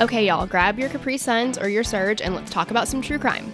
Okay, 0.00 0.26
y'all, 0.28 0.46
grab 0.46 0.78
your 0.78 0.88
Capri 0.88 1.18
Suns 1.18 1.58
or 1.58 1.68
your 1.68 1.82
Surge 1.82 2.20
and 2.20 2.32
let's 2.32 2.52
talk 2.52 2.70
about 2.70 2.86
some 2.86 3.02
true 3.02 3.18
crime. 3.18 3.52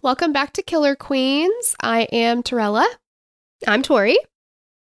Welcome 0.00 0.32
back 0.32 0.54
to 0.54 0.62
Killer 0.62 0.96
Queens. 0.96 1.76
I 1.82 2.02
am 2.10 2.42
Torella, 2.42 2.86
I'm 3.66 3.82
Tori. 3.82 4.16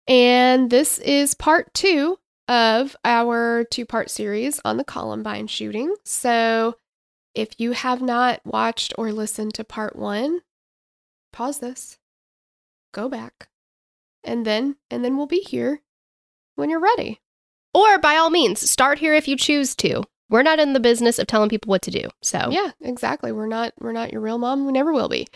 and 0.07 0.69
this 0.69 0.99
is 0.99 1.33
part 1.35 1.73
two 1.73 2.19
of 2.47 2.95
our 3.07 3.65
two 3.71 3.87
part 3.87 4.11
series 4.11 4.61
on 4.67 4.77
the 4.77 4.85
Columbine 4.85 5.47
shooting. 5.47 5.95
So 6.05 6.77
if 7.35 7.59
you 7.59 7.73
have 7.73 8.03
not 8.03 8.45
watched 8.45 8.93
or 8.99 9.13
listened 9.13 9.55
to 9.55 9.65
part 9.65 9.97
one, 9.97 10.41
pause 11.33 11.61
this, 11.61 11.97
go 12.93 13.09
back, 13.09 13.49
and 14.23 14.45
then 14.45 14.77
and 14.91 15.03
then 15.03 15.17
we'll 15.17 15.27
be 15.27 15.41
here 15.41 15.81
when 16.57 16.69
you're 16.69 16.81
ready. 16.81 17.23
Or 17.75 17.99
by 17.99 18.17
all 18.17 18.31
means, 18.31 18.71
start 18.71 18.99
here 18.99 19.15
if 19.15 19.27
you 19.27 19.37
choose 19.37 19.75
to. 19.77 20.05
We're 20.31 20.43
not 20.43 20.61
in 20.61 20.73
the 20.73 20.81
business 20.81 21.19
of 21.19 21.27
telling 21.27 21.51
people 21.51 21.71
what 21.71 21.83
to 21.83 21.91
do. 21.91 22.09
So, 22.23 22.49
Yeah, 22.51 22.71
exactly. 22.81 23.33
We're 23.33 23.47
not 23.47 23.75
we're 23.79 23.93
not 23.93 24.13
your 24.13 24.21
real 24.21 24.39
mom. 24.39 24.65
We 24.65 24.73
never 24.73 24.93
will 24.93 25.09
be. 25.09 25.27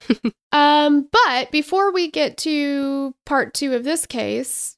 um, 0.52 1.08
but 1.10 1.50
before 1.50 1.92
we 1.92 2.10
get 2.10 2.36
to 2.38 3.14
part 3.26 3.54
two 3.54 3.74
of 3.74 3.84
this 3.84 4.06
case 4.06 4.76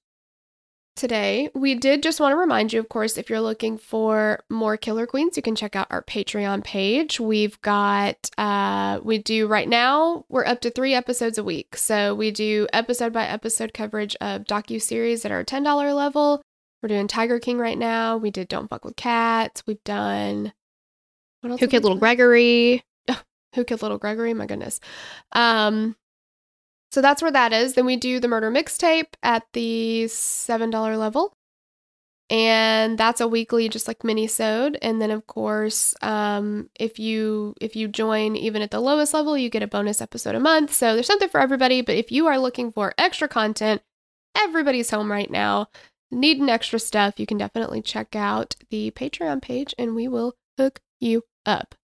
today, 0.96 1.50
we 1.54 1.74
did 1.74 2.02
just 2.02 2.20
want 2.20 2.32
to 2.32 2.36
remind 2.36 2.72
you, 2.72 2.80
of 2.80 2.88
course, 2.88 3.16
if 3.18 3.28
you're 3.28 3.40
looking 3.40 3.76
for 3.76 4.40
more 4.48 4.76
Killer 4.76 5.06
Queens, 5.06 5.36
you 5.36 5.42
can 5.42 5.56
check 5.56 5.74
out 5.74 5.88
our 5.90 6.02
Patreon 6.02 6.62
page. 6.62 7.18
We've 7.18 7.60
got 7.62 8.30
uh 8.38 9.00
we 9.02 9.18
do 9.18 9.46
right 9.46 9.68
now, 9.68 10.24
we're 10.28 10.46
up 10.46 10.60
to 10.60 10.70
three 10.70 10.94
episodes 10.94 11.38
a 11.38 11.44
week. 11.44 11.76
So 11.76 12.14
we 12.14 12.30
do 12.30 12.66
episode 12.72 13.12
by 13.12 13.26
episode 13.26 13.74
coverage 13.74 14.16
of 14.20 14.44
docu-series 14.44 15.24
at 15.24 15.32
our 15.32 15.44
$10 15.44 15.94
level. 15.94 16.42
We're 16.82 16.88
doing 16.88 17.08
Tiger 17.08 17.38
King 17.38 17.58
right 17.58 17.76
now. 17.78 18.16
We 18.16 18.30
did 18.30 18.48
Don't 18.48 18.68
Fuck 18.68 18.84
with 18.84 18.96
Cats. 18.96 19.62
We've 19.66 19.82
done 19.84 20.52
Who 21.42 21.68
Killed 21.68 21.84
Little 21.84 21.90
done? 21.90 21.98
Gregory? 21.98 22.82
Who 23.54 23.64
Killed 23.64 23.82
Little 23.82 23.98
Gregory? 23.98 24.32
My 24.34 24.46
goodness. 24.46 24.80
Um, 25.32 25.96
so 26.92 27.00
that's 27.00 27.22
where 27.22 27.30
that 27.30 27.52
is. 27.52 27.74
Then 27.74 27.86
we 27.86 27.96
do 27.96 28.18
the 28.18 28.28
murder 28.28 28.50
mixtape 28.50 29.14
at 29.22 29.44
the 29.52 30.08
seven 30.08 30.70
dollar 30.70 30.96
level, 30.96 31.32
and 32.30 32.96
that's 32.98 33.20
a 33.20 33.28
weekly, 33.28 33.68
just 33.68 33.86
like 33.86 34.04
mini 34.04 34.26
sode. 34.26 34.78
And 34.82 35.00
then 35.02 35.10
of 35.10 35.26
course, 35.26 35.94
um, 36.02 36.70
if 36.78 36.98
you 36.98 37.54
if 37.60 37.76
you 37.76 37.88
join 37.88 38.36
even 38.36 38.62
at 38.62 38.70
the 38.70 38.80
lowest 38.80 39.12
level, 39.14 39.36
you 39.36 39.50
get 39.50 39.62
a 39.62 39.66
bonus 39.68 40.00
episode 40.00 40.34
a 40.34 40.40
month. 40.40 40.72
So 40.72 40.94
there's 40.94 41.06
something 41.06 41.28
for 41.28 41.40
everybody. 41.40 41.82
But 41.82 41.96
if 41.96 42.10
you 42.10 42.26
are 42.26 42.38
looking 42.38 42.72
for 42.72 42.94
extra 42.98 43.28
content, 43.28 43.82
everybody's 44.36 44.90
home 44.90 45.10
right 45.12 45.30
now. 45.30 45.68
Needing 46.10 46.48
extra 46.48 46.78
stuff, 46.78 47.18
you 47.18 47.26
can 47.26 47.38
definitely 47.38 47.82
check 47.82 48.16
out 48.16 48.56
the 48.70 48.90
Patreon 48.90 49.42
page, 49.42 49.74
and 49.78 49.94
we 49.94 50.08
will 50.08 50.34
hook 50.58 50.80
you 50.98 51.24
up. 51.46 51.74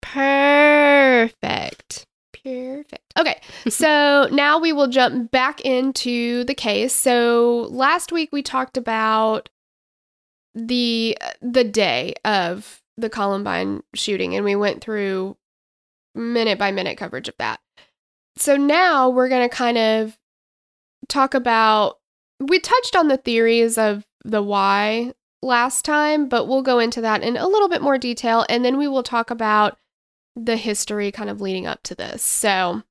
Perfect. 0.00 2.06
Perfect. 2.42 3.12
Okay, 3.18 3.40
so 3.68 4.28
now 4.32 4.58
we 4.58 4.72
will 4.72 4.88
jump 4.88 5.30
back 5.30 5.60
into 5.62 6.44
the 6.44 6.54
case. 6.54 6.92
So 6.92 7.68
last 7.70 8.12
week 8.12 8.30
we 8.32 8.42
talked 8.42 8.76
about 8.76 9.48
the 10.54 11.16
the 11.40 11.64
day 11.64 12.14
of 12.24 12.82
the 12.96 13.08
Columbine 13.08 13.82
shooting, 13.94 14.34
and 14.34 14.44
we 14.44 14.56
went 14.56 14.82
through 14.82 15.36
minute 16.14 16.58
by 16.58 16.72
minute 16.72 16.98
coverage 16.98 17.28
of 17.28 17.36
that. 17.38 17.60
So 18.36 18.56
now 18.56 19.08
we're 19.08 19.28
going 19.28 19.48
to 19.48 19.54
kind 19.54 19.78
of 19.78 20.18
talk 21.08 21.34
about. 21.34 21.98
We 22.42 22.58
touched 22.58 22.96
on 22.96 23.08
the 23.08 23.16
theories 23.16 23.78
of 23.78 24.04
the 24.24 24.42
why 24.42 25.12
last 25.42 25.84
time, 25.84 26.28
but 26.28 26.46
we'll 26.46 26.62
go 26.62 26.78
into 26.78 27.00
that 27.00 27.22
in 27.22 27.36
a 27.36 27.48
little 27.48 27.68
bit 27.68 27.82
more 27.82 27.98
detail, 27.98 28.46
and 28.48 28.64
then 28.64 28.78
we 28.78 28.88
will 28.88 29.02
talk 29.02 29.30
about 29.30 29.78
the 30.36 30.56
history 30.56 31.12
kind 31.12 31.28
of 31.28 31.40
leading 31.40 31.66
up 31.66 31.82
to 31.84 31.94
this. 31.94 32.22
So, 32.22 32.82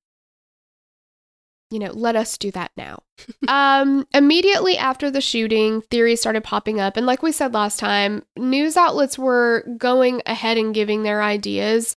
you 1.72 1.80
know, 1.80 1.92
let 1.92 2.16
us 2.16 2.38
do 2.38 2.52
that 2.52 2.72
now. 2.76 3.04
um, 3.48 4.06
immediately 4.14 4.78
after 4.78 5.10
the 5.10 5.22
shooting, 5.22 5.82
theories 5.84 6.20
started 6.20 6.44
popping 6.44 6.80
up. 6.80 6.98
And 6.98 7.06
like 7.06 7.24
we 7.24 7.32
said 7.32 7.54
last 7.54 7.80
time, 7.80 8.24
news 8.38 8.78
outlets 8.78 9.18
were 9.18 9.66
going 9.78 10.22
ahead 10.26 10.58
and 10.58 10.74
giving 10.74 11.04
their 11.04 11.24
ideas 11.24 11.96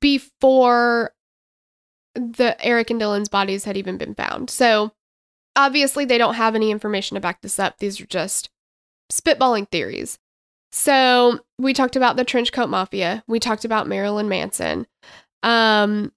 before 0.00 1.12
the 2.14 2.56
Eric 2.64 2.90
and 2.90 3.00
Dylan's 3.00 3.28
bodies 3.28 3.64
had 3.64 3.76
even 3.76 3.98
been 3.98 4.14
found. 4.14 4.48
So, 4.50 4.92
obviously, 5.56 6.04
they 6.04 6.18
don't 6.18 6.34
have 6.34 6.54
any 6.54 6.70
information 6.70 7.14
to 7.14 7.20
back 7.20 7.42
this 7.42 7.58
up. 7.58 7.78
These 7.78 8.00
are 8.00 8.06
just 8.06 8.50
spitballing 9.10 9.68
theories. 9.70 10.18
So 10.72 11.40
we 11.58 11.74
talked 11.74 11.96
about 11.96 12.16
the 12.16 12.24
trench 12.24 12.52
coat 12.52 12.70
mafia. 12.70 13.22
We 13.26 13.38
talked 13.38 13.64
about 13.64 13.86
Marilyn 13.86 14.28
Manson. 14.28 14.86
Um, 15.42 16.12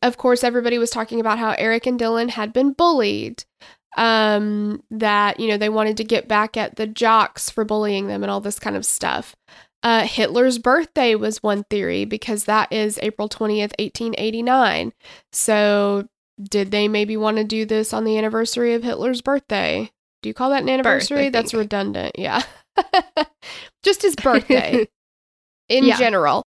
of 0.00 0.16
course, 0.16 0.44
everybody 0.44 0.78
was 0.78 0.90
talking 0.90 1.20
about 1.20 1.38
how 1.38 1.54
Eric 1.58 1.86
and 1.86 1.98
Dylan 1.98 2.30
had 2.30 2.52
been 2.52 2.72
bullied. 2.72 3.44
Um, 3.96 4.82
that 4.90 5.38
you 5.38 5.46
know 5.46 5.56
they 5.56 5.68
wanted 5.68 5.96
to 5.98 6.04
get 6.04 6.26
back 6.26 6.56
at 6.56 6.74
the 6.74 6.86
jocks 6.86 7.48
for 7.48 7.64
bullying 7.64 8.08
them 8.08 8.24
and 8.24 8.30
all 8.30 8.40
this 8.40 8.58
kind 8.58 8.74
of 8.74 8.84
stuff. 8.84 9.36
Uh, 9.84 10.04
Hitler's 10.04 10.58
birthday 10.58 11.14
was 11.14 11.42
one 11.42 11.62
theory 11.70 12.04
because 12.04 12.44
that 12.44 12.72
is 12.72 12.98
April 13.02 13.28
twentieth, 13.28 13.72
eighteen 13.78 14.14
eighty 14.18 14.42
nine. 14.42 14.92
So 15.30 16.08
did 16.42 16.70
they 16.70 16.88
maybe 16.88 17.16
want 17.16 17.36
to 17.36 17.44
do 17.44 17.64
this 17.64 17.92
on 17.92 18.04
the 18.04 18.18
anniversary 18.18 18.74
of 18.74 18.82
Hitler's 18.82 19.20
birthday? 19.20 19.90
Do 20.22 20.28
you 20.28 20.34
call 20.34 20.50
that 20.50 20.62
an 20.62 20.68
anniversary? 20.68 21.28
That's 21.28 21.54
redundant. 21.54 22.18
Yeah. 22.18 22.42
Just 23.82 24.02
his 24.02 24.16
birthday 24.16 24.88
in 25.68 25.84
Yeah. 25.84 25.96
general. 25.98 26.42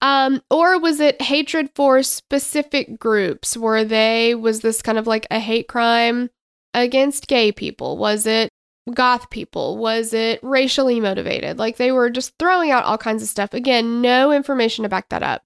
Um, 0.00 0.42
or 0.50 0.78
was 0.80 1.00
it 1.00 1.22
hatred 1.22 1.70
for 1.74 2.02
specific 2.02 2.98
groups? 2.98 3.56
Were 3.56 3.84
they, 3.84 4.34
was 4.34 4.60
this 4.60 4.82
kind 4.82 4.98
of 4.98 5.06
like 5.06 5.26
a 5.30 5.38
hate 5.38 5.68
crime 5.68 6.28
against 6.74 7.28
gay 7.28 7.52
people? 7.52 7.96
Was 7.96 8.26
it 8.26 8.50
goth 8.92 9.30
people? 9.30 9.78
Was 9.78 10.12
it 10.12 10.40
racially 10.42 10.98
motivated? 10.98 11.58
Like 11.58 11.76
they 11.76 11.92
were 11.92 12.10
just 12.10 12.34
throwing 12.38 12.70
out 12.72 12.84
all 12.84 12.98
kinds 12.98 13.22
of 13.22 13.28
stuff. 13.28 13.54
Again, 13.54 14.00
no 14.02 14.32
information 14.32 14.82
to 14.82 14.88
back 14.88 15.08
that 15.10 15.22
up. 15.22 15.42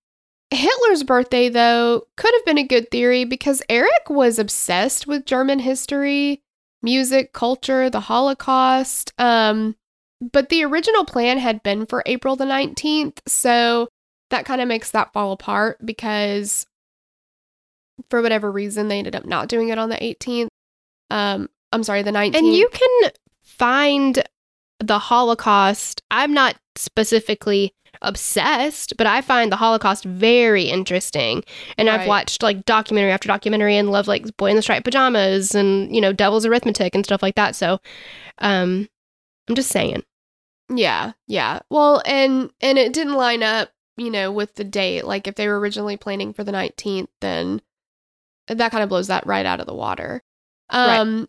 Hitler's 0.51 1.03
birthday, 1.03 1.49
though, 1.49 2.07
could 2.17 2.33
have 2.35 2.45
been 2.45 2.59
a 2.59 2.67
good 2.67 2.91
theory 2.91 3.25
because 3.25 3.63
Eric 3.69 4.09
was 4.09 4.39
obsessed 4.39 5.07
with 5.07 5.27
German 5.27 5.59
history, 5.59 6.43
music, 6.83 7.33
culture, 7.33 7.91
the 7.91 8.01
Holocaust. 8.01 9.13
Um, 9.19 9.77
but 10.21 10.49
the 10.49 10.65
original 10.65 11.05
plan 11.05 11.39
had 11.39 11.63
been 11.63 11.87
for 11.87 12.03
April 12.07 12.37
the 12.37 12.45
19th. 12.45 13.19
So 13.27 13.89
that 14.31 14.45
kind 14.45 14.61
of 14.61 14.69
makes 14.69 14.93
that 14.93 15.13
fall 15.13 15.33
apart 15.33 15.85
because 15.85 16.67
for 18.11 18.23
whatever 18.23 18.51
reason, 18.51 18.89
they 18.89 18.99
ended 18.99 19.17
up 19.17 19.25
not 19.25 19.49
doing 19.49 19.71
it 19.71 19.79
on 19.79 19.89
the 19.89 19.97
18th. 19.97 20.49
Um, 21.11 21.49
I'm 21.73 21.83
sorry, 21.83 22.03
the 22.03 22.11
19th. 22.11 22.37
And 22.37 22.55
you 22.55 22.69
can 22.73 23.11
find 23.43 24.23
the 24.81 24.99
Holocaust. 24.99 26.03
I'm 26.11 26.33
not 26.33 26.57
specifically 26.77 27.73
obsessed, 28.07 28.97
but 28.97 29.07
I 29.07 29.21
find 29.21 29.53
the 29.53 29.57
Holocaust 29.57 30.05
very 30.05 30.65
interesting. 30.65 31.45
And 31.77 31.91
I've 31.91 32.07
watched 32.07 32.43
like 32.43 32.65
documentary 32.65 33.13
after 33.13 33.29
documentary 33.29 33.77
and 33.77 33.91
love 33.91 34.09
like 34.09 34.37
Boy 34.37 34.51
in 34.51 34.57
the 34.57 34.63
Striped 34.63 34.85
Pajamas 34.85 35.55
and, 35.55 35.95
you 35.95 36.01
know, 36.01 36.13
Devil's 36.13 36.47
Arithmetic 36.47 36.95
and 36.95 37.05
stuff 37.05 37.23
like 37.23 37.35
that. 37.35 37.55
So 37.55 37.81
um 38.39 38.89
I'm 39.49 39.55
just 39.55 39.71
saying. 39.71 40.03
Yeah, 40.69 41.13
yeah. 41.27 41.61
Well, 41.71 42.03
and 42.05 42.51
and 42.61 42.79
it 42.79 42.93
didn't 42.93 43.15
line 43.15 43.43
up, 43.43 43.71
you 43.97 44.11
know, 44.11 44.33
with 44.33 44.55
the 44.55 44.65
date. 44.65 45.05
Like 45.05 45.29
if 45.29 45.37
they 45.37 45.47
were 45.49 45.61
originally 45.61 45.97
planning 45.97 46.33
for 46.33 46.43
the 46.43 46.53
19th, 46.53 47.09
then 47.21 47.63
that 48.49 48.73
kind 48.73 48.83
of 48.83 48.89
blows 48.89 49.07
that 49.09 49.27
right 49.27 49.47
out 49.47 49.61
of 49.61 49.67
the 49.67 49.75
water. 49.75 50.23
Right. 50.73 51.27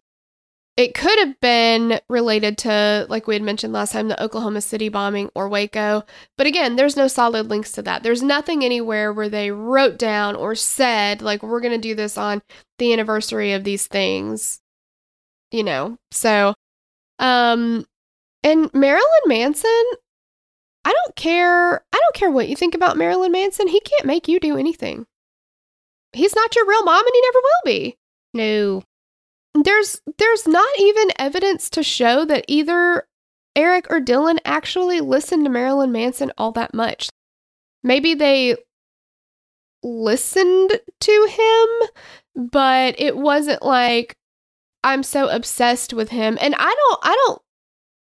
It 0.78 0.94
could 0.94 1.18
have 1.18 1.40
been 1.42 2.00
related 2.08 2.60
to 2.60 3.08
like 3.10 3.26
we 3.26 3.34
had 3.34 3.42
mentioned 3.42 3.74
last 3.74 3.94
time 3.94 4.08
the 4.10 4.24
Oklahoma 4.24 4.62
City 4.62 4.90
bombing 4.90 5.30
or 5.34 5.50
Waco, 5.50 6.04
but 6.38 6.46
again, 6.46 6.76
there's 6.76 6.96
no 6.96 7.08
solid 7.08 7.50
links 7.50 7.72
to 7.74 7.82
that. 7.82 8.04
There's 8.04 8.22
nothing 8.22 8.64
anywhere 8.64 9.12
where 9.12 9.28
they 9.28 9.50
wrote 9.50 9.98
down 9.98 10.36
or 10.36 10.54
said 10.54 11.24
like 11.24 11.42
we're 11.42 11.62
going 11.62 11.74
to 11.74 11.80
do 11.80 11.96
this 11.96 12.16
on 12.16 12.44
the 12.78 12.94
anniversary 12.94 13.54
of 13.54 13.64
these 13.64 13.88
things. 13.88 14.62
You 15.52 15.64
know. 15.64 15.98
So 16.12 16.54
um 17.18 17.88
and 18.44 18.72
Marilyn 18.72 19.08
Manson, 19.26 19.84
I 20.86 20.94
don't 20.94 21.16
care. 21.16 21.84
I 21.92 21.98
don't 21.98 22.16
care 22.16 22.30
what 22.30 22.50
you 22.50 22.56
think 22.56 22.76
about 22.76 22.98
Marilyn 22.98 23.32
Manson. 23.32 23.68
He 23.68 23.80
can't 23.80 24.06
make 24.06 24.28
you 24.28 24.40
do 24.40 24.58
anything. 24.58 25.08
He's 26.14 26.36
not 26.36 26.56
your 26.56 26.68
real 26.68 26.84
mom 26.84 27.04
and 27.06 27.14
he 27.14 27.22
never 27.22 27.40
will 27.40 27.62
be. 27.66 27.98
No. 28.34 28.84
There's 29.54 30.02
there's 30.18 30.48
not 30.48 30.70
even 30.80 31.10
evidence 31.18 31.70
to 31.72 31.84
show 31.84 32.26
that 32.26 32.46
either 32.48 33.08
Eric 33.56 33.88
or 33.90 34.00
Dylan 34.00 34.38
actually 34.46 35.02
listened 35.02 35.46
to 35.46 35.50
Marilyn 35.50 35.92
Manson 35.92 36.32
all 36.38 36.52
that 36.52 36.74
much. 36.74 37.10
Maybe 37.84 38.14
they 38.14 38.56
listened 39.84 40.80
to 41.00 41.28
him, 41.30 42.46
but 42.52 42.96
it 43.00 43.18
wasn't 43.18 43.64
like 43.64 44.16
I'm 44.84 45.04
so 45.04 45.28
obsessed 45.30 45.94
with 45.94 46.10
him. 46.10 46.38
And 46.40 46.56
I 46.56 46.74
don't 46.74 47.00
I 47.04 47.16
don't 47.26 47.42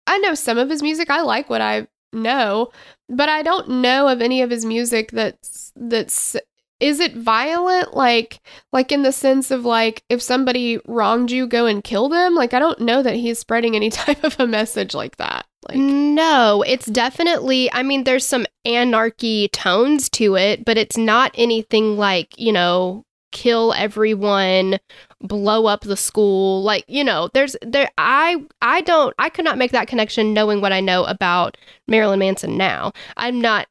I 0.07 0.17
know 0.19 0.35
some 0.35 0.57
of 0.57 0.69
his 0.69 0.81
music. 0.81 1.09
I 1.09 1.21
like 1.21 1.49
what 1.49 1.61
I 1.61 1.87
know, 2.13 2.69
but 3.09 3.29
I 3.29 3.41
don't 3.41 3.69
know 3.81 4.07
of 4.07 4.21
any 4.21 4.41
of 4.41 4.49
his 4.49 4.65
music 4.65 5.11
that's 5.11 5.71
that's 5.75 6.35
is 6.79 6.99
it 6.99 7.15
violent 7.15 7.93
like 7.95 8.39
like 8.71 8.91
in 8.91 9.03
the 9.03 9.11
sense 9.11 9.51
of 9.51 9.65
like 9.65 10.03
if 10.09 10.21
somebody 10.21 10.79
wronged 10.85 11.31
you 11.31 11.47
go 11.47 11.65
and 11.65 11.83
kill 11.83 12.09
them 12.09 12.35
like 12.35 12.53
i 12.53 12.59
don't 12.59 12.79
know 12.79 13.03
that 13.03 13.15
he's 13.15 13.39
spreading 13.39 13.75
any 13.75 13.89
type 13.89 14.23
of 14.23 14.39
a 14.39 14.47
message 14.47 14.93
like 14.93 15.17
that 15.17 15.45
like 15.67 15.77
no, 15.77 16.63
it's 16.65 16.85
definitely, 16.85 17.71
I 17.73 17.83
mean, 17.83 18.05
there's 18.05 18.25
some 18.25 18.45
anarchy 18.63 19.49
tones 19.49 20.09
to 20.11 20.35
it, 20.35 20.63
but 20.63 20.77
it's 20.77 20.97
not 20.97 21.35
anything 21.35 21.97
like, 21.97 22.37
you 22.39 22.53
know, 22.53 23.03
kill 23.31 23.73
everyone, 23.73 24.79
blow 25.21 25.65
up 25.65 25.81
the 25.81 25.97
school. 25.97 26.63
Like, 26.63 26.85
you 26.87 27.03
know, 27.03 27.29
there's 27.33 27.55
there 27.61 27.89
I 27.97 28.43
I 28.61 28.81
don't 28.81 29.13
I 29.19 29.29
could 29.29 29.45
not 29.45 29.57
make 29.57 29.71
that 29.71 29.87
connection 29.87 30.33
knowing 30.33 30.61
what 30.61 30.73
I 30.73 30.79
know 30.79 31.03
about 31.03 31.57
Marilyn 31.87 32.19
Manson 32.19 32.57
now. 32.57 32.93
I'm 33.17 33.41
not 33.41 33.67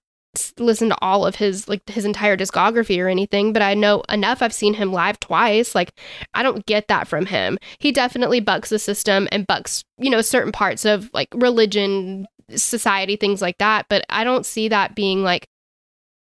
listened 0.59 0.91
to 0.91 0.99
all 1.01 1.27
of 1.27 1.37
his 1.37 1.69
like 1.69 1.89
his 1.89 2.05
entire 2.05 2.37
discography 2.37 3.03
or 3.03 3.09
anything, 3.09 3.53
but 3.53 3.63
I 3.63 3.75
know 3.75 4.03
enough. 4.09 4.43
I've 4.43 4.53
seen 4.53 4.75
him 4.75 4.93
live 4.93 5.19
twice. 5.21 5.75
Like 5.75 5.93
I 6.35 6.43
don't 6.43 6.67
get 6.67 6.89
that 6.89 7.09
from 7.09 7.27
him. 7.27 7.59
He 7.79 7.93
definitely 7.93 8.41
bucks 8.41 8.71
the 8.71 8.79
system 8.79 9.29
and 9.33 9.47
bucks, 9.47 9.85
you 9.99 10.11
know, 10.11 10.21
certain 10.21 10.53
parts 10.53 10.85
of 10.85 11.11
like 11.13 11.29
religion, 11.35 12.27
society, 12.55 13.17
things 13.17 13.43
like 13.43 13.59
that, 13.59 13.87
but 13.89 14.05
I 14.09 14.25
don't 14.25 14.47
see 14.47 14.69
that 14.69 14.95
being 14.95 15.23
like 15.23 15.49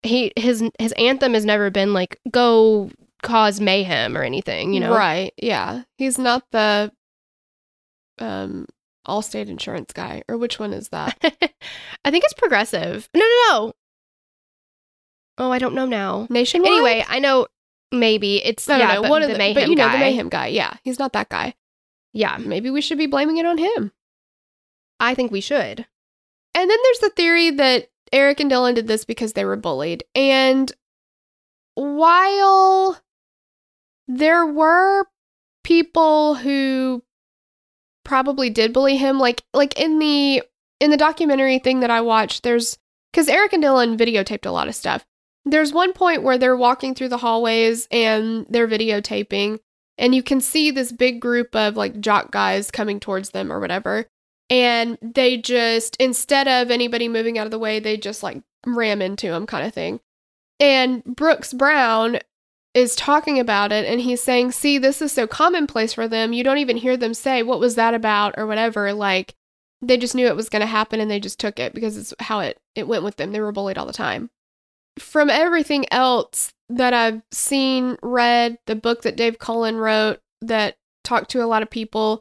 he 0.03 0.33
his 0.37 0.63
his 0.79 0.93
anthem 0.93 1.35
has 1.35 1.45
never 1.45 1.71
been 1.71 1.93
like 1.93 2.19
go 2.31 2.91
cause 3.23 3.61
mayhem 3.61 4.17
or 4.17 4.23
anything, 4.23 4.73
you 4.73 4.81
know. 4.81 4.95
right 4.95 5.33
yeah 5.37 5.83
he's 5.97 6.19
not 6.19 6.45
the 6.53 6.93
um 8.19 8.67
allstate 9.07 9.49
insurance 9.49 9.93
guy 9.93 10.23
or 10.29 10.37
which 10.37 10.59
one 10.59 10.73
is 10.73 10.89
that 10.91 11.17
I 12.05 12.11
think 12.11 12.25
it's 12.25 12.35
progressive. 12.35 13.09
No, 13.15 13.21
no, 13.21 13.51
no. 13.51 13.73
Oh, 15.39 15.53
I 15.53 15.59
don't 15.59 15.75
know 15.75 15.87
now. 15.87 16.27
nationwide 16.31 16.71
Anyway, 16.71 17.05
I 17.09 17.19
know 17.19 17.47
maybe 17.93 18.45
it's 18.45 18.67
no, 18.69 18.77
yeah, 18.77 18.95
no, 18.95 19.03
one 19.03 19.23
of 19.23 19.29
the 19.29 19.35
the, 19.35 19.39
mayhem 19.39 19.55
but 19.55 19.69
you 19.69 19.77
know 19.77 19.87
guy. 19.87 19.93
the 19.93 19.99
mayhem 19.99 20.29
guy 20.29 20.49
yeah 20.49 20.75
he's 20.83 20.99
not 20.99 21.13
that 21.13 21.29
guy 21.29 21.55
Yeah, 22.13 22.37
maybe 22.37 22.69
we 22.69 22.81
should 22.81 22.99
be 22.99 23.07
blaming 23.07 23.37
it 23.37 23.47
on 23.47 23.59
him 23.59 23.93
I 24.99 25.15
think 25.15 25.31
we 25.31 25.41
should. 25.41 25.87
And 26.55 26.71
then 26.71 26.79
there's 26.83 26.99
the 27.01 27.13
theory 27.15 27.51
that 27.51 27.89
Eric 28.13 28.41
and 28.41 28.51
Dylan 28.51 28.75
did 28.75 28.87
this 28.87 29.05
because 29.05 29.35
they 29.35 29.45
were 29.45 29.57
bullied. 29.57 30.05
And 30.15 30.73
while 31.75 32.99
there 34.09 34.47
were 34.47 35.07
people 35.65 36.37
who 36.37 37.03
probably 38.05 38.49
did 38.49 38.73
bully 38.73 38.97
him, 38.97 39.19
like 39.19 39.43
like 39.53 39.79
in 39.79 39.99
the 39.99 40.43
in 40.81 40.91
the 40.91 40.97
documentary 40.97 41.59
thing 41.59 41.81
that 41.81 41.91
I 41.91 42.01
watched, 42.01 42.43
there's 42.43 42.79
because 43.13 43.29
Eric 43.29 43.53
and 43.53 43.63
Dylan 43.63 43.99
videotaped 43.99 44.47
a 44.47 44.51
lot 44.51 44.69
of 44.69 44.75
stuff. 44.75 45.05
There's 45.49 45.73
one 45.73 45.93
point 45.93 46.25
where 46.25 46.37
they're 46.37 46.57
walking 46.57 46.95
through 46.95 47.11
the 47.11 47.19
hallways 47.19 47.87
and 47.93 48.47
they're 48.51 48.67
videotaping, 48.67 49.61
and 49.97 50.13
you 50.13 50.23
can 50.23 50.41
see 50.41 50.73
this 50.73 50.91
big 50.91 51.21
group 51.21 51.55
of 51.55 51.77
like 51.77 52.01
jock 52.01 52.33
guys 52.33 52.73
coming 52.73 52.99
towards 52.99 53.31
them 53.31 53.53
or 53.53 53.61
whatever. 53.61 54.07
And 54.51 54.99
they 55.01 55.37
just 55.37 55.97
instead 55.99 56.49
of 56.49 56.71
anybody 56.71 57.09
moving 57.09 57.39
out 57.39 57.47
of 57.47 57.53
the 57.53 57.59
way 57.59 57.79
they 57.79 57.97
just 57.97 58.23
like 58.23 58.43
ram 58.67 59.01
into 59.01 59.33
him 59.33 59.47
kind 59.47 59.67
of 59.67 59.73
thing. 59.73 60.01
And 60.59 61.05
brooks 61.05 61.53
brown 61.53 62.19
is 62.75 62.95
talking 62.95 63.41
about 63.41 63.73
it 63.73 63.87
and 63.87 64.01
he's 64.01 64.23
saying 64.23 64.53
see 64.53 64.79
this 64.79 65.01
is 65.01 65.13
so 65.13 65.27
commonplace 65.27 65.93
for 65.93 66.07
them. 66.09 66.33
You 66.33 66.45
don't 66.45 66.59
even 66.59 66.77
hear 66.77 66.97
them 66.97 67.15
say 67.15 67.43
what 67.43 67.61
was 67.61 67.77
that 67.77 67.95
about 67.95 68.35
or 68.37 68.47
whatever 68.47 68.93
like 68.93 69.35
they 69.83 69.97
just 69.97 70.15
knew 70.15 70.27
it 70.27 70.37
was 70.37 70.49
going 70.49 70.61
to 70.61 70.67
happen 70.67 71.01
and 71.01 71.11
they 71.11 71.21
just 71.21 71.39
took 71.39 71.59
it 71.59 71.75
because 71.75 71.97
it's 71.97 72.15
how 72.21 72.41
it 72.41 72.59
it 72.75 72.89
went 72.89 73.05
with 73.05 73.17
them. 73.17 73.33
They 73.33 73.41
were 73.41 73.53
bullied 73.53 73.79
all 73.79 73.87
the 73.87 73.93
time 73.93 74.31
from 74.99 75.31
everything 75.31 75.85
else 75.93 76.53
that 76.69 76.93
i've 76.95 77.23
seen 77.31 77.97
read 78.03 78.59
the 78.67 78.77
book 78.77 79.03
that 79.03 79.17
dave 79.17 79.39
cullen 79.39 79.77
wrote 79.77 80.21
that 80.41 80.77
talked 81.05 81.31
to 81.31 81.43
a 81.43 81.47
lot 81.47 81.63
of 81.63 81.71
people 81.71 82.21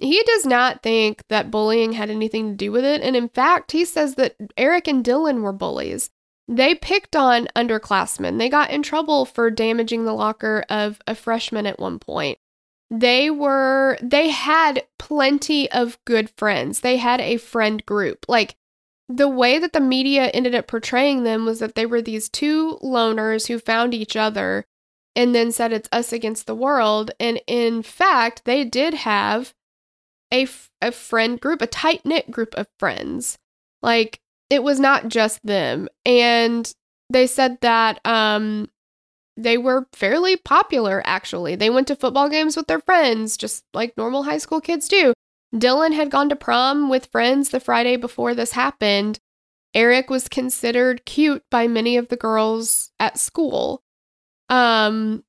he 0.00 0.22
does 0.24 0.44
not 0.44 0.82
think 0.82 1.22
that 1.28 1.50
bullying 1.50 1.92
had 1.92 2.10
anything 2.10 2.50
to 2.50 2.56
do 2.56 2.72
with 2.72 2.84
it. 2.84 3.00
And 3.02 3.14
in 3.14 3.28
fact, 3.28 3.72
he 3.72 3.84
says 3.84 4.16
that 4.16 4.36
Eric 4.56 4.88
and 4.88 5.04
Dylan 5.04 5.42
were 5.42 5.52
bullies. 5.52 6.10
They 6.48 6.74
picked 6.74 7.16
on 7.16 7.48
underclassmen. 7.56 8.38
They 8.38 8.48
got 8.48 8.70
in 8.70 8.82
trouble 8.82 9.24
for 9.24 9.50
damaging 9.50 10.04
the 10.04 10.12
locker 10.12 10.64
of 10.68 11.00
a 11.06 11.14
freshman 11.14 11.66
at 11.66 11.78
one 11.78 11.98
point. 11.98 12.38
They 12.90 13.30
were, 13.30 13.96
they 14.02 14.28
had 14.28 14.84
plenty 14.98 15.70
of 15.70 15.98
good 16.04 16.28
friends. 16.36 16.80
They 16.80 16.98
had 16.98 17.20
a 17.20 17.38
friend 17.38 17.84
group. 17.86 18.26
Like 18.28 18.56
the 19.08 19.28
way 19.28 19.58
that 19.58 19.72
the 19.72 19.80
media 19.80 20.26
ended 20.28 20.54
up 20.54 20.66
portraying 20.66 21.24
them 21.24 21.44
was 21.44 21.58
that 21.60 21.74
they 21.74 21.86
were 21.86 22.02
these 22.02 22.28
two 22.28 22.78
loners 22.82 23.48
who 23.48 23.58
found 23.58 23.94
each 23.94 24.16
other 24.16 24.64
and 25.16 25.34
then 25.34 25.52
said 25.52 25.72
it's 25.72 25.88
us 25.92 26.12
against 26.12 26.46
the 26.46 26.54
world. 26.54 27.10
And 27.20 27.40
in 27.46 27.82
fact, 27.82 28.44
they 28.44 28.64
did 28.64 28.94
have 28.94 29.52
a, 30.32 30.44
f- 30.44 30.70
a 30.80 30.90
friend 30.90 31.40
group, 31.40 31.62
a 31.62 31.66
tight 31.66 32.04
knit 32.04 32.30
group 32.30 32.54
of 32.54 32.66
friends. 32.78 33.38
Like 33.82 34.20
it 34.50 34.62
was 34.62 34.80
not 34.80 35.08
just 35.08 35.44
them. 35.44 35.88
And 36.04 36.72
they 37.10 37.26
said 37.26 37.58
that 37.60 38.04
um 38.06 38.70
they 39.36 39.58
were 39.58 39.86
fairly 39.92 40.36
popular 40.36 41.02
actually. 41.04 41.56
They 41.56 41.70
went 41.70 41.88
to 41.88 41.96
football 41.96 42.28
games 42.28 42.56
with 42.56 42.66
their 42.66 42.80
friends 42.80 43.36
just 43.36 43.64
like 43.74 43.96
normal 43.96 44.22
high 44.22 44.38
school 44.38 44.60
kids 44.60 44.88
do. 44.88 45.12
Dylan 45.54 45.94
had 45.94 46.10
gone 46.10 46.28
to 46.28 46.36
prom 46.36 46.88
with 46.88 47.06
friends 47.06 47.50
the 47.50 47.60
Friday 47.60 47.96
before 47.96 48.34
this 48.34 48.52
happened. 48.52 49.20
Eric 49.74 50.10
was 50.10 50.28
considered 50.28 51.04
cute 51.04 51.42
by 51.50 51.68
many 51.68 51.96
of 51.96 52.08
the 52.08 52.16
girls 52.16 52.90
at 52.98 53.18
school. 53.18 53.82
Um 54.48 55.24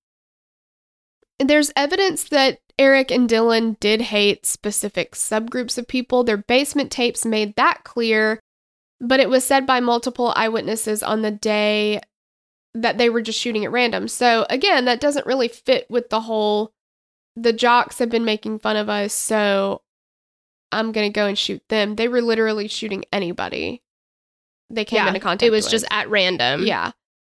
there's 1.39 1.71
evidence 1.75 2.23
that 2.25 2.59
Eric 2.77 3.11
and 3.11 3.29
Dylan 3.29 3.79
did 3.79 4.01
hate 4.01 4.45
specific 4.45 5.13
subgroups 5.13 5.77
of 5.77 5.87
people. 5.87 6.23
Their 6.23 6.37
basement 6.37 6.91
tapes 6.91 7.25
made 7.25 7.55
that 7.55 7.83
clear, 7.83 8.39
but 8.99 9.19
it 9.19 9.29
was 9.29 9.45
said 9.45 9.65
by 9.65 9.79
multiple 9.79 10.33
eyewitnesses 10.35 11.03
on 11.03 11.21
the 11.21 11.31
day 11.31 12.01
that 12.73 12.97
they 12.97 13.09
were 13.09 13.21
just 13.21 13.39
shooting 13.39 13.63
at 13.63 13.71
random. 13.71 14.07
So, 14.07 14.45
again, 14.49 14.85
that 14.85 14.99
doesn't 14.99 15.25
really 15.25 15.47
fit 15.47 15.85
with 15.89 16.09
the 16.09 16.21
whole 16.21 16.73
the 17.37 17.53
jocks 17.53 17.99
have 17.99 18.09
been 18.09 18.25
making 18.25 18.59
fun 18.59 18.77
of 18.77 18.89
us, 18.89 19.13
so 19.13 19.81
I'm 20.71 20.91
going 20.91 21.11
to 21.11 21.15
go 21.15 21.27
and 21.27 21.37
shoot 21.37 21.61
them. 21.69 21.95
They 21.95 22.07
were 22.07 22.21
literally 22.21 22.67
shooting 22.67 23.05
anybody 23.11 23.81
they 24.69 24.85
came 24.85 24.97
yeah, 24.97 25.07
into 25.07 25.19
contact 25.19 25.43
it 25.43 25.51
was 25.51 25.65
with. 25.65 25.71
just 25.71 25.85
at 25.91 26.09
random. 26.09 26.65
Yeah. 26.65 26.91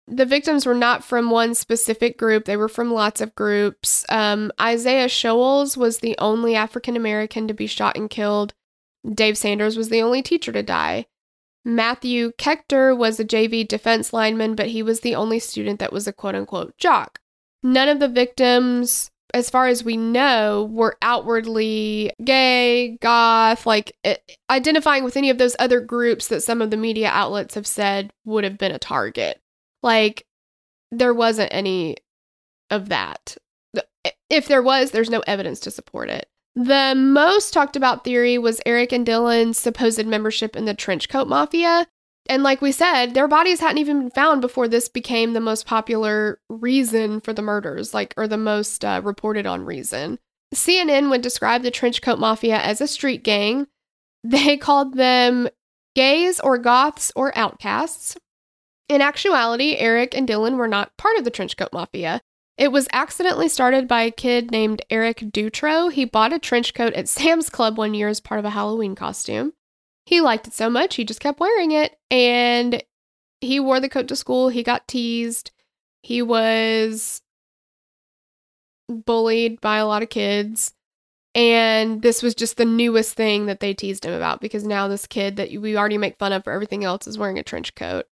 The 0.08 0.26
victims 0.26 0.66
were 0.66 0.76
not 0.76 1.04
from 1.04 1.30
one 1.30 1.54
specific 1.54 2.18
group, 2.18 2.46
they 2.46 2.58
were 2.58 2.68
from 2.68 2.92
lots 2.92 3.22
of 3.22 3.36
groups. 3.36 4.06
Um, 4.10 4.52
Isaiah 4.60 5.08
Shoels 5.08 5.78
was 5.78 6.00
the 6.00 6.18
only 6.18 6.56
African 6.56 6.96
American 6.96 7.48
to 7.48 7.54
be 7.54 7.68
shot 7.68 7.96
and 7.96 8.10
killed. 8.10 8.54
Dave 9.08 9.38
Sanders 9.38 9.78
was 9.78 9.90
the 9.90 10.02
only 10.02 10.24
teacher 10.24 10.52
to 10.52 10.64
die. 10.64 11.06
Matthew 11.64 12.32
Kechter 12.40 12.98
was 12.98 13.20
a 13.20 13.26
JV 13.26 13.68
defense 13.68 14.12
lineman, 14.12 14.56
but 14.56 14.68
he 14.68 14.82
was 14.82 15.02
the 15.02 15.14
only 15.14 15.38
student 15.38 15.80
that 15.80 15.94
was 15.94 16.08
a 16.08 16.14
quote 16.14 16.36
unquote 16.36 16.76
jock. 16.80 17.20
None 17.62 17.90
of 17.90 18.00
the 18.00 18.08
victims, 18.08 19.12
as 19.34 19.50
far 19.50 19.68
as 19.68 19.84
we 19.84 19.98
know, 19.98 20.68
we 20.70 20.76
were 20.76 20.98
outwardly 21.02 22.12
gay, 22.24 22.98
goth, 23.02 23.66
like 23.66 23.96
it, 24.04 24.38
identifying 24.50 25.04
with 25.04 25.18
any 25.18 25.30
of 25.30 25.38
those 25.38 25.56
other 25.60 25.80
groups 25.80 26.28
that 26.28 26.42
some 26.42 26.62
of 26.62 26.72
the 26.72 26.78
media 26.78 27.10
outlets 27.10 27.56
have 27.56 27.68
said 27.68 28.12
would 28.26 28.44
have 28.44 28.58
been 28.58 28.72
a 28.72 28.80
target. 28.80 29.40
Like, 29.84 30.26
there 30.92 31.14
wasn't 31.14 31.54
any 31.54 31.98
of 32.70 32.90
that. 32.90 33.38
Eh, 34.06 34.12
if 34.30 34.48
there 34.48 34.62
was, 34.62 34.92
there's 34.92 35.10
no 35.10 35.24
evidence 35.28 35.60
to 35.62 35.72
support 35.72 36.10
it. 36.10 36.28
The 36.56 36.94
most 36.96 37.54
talked 37.54 37.76
about 37.76 38.04
theory 38.04 38.38
was 38.38 38.62
Eric 38.66 38.92
and 38.92 39.06
Dylan's 39.06 39.58
supposed 39.58 40.06
membership 40.06 40.56
in 40.56 40.66
the 40.66 40.76
Trenchcoat 40.76 41.28
Mafia. 41.28 41.88
And 42.30 42.44
like 42.44 42.62
we 42.62 42.72
said, 42.72 43.16
their 43.16 43.28
bodies 43.28 43.60
hadn't 43.60 43.80
even 43.80 44.00
been 44.02 44.12
found 44.12 44.40
before 44.40 44.68
this 44.68 44.88
became 44.88 45.34
the 45.34 45.40
most 45.40 45.66
popular 45.66 46.40
reason 46.48 47.22
for 47.22 47.34
the 47.34 47.42
murders, 47.42 47.92
like, 47.92 48.14
or 48.18 48.28
the 48.28 48.38
most 48.38 48.86
uh, 48.86 49.02
reported 49.04 49.48
on 49.48 49.66
reason. 49.66 50.20
CNN 50.54 51.10
would 51.10 51.22
describe 51.22 51.64
the 51.64 51.72
Trenchcoat 51.72 52.20
Mafia 52.20 52.58
as 52.58 52.80
a 52.80 52.88
street 52.88 53.24
gang. 53.24 53.68
They 54.22 54.58
called 54.58 54.96
them 54.96 55.48
gays 55.96 56.42
or 56.42 56.58
goths 56.58 57.10
or 57.16 57.36
outcasts. 57.38 58.18
In 58.90 59.02
actuality, 59.02 59.78
Eric 59.78 60.14
and 60.14 60.28
Dylan 60.28 60.58
were 60.58 60.68
not 60.68 60.98
part 60.98 61.18
of 61.18 61.24
the 61.24 61.32
Trenchcoat 61.32 61.72
Mafia. 61.72 62.20
It 62.58 62.74
was 62.74 62.90
accidentally 62.92 63.48
started 63.48 63.88
by 63.88 64.02
a 64.02 64.12
kid 64.12 64.52
named 64.52 64.82
Eric 64.90 65.32
Dutro. 65.32 65.88
He 65.88 66.04
bought 66.04 66.34
a 66.34 66.40
trench 66.40 66.74
coat 66.74 66.92
at 66.96 67.08
Sam's 67.08 67.50
Club 67.50 67.78
one 67.78 67.94
year 67.94 68.10
as 68.10 68.20
part 68.20 68.40
of 68.40 68.46
a 68.46 68.50
Halloween 68.50 68.94
costume. 68.94 69.54
He 70.10 70.22
liked 70.22 70.48
it 70.48 70.54
so 70.54 70.72
much, 70.72 70.96
he 70.96 71.06
just 71.06 71.20
kept 71.20 71.40
wearing 71.40 71.72
it. 71.72 71.96
And 72.10 72.82
he 73.42 73.60
wore 73.60 73.80
the 73.80 73.88
coat 73.88 74.08
to 74.08 74.16
school. 74.16 74.50
He 74.50 74.64
got 74.64 74.88
teased. 74.88 75.52
He 76.02 76.24
was 76.24 77.22
bullied 78.90 79.62
by 79.62 79.78
a 79.78 79.86
lot 79.86 80.02
of 80.02 80.10
kids. 80.10 80.74
And 81.36 82.02
this 82.02 82.24
was 82.24 82.34
just 82.34 82.58
the 82.58 82.66
newest 82.66 83.14
thing 83.14 83.46
that 83.46 83.60
they 83.60 83.76
teased 83.76 84.04
him 84.04 84.14
about 84.14 84.42
because 84.42 84.64
now 84.64 84.88
this 84.88 85.06
kid 85.06 85.36
that 85.36 85.52
we 85.52 85.78
already 85.78 86.00
make 86.00 86.18
fun 86.18 86.34
of 86.34 86.44
for 86.44 86.54
everything 86.54 86.84
else 86.84 87.06
is 87.06 87.20
wearing 87.20 87.38
a 87.38 87.44
trench 87.44 87.76
coat. 87.76 88.08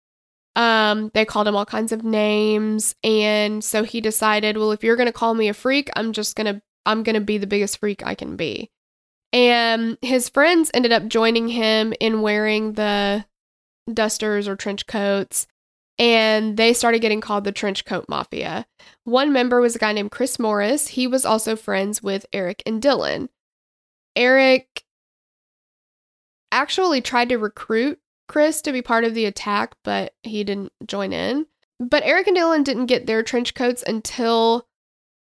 Um, 0.57 1.13
they 1.15 1.25
called 1.25 1.47
him 1.47 1.55
all 1.55 1.65
kinds 1.65 1.93
of 1.93 2.03
names, 2.03 2.97
and 3.05 3.63
so 3.63 3.85
he 3.85 4.01
decided, 4.01 4.57
well, 4.57 4.73
if 4.73 4.83
you're 4.83 4.97
gonna 4.97 5.13
call 5.13 5.35
me 5.35 5.49
a 5.49 5.55
freak, 5.55 5.91
I'm 5.95 6.13
just 6.13 6.35
gonna 6.35 6.61
I'm 6.85 7.05
gonna 7.05 7.21
be 7.21 7.39
the 7.39 7.47
biggest 7.47 7.79
freak 7.79 8.05
I 8.05 8.17
can 8.17 8.35
be. 8.35 8.73
And 9.35 9.99
his 10.00 10.29
friends 10.29 10.71
ended 10.73 10.93
up 10.93 11.09
joining 11.09 11.49
him 11.49 11.93
in 11.99 12.23
wearing 12.23 12.75
the 12.75 13.26
dusters 13.93 14.47
or 14.47 14.55
trench 14.55 14.87
coats, 14.87 15.49
and 15.99 16.57
they 16.57 16.73
started 16.73 17.00
getting 17.00 17.21
called 17.21 17.43
the 17.43 17.50
trench 17.50 17.85
coat 17.85 18.07
mafia. 18.09 18.64
One 19.03 19.33
member 19.33 19.61
was 19.61 19.75
a 19.75 19.81
guy 19.81 19.93
named 19.93 20.12
Chris 20.12 20.38
Morris. 20.38 20.87
He 20.87 21.09
was 21.09 21.25
also 21.25 21.57
friends 21.57 22.00
with 22.00 22.26
Eric 22.33 22.62
and 22.64 22.81
Dylan. 22.81 23.29
Eric 24.14 24.85
actually 26.53 27.00
tried 27.00 27.29
to 27.31 27.37
recruit 27.37 27.99
Chris 28.29 28.62
to 28.62 28.73
be 28.73 28.83
part 28.83 29.03
of 29.03 29.14
the 29.14 29.25
attack, 29.25 29.75
but 29.83 30.14
he 30.23 30.45
didn't 30.45 30.73
join 30.87 31.12
in. 31.12 31.47
But 31.81 32.05
Eric 32.05 32.29
and 32.29 32.37
Dylan 32.37 32.62
didn't 32.62 32.87
get 32.87 33.07
their 33.07 33.25
trench 33.25 33.55
coats 33.55 33.83
until 33.85 34.69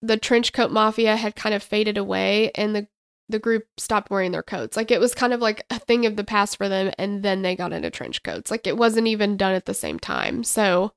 the 0.01 0.17
trench 0.17 0.51
coat 0.51 0.71
mafia 0.71 1.15
had 1.15 1.37
kind 1.37 1.55
of 1.55 1.63
faded 1.63 1.97
away 1.97 2.51
and 2.55 2.75
the 2.75 2.87
the 3.29 3.39
group 3.39 3.65
stopped 3.77 4.11
wearing 4.11 4.31
their 4.31 4.43
coats. 4.43 4.77
Like 4.77 4.91
it 4.91 4.99
was 4.99 5.15
kind 5.15 5.33
of 5.33 5.41
like 5.41 5.65
a 5.69 5.79
thing 5.79 6.05
of 6.05 6.15
the 6.15 6.23
past 6.23 6.57
for 6.57 6.69
them 6.69 6.93
and 6.97 7.23
then 7.23 7.41
they 7.41 7.55
got 7.55 7.73
into 7.73 7.89
trench 7.89 8.23
coats. 8.23 8.51
Like 8.51 8.67
it 8.67 8.77
wasn't 8.77 9.07
even 9.07 9.37
done 9.37 9.53
at 9.53 9.65
the 9.65 9.73
same 9.73 9.99
time. 9.99 10.43
So 10.43 10.91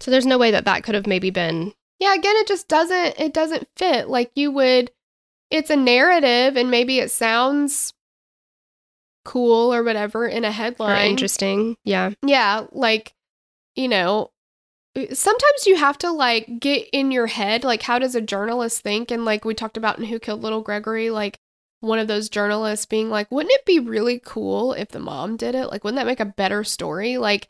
so 0.00 0.10
there's 0.10 0.26
no 0.26 0.38
way 0.38 0.50
that 0.50 0.66
that 0.66 0.82
could 0.84 0.94
have 0.94 1.06
maybe 1.06 1.30
been 1.30 1.72
Yeah, 1.98 2.14
again 2.14 2.36
it 2.36 2.46
just 2.46 2.68
doesn't 2.68 3.18
it 3.18 3.32
doesn't 3.32 3.68
fit. 3.76 4.08
Like 4.08 4.30
you 4.34 4.50
would 4.50 4.90
it's 5.50 5.70
a 5.70 5.76
narrative 5.76 6.56
and 6.56 6.70
maybe 6.70 6.98
it 6.98 7.10
sounds 7.10 7.94
cool 9.24 9.72
or 9.72 9.82
whatever 9.82 10.26
in 10.26 10.44
a 10.44 10.52
headline. 10.52 11.06
Or 11.06 11.10
interesting. 11.10 11.76
Yeah. 11.84 12.10
Yeah, 12.24 12.66
like 12.72 13.14
you 13.74 13.88
know, 13.88 14.30
sometimes 15.12 15.66
you 15.66 15.76
have 15.76 15.98
to 15.98 16.10
like 16.10 16.60
get 16.60 16.88
in 16.92 17.10
your 17.10 17.26
head 17.26 17.64
like 17.64 17.82
how 17.82 17.98
does 17.98 18.14
a 18.14 18.20
journalist 18.20 18.80
think 18.82 19.10
and 19.10 19.24
like 19.24 19.44
we 19.44 19.54
talked 19.54 19.76
about 19.76 19.98
in 19.98 20.04
Who 20.06 20.18
Killed 20.18 20.42
Little 20.42 20.62
Gregory 20.62 21.10
like 21.10 21.38
one 21.86 21.98
of 21.98 22.08
those 22.08 22.28
journalists 22.28 22.86
being 22.86 23.08
like 23.10 23.30
wouldn't 23.30 23.54
it 23.54 23.64
be 23.64 23.78
really 23.78 24.20
cool 24.24 24.72
if 24.72 24.88
the 24.88 24.98
mom 24.98 25.36
did 25.36 25.54
it? 25.54 25.68
Like 25.68 25.84
wouldn't 25.84 25.98
that 25.98 26.06
make 26.06 26.20
a 26.20 26.24
better 26.24 26.64
story? 26.64 27.16
Like 27.16 27.48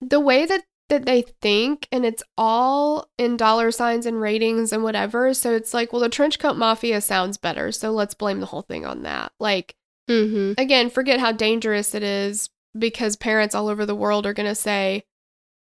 the 0.00 0.20
way 0.20 0.46
that 0.46 0.64
that 0.88 1.06
they 1.06 1.22
think 1.40 1.86
and 1.92 2.04
it's 2.04 2.22
all 2.36 3.08
in 3.16 3.36
dollar 3.36 3.70
signs 3.70 4.06
and 4.06 4.20
ratings 4.20 4.72
and 4.72 4.82
whatever. 4.82 5.32
So 5.32 5.54
it's 5.54 5.72
like, 5.72 5.92
well, 5.92 6.02
the 6.02 6.08
trench 6.08 6.38
coat 6.40 6.56
mafia 6.56 7.00
sounds 7.00 7.36
better. 7.36 7.70
So 7.70 7.92
let's 7.92 8.14
blame 8.14 8.40
the 8.40 8.46
whole 8.46 8.62
thing 8.62 8.84
on 8.84 9.02
that. 9.02 9.32
Like, 9.38 9.74
Mm-hmm. 10.08 10.60
again, 10.60 10.90
forget 10.90 11.20
how 11.20 11.30
dangerous 11.30 11.94
it 11.94 12.02
is 12.02 12.50
because 12.76 13.14
parents 13.14 13.54
all 13.54 13.68
over 13.68 13.86
the 13.86 13.94
world 13.94 14.26
are 14.26 14.32
going 14.32 14.48
to 14.48 14.56
say, 14.56 15.04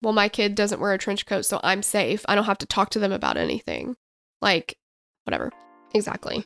well, 0.01 0.11
my 0.11 0.27
kid 0.27 0.53
doesn't 0.53 0.81
wear 0.81 0.91
a 0.91 0.97
trench 0.97 1.25
coat, 1.25 1.45
so 1.45 1.61
I'm 1.63 1.81
safe. 1.81 2.25
I 2.27 2.35
don't 2.35 2.43
have 2.43 2.57
to 2.57 2.65
talk 2.65 2.89
to 2.89 2.99
them 2.99 3.13
about 3.13 3.37
anything. 3.37 3.95
Like, 4.41 4.75
whatever. 5.23 5.49
Exactly. 5.93 6.45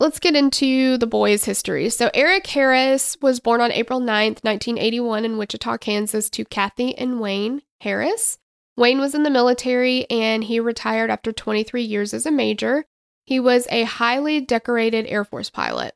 Let's 0.00 0.18
get 0.18 0.34
into 0.34 0.96
the 0.96 1.06
boys' 1.06 1.44
history. 1.44 1.90
So, 1.90 2.10
Eric 2.14 2.46
Harris 2.46 3.18
was 3.20 3.38
born 3.38 3.60
on 3.60 3.70
April 3.70 4.00
9th, 4.00 4.42
1981, 4.42 5.26
in 5.26 5.36
Wichita, 5.36 5.76
Kansas, 5.76 6.30
to 6.30 6.46
Kathy 6.46 6.96
and 6.96 7.20
Wayne 7.20 7.60
Harris. 7.82 8.38
Wayne 8.78 8.98
was 8.98 9.14
in 9.14 9.24
the 9.24 9.30
military 9.30 10.08
and 10.08 10.44
he 10.44 10.58
retired 10.58 11.10
after 11.10 11.32
23 11.32 11.82
years 11.82 12.14
as 12.14 12.24
a 12.24 12.30
major. 12.30 12.86
He 13.26 13.38
was 13.38 13.68
a 13.70 13.82
highly 13.82 14.40
decorated 14.40 15.04
Air 15.06 15.22
Force 15.22 15.50
pilot. 15.50 15.94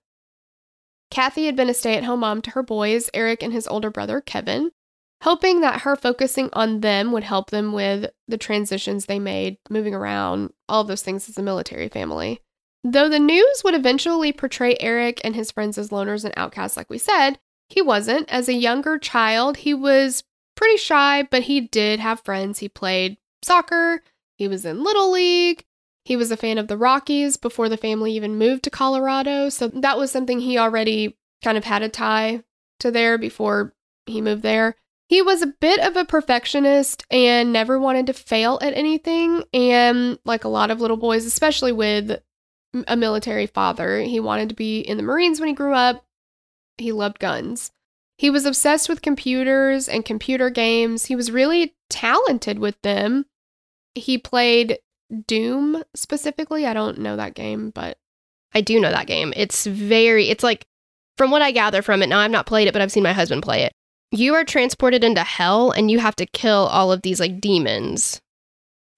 Kathy 1.11 1.47
had 1.47 1.57
been 1.57 1.71
a 1.71 1.75
stay 1.75 1.97
at 1.97 2.05
home 2.05 2.21
mom 2.21 2.43
to 2.43 2.51
her 2.51 2.63
boys, 2.63 3.09
Eric 3.15 3.43
and 3.43 3.55
his 3.55 3.67
older 3.67 3.91
brother, 3.91 4.21
Kevin, 4.21 4.73
hoping 5.23 5.63
that 5.63 5.81
her 5.81 5.97
focusing 5.97 6.51
on 6.53 6.81
them 6.83 7.11
would 7.11 7.25
help 7.25 7.49
them 7.49 7.73
with 7.73 8.11
the 8.29 8.37
transitions 8.37 9.07
they 9.07 9.19
made, 9.19 9.57
moving 9.71 9.95
around, 9.95 10.53
all 10.69 10.85
those 10.85 11.03
things 11.03 11.27
as 11.27 11.39
a 11.39 11.43
military 11.43 11.89
family. 11.89 12.43
Though 12.85 13.09
the 13.09 13.19
news 13.19 13.62
would 13.64 13.75
eventually 13.75 14.31
portray 14.33 14.76
Eric 14.79 15.21
and 15.25 15.35
his 15.35 15.50
friends 15.50 15.79
as 15.79 15.88
loners 15.88 16.25
and 16.25 16.35
outcasts, 16.37 16.76
like 16.76 16.91
we 16.91 16.99
said, 16.99 17.38
he 17.69 17.81
wasn't. 17.81 18.29
As 18.31 18.47
a 18.47 18.55
younger 18.55 18.99
child, 18.99 19.57
he 19.57 19.73
was 19.73 20.23
pretty 20.55 20.76
shy, 20.76 21.26
but 21.31 21.45
he 21.45 21.62
did 21.62 21.99
have 21.99 22.21
friends. 22.21 22.59
He 22.59 22.69
played 22.69 23.17
soccer, 23.43 24.03
he 24.37 24.47
was 24.49 24.64
in 24.67 24.85
Little 24.85 25.11
League, 25.11 25.64
he 26.05 26.17
was 26.17 26.31
a 26.31 26.37
fan 26.37 26.59
of 26.59 26.69
the 26.69 26.76
Rockies 26.76 27.38
before 27.38 27.71
the 27.71 27.79
family 27.79 28.12
even 28.12 28.37
moved 28.37 28.64
to 28.64 28.71
Colorado. 28.71 29.49
So 29.49 29.69
that 29.69 29.97
was 29.97 30.11
something 30.11 30.41
he 30.41 30.59
already 30.59 31.17
kind 31.43 31.57
of 31.57 31.64
had 31.64 31.83
a 31.83 31.88
tie 31.88 32.43
to 32.81 32.91
there 32.91 33.17
before 33.17 33.73
he 34.05 34.21
moved 34.21 34.43
there. 34.43 34.76
He 35.09 35.23
was 35.23 35.41
a 35.41 35.47
bit 35.47 35.81
of 35.81 35.97
a 35.97 36.05
perfectionist 36.05 37.05
and 37.11 37.53
never 37.53 37.79
wanted 37.79 38.07
to 38.09 38.12
fail 38.12 38.59
at 38.61 38.75
anything. 38.75 39.45
And 39.55 40.19
like 40.25 40.45
a 40.45 40.49
lot 40.49 40.71
of 40.71 40.81
little 40.81 40.97
boys, 40.97 41.25
especially 41.25 41.73
with 41.73 42.21
a 42.88 42.97
military 42.97 43.47
father. 43.47 44.00
He 44.00 44.21
wanted 44.21 44.49
to 44.49 44.54
be 44.54 44.81
in 44.81 44.97
the 44.97 45.02
Marines 45.02 45.40
when 45.40 45.49
he 45.49 45.54
grew 45.54 45.75
up. 45.75 46.04
He 46.78 46.93
loved 46.93 47.19
guns. 47.19 47.71
He 48.16 48.31
was 48.31 48.47
obsessed 48.47 48.88
with 48.88 49.02
computers 49.02 49.88
and 49.88 50.04
computer 50.04 50.50
games. 50.50 51.07
He 51.07 51.16
was 51.16 51.31
really 51.33 51.75
talented 51.90 52.59
with 52.59 52.81
them. 52.83 53.26
He 53.95 54.19
played 54.19 54.78
Doom 55.26 55.83
specifically. 55.95 56.66
I 56.66 56.75
don't 56.75 56.99
know 56.99 57.16
that 57.16 57.35
game, 57.35 57.71
but 57.71 57.99
I 58.54 58.61
do 58.61 58.81
know 58.81 58.90
that 58.90 59.07
game. 59.07 59.33
It's 59.37 59.66
very, 59.66 60.28
it's 60.28 60.45
like, 60.45 60.66
from 61.16 61.31
what 61.31 61.43
I 61.43 61.52
gather 61.52 61.83
from 61.83 62.02
it, 62.02 62.09
now 62.09 62.19
I've 62.19 62.31
not 62.31 62.47
played 62.47 62.66
it, 62.69 62.73
but 62.73 62.83
I've 62.83 62.93
seen 62.93 63.02
my 63.02 63.12
husband 63.12 63.43
play 63.43 63.62
it. 63.62 63.73
You 64.11 64.35
are 64.35 64.45
transported 64.45 65.02
into 65.02 65.23
hell 65.23 65.71
and 65.73 65.90
you 65.90 65.99
have 65.99 66.16
to 66.16 66.26
kill 66.26 66.66
all 66.69 66.93
of 66.93 67.02
these 67.02 67.21
like 67.21 67.40
demons. 67.40 68.21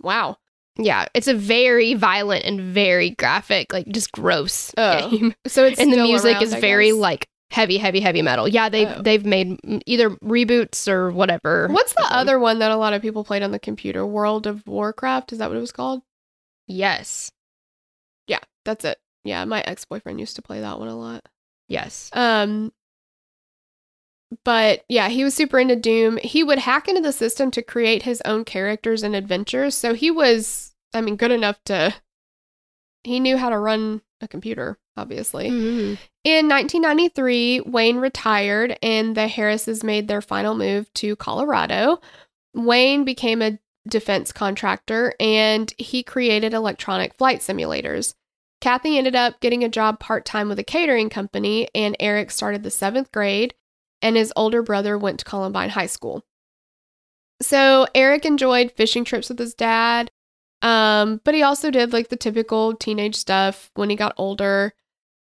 wow. 0.01 0.37
Yeah, 0.79 1.07
it's 1.15 1.29
a 1.29 1.35
very 1.35 1.95
violent 1.95 2.45
and 2.45 2.61
very 2.61 3.11
graphic, 3.11 3.73
like 3.73 3.87
just 3.89 4.13
gross 4.13 4.73
Oh, 4.77 5.11
game. 5.11 5.35
So 5.47 5.65
it's 5.65 5.81
and 5.81 5.93
the 5.93 5.97
music 6.03 6.35
around, 6.35 6.43
is 6.43 6.53
I 6.55 6.61
very 6.61 6.89
guess. 6.91 6.97
like 6.97 7.29
heavy, 7.51 7.79
heavy, 7.79 8.01
heavy 8.01 8.21
metal. 8.23 8.47
Yeah, 8.49 8.69
they've 8.69 8.89
Oh. 8.89 9.01
they've 9.03 9.25
made 9.25 9.59
either 9.87 10.11
reboots 10.17 10.87
or 10.89 11.11
whatever. 11.11 11.69
What's 11.69 11.95
the 11.95 12.07
other 12.11 12.39
one 12.39 12.59
that 12.59 12.71
a 12.71 12.77
lot 12.77 12.93
of 12.93 13.01
people 13.03 13.25
played 13.25 13.43
on 13.43 13.53
the 13.53 13.59
computer? 13.59 14.05
World 14.07 14.47
of 14.47 14.67
Warcraft? 14.67 15.33
Is 15.33 15.39
that 15.39 15.49
what 15.49 15.57
it 15.57 15.61
was 15.61 15.73
called? 15.73 16.03
Yes, 16.67 17.31
Yeah, 18.27 18.41
that's 18.65 18.85
it. 18.85 18.99
Yeah, 19.25 19.45
my 19.45 19.61
ex 19.63 19.85
boyfriend 19.85 20.21
used 20.21 20.37
to 20.37 20.43
play 20.43 20.61
that 20.61 20.79
one 20.79 20.89
a 20.89 20.97
lot. 20.97 21.25
yes. 21.69 22.11
Um, 22.13 22.73
but 24.45 24.85
yeah, 24.89 25.09
he 25.09 25.25
was 25.25 25.35
super 25.35 25.59
into 25.59 25.77
Doom. 25.77 26.19
He 26.19 26.43
would 26.43 26.59
hack 26.59 26.89
into 26.89 27.01
the 27.01 27.13
system 27.13 27.51
to 27.53 27.63
create 27.63 28.03
his 28.03 28.21
own 28.25 28.45
characters 28.45 29.03
and 29.03 29.15
adventures. 29.15 29.75
So 29.75 29.95
he 29.95 30.11
was, 30.11 30.75
I 30.93 31.01
mean, 31.01 31.17
good 31.17 31.31
enough 31.31 31.63
to. 31.65 31.95
He 33.05 33.21
knew 33.21 33.37
how 33.37 33.51
to 33.51 33.59
run 33.59 34.03
a 34.21 34.27
computer, 34.27 34.79
obviously. 34.97 35.49
Mhm. 35.49 35.99
In 36.25 36.49
1993, 36.49 37.61
Wayne 37.61 37.99
retired 37.99 38.77
and 38.83 39.17
the 39.17 39.29
Harrises 39.29 39.85
made 39.85 40.09
their 40.09 40.23
final 40.23 40.57
move 40.57 40.93
to 40.95 41.15
Colorado. 41.15 42.01
Wayne 42.53 43.05
became 43.05 43.43
a 43.43 43.59
defense 43.89 44.33
contractor 44.33 45.15
and 45.21 45.73
he 45.79 46.03
created 46.03 46.53
electronic 46.53 47.15
flight 47.15 47.41
simulators. 47.41 48.15
Kathy 48.61 48.99
ended 48.99 49.15
up 49.15 49.39
getting 49.41 49.63
a 49.63 49.69
job 49.69 50.01
part 50.01 50.25
time 50.25 50.49
with 50.49 50.59
a 50.59 50.65
catering 50.65 51.11
company, 51.11 51.69
and 51.75 51.95
Eric 52.01 52.31
started 52.31 52.63
the 52.63 52.71
seventh 52.71 53.13
grade, 53.13 53.55
and 54.07 54.17
his 54.17 54.33
older 54.37 54.63
brother 54.63 54.97
went 54.97 55.19
to 55.19 55.25
Columbine 55.25 55.71
High 55.71 55.87
School. 55.87 56.25
So 57.43 57.89
Eric 57.93 58.25
enjoyed 58.25 58.71
fishing 58.71 59.05
trips 59.05 59.29
with 59.29 59.39
his 59.41 59.53
dad, 59.53 60.13
um, 60.63 61.21
but 61.25 61.35
he 61.35 61.43
also 61.43 61.73
did 61.73 61.93
like 61.93 62.09
the 62.09 62.17
typical 62.17 62.73
teenage 62.77 63.17
stuff 63.17 63.73
when 63.75 63.91
he 63.91 63.97
got 63.97 64.15
older. 64.17 64.75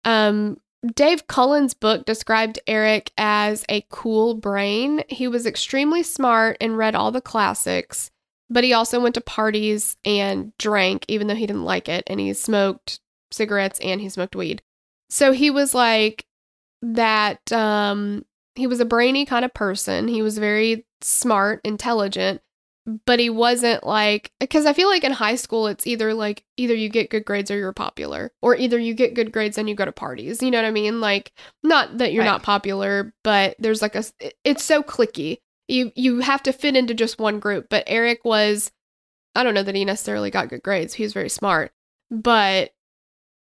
Um, 0.05 0.57
Dave 0.93 1.25
Cullen's 1.25 1.73
book 1.73 2.05
described 2.05 2.59
Eric 2.67 3.11
as 3.17 3.65
a 3.69 3.83
cool 3.89 4.35
brain. 4.35 5.01
He 5.09 5.27
was 5.27 5.47
extremely 5.47 6.03
smart 6.03 6.55
and 6.61 6.77
read 6.77 6.93
all 6.93 7.11
the 7.11 7.21
classics, 7.21 8.11
but 8.51 8.63
he 8.63 8.71
also 8.71 8.99
went 8.99 9.15
to 9.15 9.21
parties 9.21 9.97
and 10.05 10.55
drank, 10.59 11.05
even 11.07 11.25
though 11.25 11.35
he 11.35 11.47
didn't 11.47 11.65
like 11.65 11.89
it. 11.89 12.03
And 12.05 12.19
he 12.19 12.33
smoked 12.33 12.99
cigarettes 13.31 13.79
and 13.79 13.99
he 13.99 14.09
smoked 14.09 14.35
weed. 14.35 14.61
So 15.09 15.31
he 15.31 15.49
was 15.49 15.73
like 15.73 16.27
that. 16.83 17.51
Um, 17.51 18.25
he 18.55 18.67
was 18.67 18.79
a 18.79 18.85
brainy 18.85 19.25
kind 19.25 19.45
of 19.45 19.53
person. 19.53 20.07
He 20.07 20.21
was 20.21 20.37
very 20.37 20.85
smart, 21.01 21.61
intelligent, 21.63 22.41
but 23.05 23.19
he 23.19 23.29
wasn't 23.29 23.83
like 23.85 24.31
because 24.39 24.65
I 24.65 24.73
feel 24.73 24.89
like 24.89 25.03
in 25.03 25.11
high 25.11 25.35
school 25.35 25.67
it's 25.67 25.85
either 25.85 26.13
like 26.13 26.43
either 26.57 26.73
you 26.73 26.89
get 26.89 27.09
good 27.11 27.23
grades 27.25 27.51
or 27.51 27.57
you're 27.57 27.73
popular, 27.73 28.31
or 28.41 28.55
either 28.55 28.79
you 28.79 28.93
get 28.93 29.13
good 29.13 29.31
grades 29.31 29.57
and 29.57 29.69
you 29.69 29.75
go 29.75 29.85
to 29.85 29.91
parties. 29.91 30.41
You 30.41 30.49
know 30.51 30.57
what 30.57 30.65
I 30.67 30.71
mean? 30.71 30.99
Like 30.99 31.31
not 31.63 31.99
that 31.99 32.13
you're 32.13 32.23
Right. 32.23 32.29
not 32.31 32.43
popular, 32.43 33.13
but 33.23 33.55
there's 33.59 33.81
like 33.81 33.95
a 33.95 34.03
it's 34.43 34.63
so 34.63 34.81
clicky. 34.81 35.37
You 35.67 35.91
you 35.95 36.21
have 36.21 36.41
to 36.43 36.51
fit 36.53 36.75
into 36.75 36.93
just 36.95 37.19
one 37.19 37.39
group. 37.39 37.67
But 37.69 37.83
Eric 37.85 38.25
was 38.25 38.71
I 39.35 39.43
don't 39.43 39.53
know 39.53 39.63
that 39.63 39.75
he 39.75 39.85
necessarily 39.85 40.31
got 40.31 40.49
good 40.49 40.63
grades. 40.63 40.95
He 40.95 41.03
was 41.03 41.13
very 41.13 41.29
smart, 41.29 41.71
but 42.09 42.71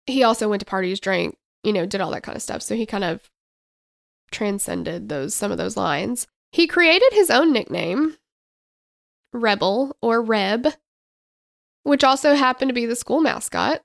he 0.05 0.21
also 0.21 0.47
went 0.47 0.59
to 0.59 0.65
parties, 0.65 0.99
drank, 0.99 1.37
you 1.63 1.73
know, 1.73 1.85
did 1.87 2.01
all 2.01 2.11
that 2.11 2.21
kind 2.23 2.35
of 2.35 2.41
stuff. 2.43 2.61
So 2.61 2.75
he 2.75 2.85
kind 2.85 3.03
of 3.03 3.27
transcended 4.33 5.07
those 5.09 5.33
some 5.33 5.51
of 5.51 5.57
those 5.57 5.77
lines. 5.77 6.27
He 6.51 6.67
created 6.67 7.13
his 7.13 7.29
own 7.29 7.53
nickname, 7.53 8.17
Rebel 9.31 9.95
or 10.01 10.21
Reb, 10.21 10.67
which 11.83 12.03
also 12.03 12.35
happened 12.35 12.69
to 12.69 12.73
be 12.75 12.85
the 12.85 12.95
school 12.95 13.21
mascot. 13.21 13.81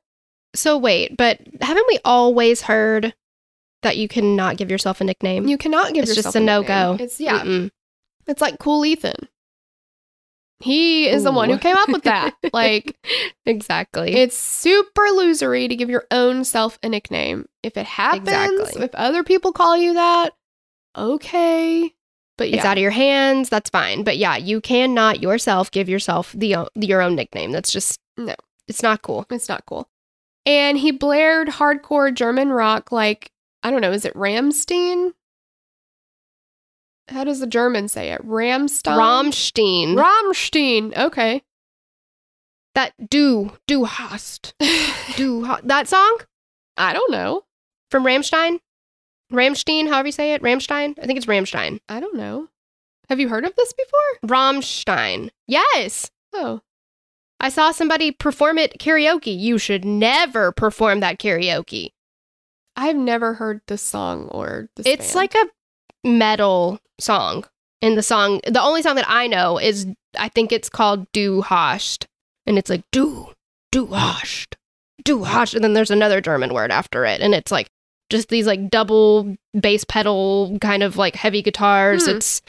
So 0.54 0.76
wait, 0.76 1.16
but 1.16 1.40
haven't 1.60 1.86
we 1.88 1.98
always 2.04 2.62
heard 2.62 3.14
that 3.82 3.96
you 3.96 4.08
cannot 4.08 4.56
give 4.56 4.70
yourself 4.70 5.00
a 5.00 5.04
nickname? 5.04 5.46
You 5.46 5.58
cannot 5.58 5.94
give 5.94 6.02
it's 6.02 6.10
yourself 6.16 6.34
just 6.34 6.36
a 6.36 6.40
no 6.40 6.62
go. 6.62 6.96
It's 6.98 7.20
yeah, 7.20 7.68
it's 8.26 8.40
like 8.40 8.58
Cool 8.58 8.84
Ethan. 8.84 9.28
He 10.60 11.08
is 11.08 11.22
the 11.22 11.30
one 11.30 11.50
who 11.50 11.58
came 11.58 11.76
up 11.76 11.88
with 11.88 12.02
that. 12.02 12.34
like 12.52 12.96
exactly. 13.46 14.14
It's 14.16 14.36
super 14.36 15.02
losery 15.02 15.68
to 15.68 15.76
give 15.76 15.88
your 15.88 16.06
own 16.10 16.42
self 16.44 16.78
a 16.82 16.88
nickname. 16.88 17.46
If 17.62 17.76
it 17.76 17.86
happens, 17.86 18.28
Exactly. 18.28 18.84
if 18.84 18.94
other 18.94 19.22
people 19.22 19.52
call 19.52 19.76
you 19.76 19.94
that, 19.94 20.32
okay. 20.98 21.94
But 22.36 22.50
yeah, 22.50 22.56
It's 22.56 22.64
out 22.64 22.76
of 22.78 22.82
your 22.82 22.90
hands. 22.92 23.48
That's 23.48 23.70
fine. 23.70 24.04
But 24.04 24.16
yeah, 24.18 24.36
you 24.36 24.60
cannot 24.60 25.20
yourself 25.22 25.70
give 25.72 25.88
yourself 25.88 26.32
the 26.36 26.54
o- 26.56 26.68
your 26.76 27.02
own 27.02 27.14
nickname. 27.16 27.50
That's 27.52 27.72
just 27.72 27.98
No. 28.16 28.34
It's 28.68 28.82
not 28.82 29.02
cool. 29.02 29.26
it's 29.30 29.48
not 29.48 29.64
cool. 29.66 29.88
And 30.46 30.78
he 30.78 30.92
blared 30.92 31.48
hardcore 31.48 32.14
German 32.14 32.50
rock 32.50 32.92
like, 32.92 33.32
I 33.62 33.70
don't 33.70 33.80
know, 33.80 33.92
is 33.92 34.04
it 34.04 34.14
Rammstein? 34.14 35.12
How 37.08 37.24
does 37.24 37.40
the 37.40 37.46
German 37.46 37.88
say 37.88 38.10
it? 38.12 38.24
Rammstein? 38.26 38.96
Ramstein. 38.96 39.94
Rammstein. 39.96 40.96
Okay. 40.96 41.42
that 42.74 42.92
du 43.10 43.50
du 43.66 43.84
hast 43.84 44.54
du 45.16 45.44
ha- 45.44 45.60
that 45.64 45.88
song 45.88 46.18
I 46.76 46.92
don't 46.92 47.10
know. 47.10 47.44
from 47.90 48.04
Rammstein. 48.04 48.60
Rammstein, 49.32 49.88
however 49.88 50.08
you 50.08 50.12
say 50.12 50.32
it. 50.34 50.42
Rammstein. 50.42 50.98
I 51.00 51.06
think 51.06 51.16
it's 51.16 51.26
Rammstein. 51.26 51.80
I 51.88 52.00
don't 52.00 52.16
know. 52.16 52.48
Have 53.08 53.20
you 53.20 53.28
heard 53.28 53.44
of 53.44 53.54
this 53.56 53.72
before? 53.72 54.28
Rammstein. 54.30 55.30
Yes. 55.46 56.10
Oh. 56.34 56.60
I 57.40 57.48
saw 57.48 57.70
somebody 57.70 58.10
perform 58.10 58.58
it 58.58 58.78
karaoke. 58.78 59.38
You 59.38 59.58
should 59.58 59.84
never 59.84 60.50
perform 60.52 61.00
that 61.00 61.18
karaoke. 61.18 61.90
I've 62.76 62.96
never 62.96 63.34
heard 63.34 63.60
this 63.66 63.82
song 63.82 64.28
or 64.28 64.68
this 64.76 64.86
It's 64.86 65.06
band. 65.08 65.14
like 65.14 65.34
a 65.34 66.08
metal 66.08 66.78
song. 67.00 67.44
And 67.80 67.96
the 67.96 68.02
song, 68.02 68.40
the 68.46 68.60
only 68.62 68.82
song 68.82 68.96
that 68.96 69.08
I 69.08 69.26
know 69.28 69.58
is, 69.58 69.86
I 70.18 70.28
think 70.28 70.50
it's 70.52 70.68
called 70.68 71.06
Du 71.12 71.42
hast. 71.42 72.06
And 72.46 72.58
it's 72.58 72.70
like, 72.70 72.82
Du, 72.92 73.28
Du 73.70 73.86
hast, 73.86 74.56
Du 75.04 75.22
hast. 75.24 75.54
And 75.54 75.62
then 75.62 75.74
there's 75.74 75.90
another 75.90 76.20
German 76.20 76.52
word 76.52 76.70
after 76.72 77.04
it. 77.04 77.20
And 77.20 77.34
it's 77.34 77.52
like 77.52 77.68
just 78.10 78.28
these 78.28 78.46
like 78.46 78.70
double 78.70 79.36
bass 79.58 79.84
pedal 79.84 80.56
kind 80.60 80.82
of 80.82 80.96
like 80.96 81.16
heavy 81.16 81.42
guitars. 81.42 82.06
Hmm. 82.06 82.16
It's, 82.16 82.42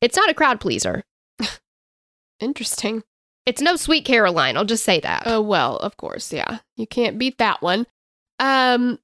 it's 0.00 0.16
not 0.16 0.30
a 0.30 0.34
crowd 0.34 0.60
pleaser. 0.60 1.04
interesting. 2.40 3.02
It's 3.46 3.62
no 3.62 3.76
Sweet 3.76 4.04
Caroline. 4.04 4.56
I'll 4.56 4.64
just 4.64 4.84
say 4.84 5.00
that. 5.00 5.22
Oh 5.26 5.40
well, 5.40 5.76
of 5.76 5.96
course, 5.96 6.32
yeah. 6.32 6.58
You 6.76 6.86
can't 6.86 7.18
beat 7.18 7.38
that 7.38 7.62
one. 7.62 7.86
Um 8.38 8.98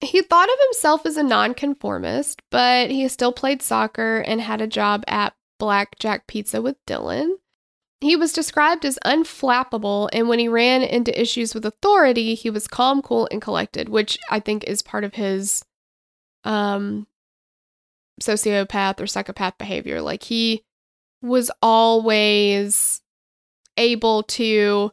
he 0.00 0.22
thought 0.22 0.48
of 0.48 0.58
himself 0.66 1.04
as 1.04 1.18
a 1.18 1.22
nonconformist, 1.22 2.40
but 2.50 2.90
he 2.90 3.06
still 3.08 3.32
played 3.32 3.60
soccer 3.60 4.20
and 4.20 4.40
had 4.40 4.62
a 4.62 4.66
job 4.66 5.04
at 5.06 5.34
Blackjack 5.58 6.26
Pizza 6.26 6.62
with 6.62 6.76
Dylan. 6.86 7.34
He 8.00 8.16
was 8.16 8.32
described 8.32 8.84
as 8.84 8.98
unflappable, 9.04 10.08
and 10.12 10.28
when 10.28 10.38
he 10.38 10.48
ran 10.48 10.82
into 10.82 11.20
issues 11.20 11.54
with 11.54 11.66
authority, 11.66 12.34
he 12.34 12.48
was 12.48 12.66
calm, 12.66 13.02
cool, 13.02 13.28
and 13.30 13.42
collected, 13.42 13.90
which 13.90 14.18
I 14.30 14.40
think 14.40 14.64
is 14.64 14.82
part 14.82 15.04
of 15.04 15.14
his 15.14 15.64
um 16.44 17.06
sociopath 18.20 19.00
or 19.00 19.06
psychopath 19.06 19.58
behavior. 19.58 20.00
Like 20.00 20.22
he 20.22 20.64
was 21.22 21.50
always 21.62 23.02
able 23.76 24.22
to 24.22 24.92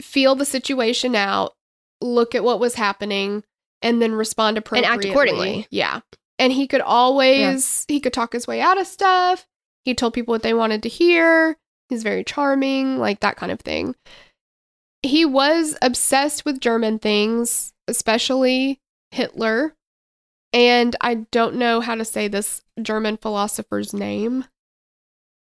feel 0.00 0.34
the 0.34 0.44
situation 0.44 1.14
out, 1.14 1.54
look 2.00 2.34
at 2.34 2.44
what 2.44 2.60
was 2.60 2.74
happening, 2.74 3.44
and 3.82 4.00
then 4.00 4.12
respond 4.12 4.58
appropriately. 4.58 4.88
And 4.88 4.98
act 5.00 5.04
accordingly. 5.04 5.66
Yeah. 5.70 6.00
And 6.38 6.52
he 6.52 6.66
could 6.66 6.80
always 6.80 7.84
he 7.86 8.00
could 8.00 8.12
talk 8.12 8.32
his 8.32 8.46
way 8.46 8.60
out 8.60 8.80
of 8.80 8.86
stuff. 8.86 9.46
He 9.84 9.94
told 9.94 10.14
people 10.14 10.32
what 10.32 10.42
they 10.42 10.54
wanted 10.54 10.82
to 10.82 10.88
hear. 10.88 11.56
He's 11.90 12.02
very 12.02 12.24
charming, 12.24 12.96
like 12.98 13.20
that 13.20 13.36
kind 13.36 13.52
of 13.52 13.60
thing. 13.60 13.94
He 15.02 15.24
was 15.26 15.76
obsessed 15.82 16.44
with 16.46 16.60
German 16.60 16.98
things, 16.98 17.72
especially 17.88 18.80
Hitler. 19.10 19.74
And 20.52 20.96
I 21.00 21.26
don't 21.30 21.56
know 21.56 21.80
how 21.80 21.94
to 21.94 22.04
say 22.04 22.26
this 22.28 22.62
German 22.80 23.16
philosopher's 23.18 23.92
name. 23.92 24.44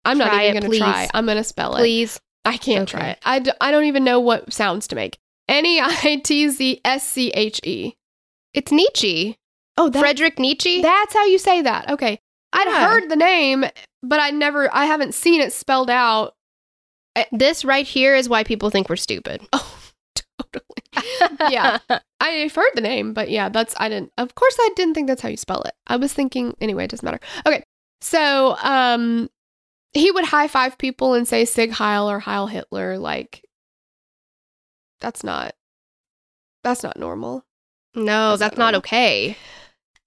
I'm 0.05 0.19
not 0.19 0.35
even 0.43 0.61
going 0.61 0.73
to 0.73 0.79
try. 0.79 1.09
I'm 1.15 1.25
going 1.25 1.39
to 1.39 1.45
spell 1.45 1.77
it. 1.77 1.79
Please. 1.81 2.21
I 2.45 2.59
can't 2.59 2.83
Okay. 2.83 2.99
try 3.01 3.09
it. 3.11 3.19
I, 3.25 3.39
d- 3.39 3.53
I 3.61 3.71
don't 3.71 3.85
even 3.85 4.05
know 4.05 4.21
what 4.21 4.53
sounds 4.53 4.87
to 4.89 4.95
make. 4.97 5.17
N 5.49 5.65
E 5.65 5.81
I 5.81 6.21
T 6.23 6.49
Z 6.49 6.81
S 6.85 7.07
C 7.09 7.31
H 7.31 7.61
E. 7.65 7.95
It's 8.53 8.71
Nietzsche. 8.71 9.37
Oh, 9.77 9.89
that, 9.89 9.99
Frederick 9.99 10.39
Nietzsche. 10.39 10.81
that's 10.83 11.15
how 11.15 11.25
you 11.25 11.39
say 11.39 11.63
that. 11.63 11.89
Okay. 11.91 12.21
I'd 12.53 12.69
heard 12.69 13.09
the 13.11 13.17
name, 13.17 13.65
but 14.05 14.21
I 14.21 14.31
never, 14.31 14.73
I 14.75 14.87
haven't 14.87 15.15
seen 15.15 15.41
it 15.41 15.53
spelled 15.53 15.91
out. 15.91 16.35
this 17.33 17.65
right 17.65 17.87
here 17.87 18.15
is 18.15 18.29
why 18.29 18.45
people 18.45 18.71
think 18.71 18.89
we're 18.89 18.97
stupid. 18.97 19.43
Oh, 20.37 20.53
totally. 20.53 21.37
yeah. 21.53 21.79
I've 22.21 22.55
heard 22.55 22.71
the 22.75 22.81
name, 22.81 23.13
but 23.15 23.31
yeah, 23.31 23.49
that's, 23.49 23.75
I 23.77 23.89
didn't, 23.89 24.13
of 24.19 24.35
course, 24.35 24.57
I 24.59 24.71
didn't 24.75 24.95
think 24.95 25.07
that's 25.07 25.23
how 25.23 25.29
you 25.29 25.37
spell 25.37 25.63
it. 25.63 25.75
I 25.87 25.97
was 25.97 26.13
thinking, 26.13 26.55
anyway, 26.61 26.85
it 26.85 26.91
doesn't 26.91 27.05
matter. 27.05 27.21
Okay. 27.47 27.63
So, 28.01 28.57
um, 28.63 29.29
he 29.93 30.11
would 30.11 30.25
high 30.25 30.49
five 30.49 30.77
people 30.79 31.15
and 31.15 31.27
say 31.27 31.45
Sieg 31.45 31.71
Heil 31.73 32.11
or 32.11 32.19
Heil 32.21 32.47
Hitler. 32.47 32.99
Like, 32.99 33.45
that's 35.01 35.23
not, 35.23 35.55
that's 36.63 36.83
not 36.83 36.99
normal. 36.99 37.45
No, 37.95 38.31
That's 38.31 38.41
that's, 38.41 38.59
not 38.59 38.73
not 38.73 38.79
okay. 38.79 39.37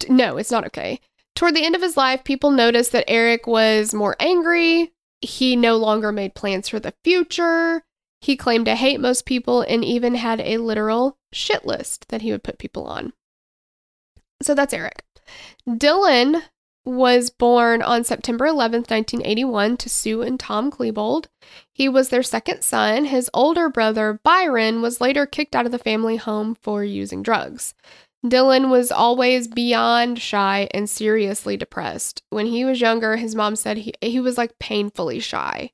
No, 0.10 0.38
it's 0.38 0.52
not 0.52 0.66
okay. 0.68 1.00
Toward 1.38 1.56
the 1.56 1.64
end 1.64 1.76
of 1.76 1.84
his 1.84 1.96
life, 1.96 2.24
people 2.24 2.50
noticed 2.50 2.92
that 2.94 3.08
Eric 3.08 3.46
was 3.46 3.94
more 3.94 4.16
angry. 4.20 4.92
He 5.22 5.56
no 5.56 5.78
longer 5.78 6.12
made 6.12 6.34
plans 6.34 6.68
for 6.68 6.80
the 6.80 6.96
future. 7.04 7.84
He 8.22 8.36
claimed 8.36 8.66
to 8.66 8.74
hate 8.74 9.00
most 9.00 9.28
people 9.28 9.62
and 9.62 9.86
even 9.86 10.16
had 10.16 10.42
a 10.42 10.58
literal 10.58 11.20
shit 11.32 11.64
list 11.64 12.08
that 12.10 12.24
he 12.24 12.32
would 12.32 12.44
put 12.44 12.58
people 12.58 12.88
on. 12.88 13.14
So 14.42 14.56
that's 14.56 14.74
Eric. 14.74 15.04
Dylan 15.70 16.42
was 16.84 17.30
born 17.30 17.84
on 17.84 18.04
September 18.04 18.48
11th, 18.48 18.90
1981, 18.90 19.78
to 19.78 19.90
Sue 19.90 20.24
and 20.24 20.40
Tom 20.40 20.72
Klebold. 20.72 21.28
He 21.72 21.88
was 21.88 22.10
their 22.10 22.24
second 22.24 22.64
son. 22.64 23.06
His 23.06 23.30
older 23.32 23.70
brother, 23.70 24.20
Byron, 24.24 24.82
was 24.82 25.02
later 25.02 25.28
kicked 25.28 25.56
out 25.56 25.68
of 25.68 25.72
the 25.72 25.78
family 25.78 26.16
home 26.16 26.56
for 26.56 26.84
using 26.84 27.22
drugs. 27.22 27.76
Dylan 28.32 28.70
was 28.70 28.92
always 28.92 29.48
beyond 29.48 30.20
shy 30.20 30.68
and 30.72 30.90
seriously 30.90 31.58
depressed. 31.58 32.22
When 32.30 32.46
he 32.46 32.64
was 32.66 32.80
younger, 32.82 33.16
his 33.18 33.36
mom 33.36 33.56
said 33.56 33.78
he, 33.78 33.94
he 34.02 34.20
was 34.20 34.38
like 34.38 34.58
painfully 34.60 35.20
shy. 35.20 35.72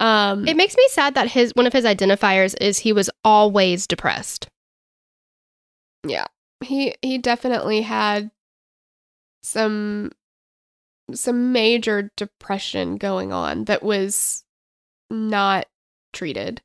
Um, 0.00 0.46
It 0.46 0.56
makes 0.56 0.76
me 0.76 0.84
sad 0.90 1.14
that 1.14 1.30
his 1.30 1.52
one 1.54 1.66
of 1.66 1.72
his 1.72 1.84
identifiers 1.84 2.54
is 2.60 2.78
he 2.78 2.92
was 2.92 3.08
always 3.24 3.86
depressed. 3.86 4.48
yeah, 6.06 6.26
he 6.62 6.94
he 7.00 7.16
definitely 7.16 7.80
had 7.82 8.30
some 9.42 10.12
some 11.12 11.52
major 11.52 12.10
depression 12.16 12.96
going 12.96 13.32
on 13.32 13.64
that 13.64 13.82
was 13.82 14.44
not 15.10 15.66
treated. 16.12 16.60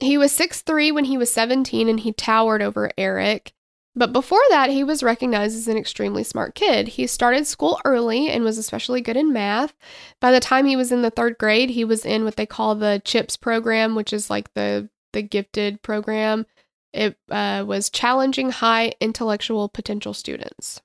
He 0.00 0.18
was 0.18 0.36
6'3 0.36 0.92
when 0.92 1.04
he 1.06 1.16
was 1.16 1.32
17 1.32 1.88
and 1.88 2.00
he 2.00 2.12
towered 2.12 2.60
over 2.60 2.90
Eric. 2.98 3.53
But 3.96 4.12
before 4.12 4.42
that, 4.50 4.70
he 4.70 4.82
was 4.82 5.04
recognized 5.04 5.56
as 5.56 5.68
an 5.68 5.76
extremely 5.76 6.24
smart 6.24 6.54
kid. 6.54 6.88
He 6.88 7.06
started 7.06 7.46
school 7.46 7.80
early 7.84 8.28
and 8.28 8.42
was 8.42 8.58
especially 8.58 9.00
good 9.00 9.16
in 9.16 9.32
math. 9.32 9.72
By 10.20 10.32
the 10.32 10.40
time 10.40 10.66
he 10.66 10.74
was 10.74 10.90
in 10.90 11.02
the 11.02 11.10
third 11.10 11.38
grade, 11.38 11.70
he 11.70 11.84
was 11.84 12.04
in 12.04 12.24
what 12.24 12.36
they 12.36 12.46
call 12.46 12.74
the 12.74 13.00
CHIPS 13.04 13.36
program, 13.36 13.94
which 13.94 14.12
is 14.12 14.30
like 14.30 14.52
the 14.54 14.88
the 15.12 15.22
gifted 15.22 15.80
program. 15.82 16.44
It 16.92 17.16
uh, 17.30 17.64
was 17.66 17.88
challenging 17.88 18.50
high 18.50 18.94
intellectual 19.00 19.68
potential 19.68 20.12
students. 20.12 20.82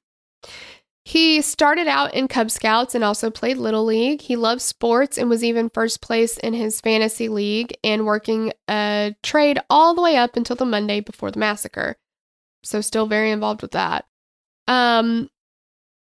He 1.03 1.41
started 1.41 1.87
out 1.87 2.13
in 2.13 2.27
Cub 2.27 2.51
Scouts 2.51 2.93
and 2.93 3.03
also 3.03 3.31
played 3.31 3.57
Little 3.57 3.85
League. 3.85 4.21
He 4.21 4.35
loved 4.35 4.61
sports 4.61 5.17
and 5.17 5.27
was 5.27 5.43
even 5.43 5.71
first 5.71 6.01
place 6.01 6.37
in 6.37 6.53
his 6.53 6.81
fantasy 6.81 7.29
league 7.29 7.75
and 7.83 8.05
working 8.05 8.53
a 8.67 9.15
trade 9.23 9.59
all 9.71 9.95
the 9.95 10.03
way 10.03 10.17
up 10.17 10.35
until 10.35 10.55
the 10.55 10.65
Monday 10.65 10.99
before 10.99 11.31
the 11.31 11.39
massacre. 11.39 11.95
So, 12.63 12.81
still 12.81 13.07
very 13.07 13.31
involved 13.31 13.61
with 13.61 13.71
that. 13.71 14.05
Um, 14.67 15.29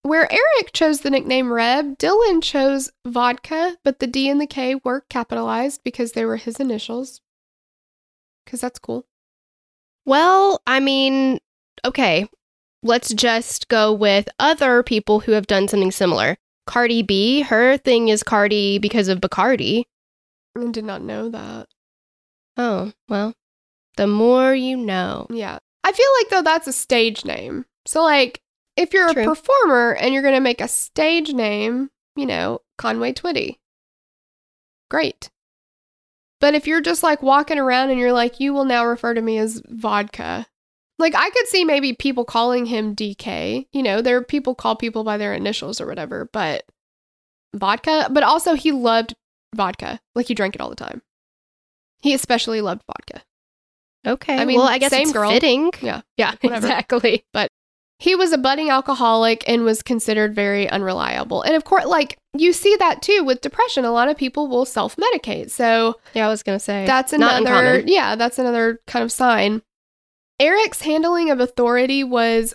where 0.03 0.31
Eric 0.31 0.73
chose 0.73 1.01
the 1.01 1.11
nickname 1.11 1.53
Reb, 1.53 1.99
Dylan 1.99 2.43
chose 2.43 2.91
vodka, 3.07 3.77
but 3.83 3.99
the 3.99 4.07
D 4.07 4.29
and 4.29 4.41
the 4.41 4.47
K 4.47 4.77
were 4.85 5.05
capitalized 5.09 5.83
because 5.83 6.13
they 6.13 6.25
were 6.25 6.37
his 6.37 6.61
initials. 6.61 7.21
Because 8.45 8.61
that's 8.61 8.79
cool. 8.79 9.07
Well, 10.05 10.61
I 10.67 10.81
mean, 10.81 11.41
okay, 11.85 12.29
let's 12.83 13.15
just 13.15 13.69
go 13.69 13.93
with 13.93 14.29
other 14.39 14.83
people 14.83 15.21
who 15.21 15.33
have 15.33 15.47
done 15.47 15.69
something 15.69 15.91
similar. 15.91 16.37
Cardi 16.67 17.03
B, 17.03 17.41
her 17.41 17.79
thing 17.79 18.09
is 18.09 18.23
Cardi 18.23 18.79
because 18.79 19.09
of 19.09 19.21
Bacardi. 19.21 19.85
I 20.57 20.71
did 20.71 20.85
not 20.85 21.03
know 21.03 21.31
that. 21.31 21.69
Oh, 22.57 22.93
well, 23.09 23.35
the 23.97 24.07
more 24.07 24.55
you 24.55 24.77
know. 24.77 25.27
Yeah. 25.31 25.59
I 25.85 25.93
feel 25.93 26.07
like 26.19 26.31
though 26.31 26.43
that's 26.43 26.67
a 26.67 26.73
stage 26.73 27.25
name. 27.25 27.67
So 27.87 28.03
like 28.03 28.41
if 28.77 28.93
you're 28.93 29.13
True. 29.13 29.23
a 29.23 29.27
performer 29.27 29.93
and 29.93 30.13
you're 30.13 30.23
going 30.23 30.35
to 30.35 30.41
make 30.41 30.61
a 30.61 30.67
stage 30.67 31.33
name, 31.33 31.91
you 32.17 32.27
know, 32.27 32.61
Conway 32.79 33.13
Twitty. 33.13 33.59
Great. 34.91 35.31
But 36.41 36.55
if 36.55 36.67
you're 36.67 36.81
just 36.81 37.03
like 37.03 37.23
walking 37.23 37.59
around 37.59 37.91
and 37.91 38.01
you're 38.01 38.13
like 38.13 38.41
you 38.41 38.53
will 38.53 38.65
now 38.65 38.85
refer 38.85 39.15
to 39.15 39.21
me 39.21 39.39
as 39.39 39.63
vodka. 39.69 40.47
Like 40.99 41.15
I 41.15 41.29
could 41.31 41.49
see 41.49 41.65
maybe 41.65 41.93
people 41.93 42.25
calling 42.25 42.67
him 42.67 42.97
DK. 42.97 43.67
You 43.73 43.83
know, 43.83 44.01
there 44.01 44.17
are 44.17 44.25
people 44.25 44.55
call 44.55 44.77
people 44.77 45.05
by 45.05 45.19
their 45.19 45.35
initials 45.35 45.81
or 45.81 45.87
whatever, 45.87 46.31
but 46.33 46.65
vodka, 47.55 48.09
but 48.11 48.23
also 48.23 48.55
he 48.55 48.73
loved 48.73 49.15
vodka. 49.55 50.01
Like 50.15 50.27
he 50.27 50.35
drank 50.35 50.55
it 50.55 50.61
all 50.61 50.71
the 50.71 50.77
time. 50.77 51.03
He 52.01 52.15
especially 52.15 52.61
loved 52.61 52.83
vodka. 52.87 53.25
Okay. 54.07 54.37
I 54.37 54.45
mean, 54.45 54.59
well, 54.59 54.69
I 54.69 54.79
guess 54.79 54.91
same 54.91 55.13
girl. 55.13 55.31
fitting. 55.31 55.71
Yeah. 55.81 56.03
Yeah, 56.17 56.35
Whatever. 56.41 56.67
exactly. 56.67 57.25
But 57.33 57.49
he 57.99 58.15
was 58.15 58.33
a 58.33 58.39
budding 58.39 58.71
alcoholic 58.71 59.45
and 59.49 59.65
was 59.65 59.83
considered 59.83 60.35
very 60.35 60.69
unreliable. 60.69 61.43
And 61.43 61.55
of 61.55 61.65
course, 61.65 61.87
like 61.87 62.19
you 62.37 62.53
see 62.53 62.77
that 62.77 63.03
too 63.03 63.23
with 63.25 63.41
depression. 63.41 63.85
A 63.85 63.93
lot 63.93 64.09
of 64.09 64.17
people 64.17 64.49
will 64.49 64.65
self 64.65 64.97
medicate. 64.97 65.51
So 65.51 65.95
Yeah, 66.13 66.27
I 66.27 66.31
was 66.31 66.43
gonna 66.43 66.59
say 66.61 66.85
that's 66.87 67.13
another, 67.13 67.81
yeah, 67.87 68.17
that's 68.17 68.39
another 68.39 68.81
kind 68.87 69.03
of 69.05 69.13
sign. 69.13 69.63
Eric's 70.41 70.83
handling 70.83 71.31
of 71.31 71.41
authority 71.41 72.03
was 72.03 72.53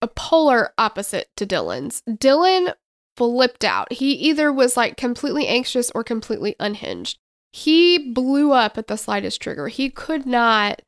a 0.00 0.06
polar 0.08 0.70
opposite 0.78 1.28
to 1.36 1.44
Dylan's. 1.46 2.02
Dylan 2.08 2.72
flipped 3.16 3.64
out. 3.64 3.92
He 3.92 4.12
either 4.12 4.52
was 4.52 4.76
like 4.76 4.96
completely 4.96 5.46
anxious 5.48 5.90
or 5.94 6.04
completely 6.04 6.54
unhinged. 6.60 7.18
He 7.56 8.12
blew 8.12 8.52
up 8.52 8.76
at 8.76 8.86
the 8.86 8.98
slightest 8.98 9.40
trigger. 9.40 9.68
He 9.68 9.88
could 9.88 10.26
not 10.26 10.82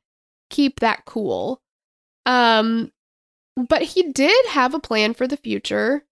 keep 0.51 0.81
that 0.81 1.07
cool. 1.07 1.63
Um 2.27 2.93
but 3.57 3.81
he 3.81 4.13
did 4.13 4.47
have 4.49 4.75
a 4.75 4.79
plan 4.79 5.15
for 5.15 5.27
the 5.27 5.39
future 5.39 6.05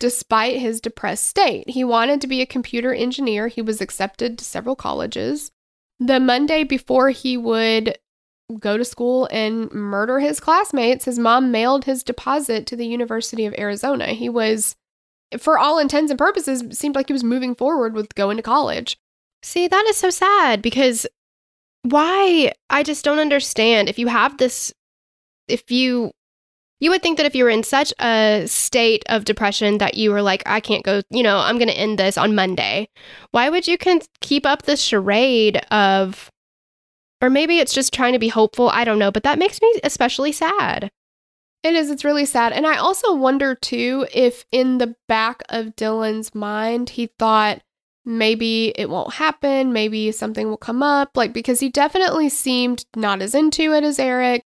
despite 0.00 0.58
his 0.58 0.80
depressed 0.80 1.28
state. 1.28 1.70
He 1.70 1.84
wanted 1.84 2.20
to 2.20 2.26
be 2.26 2.42
a 2.42 2.46
computer 2.46 2.92
engineer. 2.92 3.46
He 3.46 3.62
was 3.62 3.80
accepted 3.80 4.36
to 4.36 4.44
several 4.44 4.74
colleges. 4.74 5.52
The 6.00 6.18
Monday 6.18 6.64
before 6.64 7.10
he 7.10 7.36
would 7.36 7.96
go 8.58 8.76
to 8.76 8.84
school 8.84 9.28
and 9.30 9.70
murder 9.70 10.18
his 10.18 10.40
classmates, 10.40 11.04
his 11.04 11.20
mom 11.20 11.52
mailed 11.52 11.84
his 11.84 12.02
deposit 12.02 12.66
to 12.66 12.74
the 12.74 12.86
University 12.86 13.46
of 13.46 13.54
Arizona. 13.56 14.08
He 14.08 14.28
was, 14.28 14.74
for 15.38 15.56
all 15.56 15.78
intents 15.78 16.10
and 16.10 16.18
purposes, 16.18 16.64
seemed 16.76 16.96
like 16.96 17.06
he 17.06 17.12
was 17.12 17.22
moving 17.22 17.54
forward 17.54 17.94
with 17.94 18.16
going 18.16 18.36
to 18.36 18.42
college. 18.42 18.98
See, 19.44 19.68
that 19.68 19.84
is 19.88 19.98
so 19.98 20.08
sad 20.08 20.62
because 20.62 21.06
why? 21.82 22.52
I 22.70 22.82
just 22.82 23.04
don't 23.04 23.18
understand. 23.18 23.90
If 23.90 23.98
you 23.98 24.06
have 24.06 24.38
this, 24.38 24.72
if 25.48 25.70
you, 25.70 26.12
you 26.80 26.88
would 26.88 27.02
think 27.02 27.18
that 27.18 27.26
if 27.26 27.34
you 27.34 27.44
were 27.44 27.50
in 27.50 27.62
such 27.62 27.92
a 28.00 28.44
state 28.46 29.04
of 29.06 29.26
depression 29.26 29.76
that 29.78 29.96
you 29.96 30.12
were 30.12 30.22
like, 30.22 30.42
I 30.46 30.60
can't 30.60 30.82
go, 30.82 31.02
you 31.10 31.22
know, 31.22 31.36
I'm 31.36 31.58
going 31.58 31.68
to 31.68 31.76
end 31.76 31.98
this 31.98 32.16
on 32.16 32.34
Monday. 32.34 32.88
Why 33.32 33.50
would 33.50 33.68
you 33.68 33.76
can 33.76 34.00
keep 34.22 34.46
up 34.46 34.62
this 34.62 34.80
charade 34.80 35.58
of, 35.70 36.30
or 37.20 37.28
maybe 37.28 37.58
it's 37.58 37.74
just 37.74 37.92
trying 37.92 38.14
to 38.14 38.18
be 38.18 38.28
hopeful. 38.28 38.70
I 38.70 38.84
don't 38.84 38.98
know, 38.98 39.12
but 39.12 39.24
that 39.24 39.38
makes 39.38 39.60
me 39.60 39.72
especially 39.84 40.32
sad. 40.32 40.90
It 41.62 41.74
is, 41.74 41.90
it's 41.90 42.04
really 42.04 42.24
sad. 42.24 42.54
And 42.54 42.66
I 42.66 42.78
also 42.78 43.14
wonder 43.14 43.54
too 43.54 44.06
if 44.10 44.46
in 44.50 44.78
the 44.78 44.96
back 45.06 45.42
of 45.50 45.76
Dylan's 45.76 46.34
mind, 46.34 46.90
he 46.90 47.10
thought 47.18 47.60
maybe 48.04 48.68
it 48.76 48.90
won't 48.90 49.14
happen, 49.14 49.72
maybe 49.72 50.12
something 50.12 50.48
will 50.48 50.56
come 50.56 50.82
up, 50.82 51.16
like 51.16 51.32
because 51.32 51.60
he 51.60 51.68
definitely 51.68 52.28
seemed 52.28 52.84
not 52.94 53.22
as 53.22 53.34
into 53.34 53.72
it 53.72 53.84
as 53.84 53.98
Eric. 53.98 54.42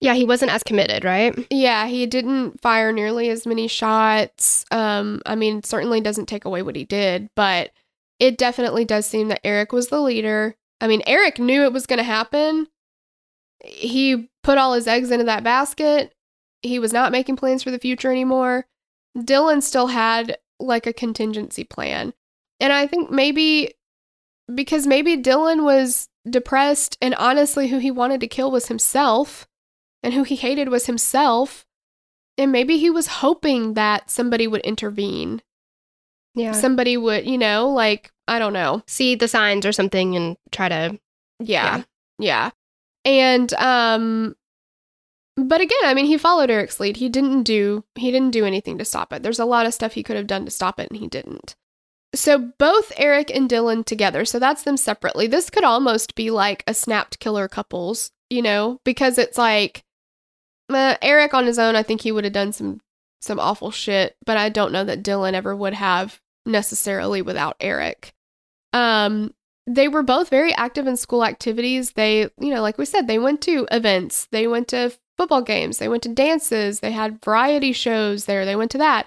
Yeah, 0.00 0.14
he 0.14 0.24
wasn't 0.24 0.52
as 0.52 0.62
committed, 0.62 1.04
right? 1.04 1.34
Yeah, 1.50 1.86
he 1.86 2.04
didn't 2.06 2.60
fire 2.60 2.92
nearly 2.92 3.30
as 3.30 3.46
many 3.46 3.68
shots. 3.68 4.64
Um, 4.70 5.22
I 5.24 5.34
mean, 5.34 5.58
it 5.58 5.66
certainly 5.66 6.00
doesn't 6.00 6.26
take 6.26 6.44
away 6.44 6.62
what 6.62 6.76
he 6.76 6.84
did, 6.84 7.30
but 7.34 7.70
it 8.18 8.36
definitely 8.36 8.84
does 8.84 9.06
seem 9.06 9.28
that 9.28 9.40
Eric 9.44 9.72
was 9.72 9.88
the 9.88 10.00
leader. 10.00 10.56
I 10.80 10.88
mean, 10.88 11.02
Eric 11.06 11.38
knew 11.38 11.62
it 11.62 11.72
was 11.72 11.86
going 11.86 11.98
to 11.98 12.04
happen. 12.04 12.66
He 13.64 14.28
put 14.42 14.58
all 14.58 14.74
his 14.74 14.86
eggs 14.86 15.10
into 15.10 15.24
that 15.24 15.44
basket. 15.44 16.12
He 16.62 16.78
was 16.78 16.92
not 16.92 17.12
making 17.12 17.36
plans 17.36 17.62
for 17.62 17.70
the 17.70 17.78
future 17.78 18.10
anymore. 18.10 18.66
Dylan 19.16 19.62
still 19.62 19.86
had 19.88 20.36
like 20.60 20.86
a 20.86 20.92
contingency 20.92 21.64
plan. 21.64 22.12
And 22.60 22.72
I 22.72 22.86
think 22.86 23.10
maybe 23.10 23.74
because 24.54 24.86
maybe 24.86 25.16
Dylan 25.16 25.64
was 25.64 26.08
depressed 26.28 26.96
and 27.02 27.14
honestly 27.16 27.68
who 27.68 27.78
he 27.78 27.90
wanted 27.90 28.20
to 28.20 28.26
kill 28.28 28.50
was 28.50 28.68
himself 28.68 29.46
and 30.02 30.14
who 30.14 30.22
he 30.22 30.36
hated 30.36 30.68
was 30.68 30.86
himself. 30.86 31.64
and 32.36 32.50
maybe 32.50 32.78
he 32.78 32.90
was 32.90 33.06
hoping 33.22 33.74
that 33.74 34.10
somebody 34.10 34.46
would 34.46 34.60
intervene. 34.62 35.40
Yeah. 36.34 36.52
Somebody 36.52 36.96
would, 36.96 37.26
you 37.26 37.38
know, 37.38 37.68
like 37.68 38.10
I 38.26 38.38
don't 38.38 38.52
know. 38.52 38.82
See 38.86 39.14
the 39.14 39.28
signs 39.28 39.64
or 39.66 39.72
something 39.72 40.16
and 40.16 40.36
try 40.50 40.68
to. 40.68 40.98
Yeah. 41.40 41.82
Yeah. 42.18 42.50
And 43.04 43.52
um 43.54 44.34
but 45.36 45.60
again, 45.60 45.78
I 45.84 45.94
mean, 45.94 46.06
he 46.06 46.16
followed 46.16 46.48
Eric's 46.50 46.78
lead. 46.80 46.96
He 46.98 47.08
didn't 47.08 47.42
do 47.42 47.84
he 47.96 48.10
didn't 48.10 48.30
do 48.32 48.44
anything 48.44 48.78
to 48.78 48.84
stop 48.84 49.12
it. 49.12 49.22
There's 49.22 49.38
a 49.40 49.44
lot 49.44 49.66
of 49.66 49.74
stuff 49.74 49.92
he 49.94 50.02
could 50.02 50.16
have 50.16 50.26
done 50.26 50.44
to 50.44 50.50
stop 50.50 50.78
it 50.80 50.90
and 50.90 50.98
he 50.98 51.08
didn't. 51.08 51.56
So 52.14 52.52
both 52.58 52.92
Eric 52.96 53.30
and 53.34 53.48
Dylan 53.48 53.84
together. 53.84 54.24
So 54.24 54.38
that's 54.38 54.62
them 54.62 54.76
separately. 54.76 55.26
This 55.26 55.50
could 55.50 55.64
almost 55.64 56.14
be 56.14 56.30
like 56.30 56.62
a 56.66 56.74
snapped 56.74 57.18
killer 57.18 57.48
couples, 57.48 58.12
you 58.30 58.42
know, 58.42 58.80
because 58.84 59.18
it's 59.18 59.38
like 59.38 59.84
uh, 60.68 60.96
Eric 61.02 61.34
on 61.34 61.46
his 61.46 61.58
own, 61.58 61.76
I 61.76 61.82
think 61.82 62.00
he 62.00 62.12
would 62.12 62.24
have 62.24 62.32
done 62.32 62.52
some 62.52 62.80
some 63.20 63.40
awful 63.40 63.70
shit, 63.70 64.16
but 64.26 64.36
I 64.36 64.50
don't 64.50 64.72
know 64.72 64.84
that 64.84 65.02
Dylan 65.02 65.32
ever 65.32 65.56
would 65.56 65.72
have 65.72 66.20
necessarily 66.44 67.22
without 67.22 67.56
Eric. 67.58 68.12
Um 68.72 69.32
they 69.66 69.88
were 69.88 70.02
both 70.02 70.28
very 70.28 70.52
active 70.54 70.86
in 70.86 70.96
school 70.98 71.24
activities. 71.24 71.92
They, 71.92 72.28
you 72.38 72.52
know, 72.52 72.60
like 72.60 72.76
we 72.76 72.84
said, 72.84 73.06
they 73.06 73.18
went 73.18 73.40
to 73.42 73.66
events, 73.72 74.28
they 74.30 74.46
went 74.46 74.68
to 74.68 74.92
football 75.16 75.40
games, 75.40 75.78
they 75.78 75.88
went 75.88 76.02
to 76.02 76.10
dances, 76.10 76.80
they 76.80 76.92
had 76.92 77.24
variety 77.24 77.72
shows 77.72 78.26
there, 78.26 78.44
they 78.44 78.56
went 78.56 78.70
to 78.72 78.78
that. 78.78 79.06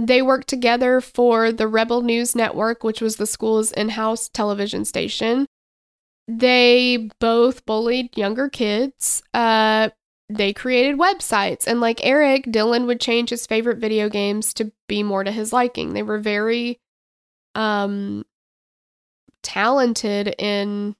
They 0.00 0.22
worked 0.22 0.48
together 0.48 1.02
for 1.02 1.52
the 1.52 1.68
Rebel 1.68 2.00
News 2.00 2.34
Network, 2.34 2.82
which 2.82 3.02
was 3.02 3.16
the 3.16 3.26
school's 3.26 3.70
in 3.70 3.90
house 3.90 4.30
television 4.30 4.86
station. 4.86 5.46
They 6.26 7.10
both 7.20 7.66
bullied 7.66 8.16
younger 8.16 8.48
kids. 8.48 9.22
Uh, 9.34 9.90
they 10.30 10.54
created 10.54 10.98
websites. 10.98 11.66
And 11.66 11.82
like 11.82 12.00
Eric, 12.02 12.46
Dylan 12.46 12.86
would 12.86 12.98
change 12.98 13.28
his 13.28 13.46
favorite 13.46 13.76
video 13.76 14.08
games 14.08 14.54
to 14.54 14.72
be 14.88 15.02
more 15.02 15.22
to 15.22 15.30
his 15.30 15.52
liking. 15.52 15.92
They 15.92 16.02
were 16.02 16.18
very 16.18 16.80
um, 17.54 18.24
talented 19.42 20.34
in 20.38 20.96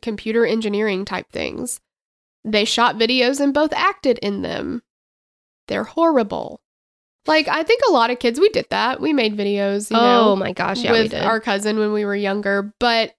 computer 0.00 0.46
engineering 0.46 1.04
type 1.06 1.32
things. 1.32 1.80
They 2.44 2.64
shot 2.64 2.94
videos 2.94 3.40
and 3.40 3.52
both 3.52 3.72
acted 3.72 4.18
in 4.18 4.42
them. 4.42 4.84
They're 5.66 5.82
horrible. 5.82 6.60
Like 7.26 7.48
I 7.48 7.62
think 7.62 7.82
a 7.88 7.92
lot 7.92 8.10
of 8.10 8.18
kids 8.18 8.38
we 8.38 8.48
did 8.50 8.66
that. 8.70 9.00
We 9.00 9.12
made 9.12 9.36
videos, 9.36 9.90
you 9.90 9.96
know, 9.96 10.30
oh 10.30 10.36
my 10.36 10.52
gosh, 10.52 10.80
yeah, 10.80 10.92
we 10.92 11.02
with 11.02 11.14
our 11.14 11.40
cousin 11.40 11.78
when 11.78 11.92
we 11.92 12.04
were 12.04 12.14
younger, 12.16 12.72
but 12.78 13.14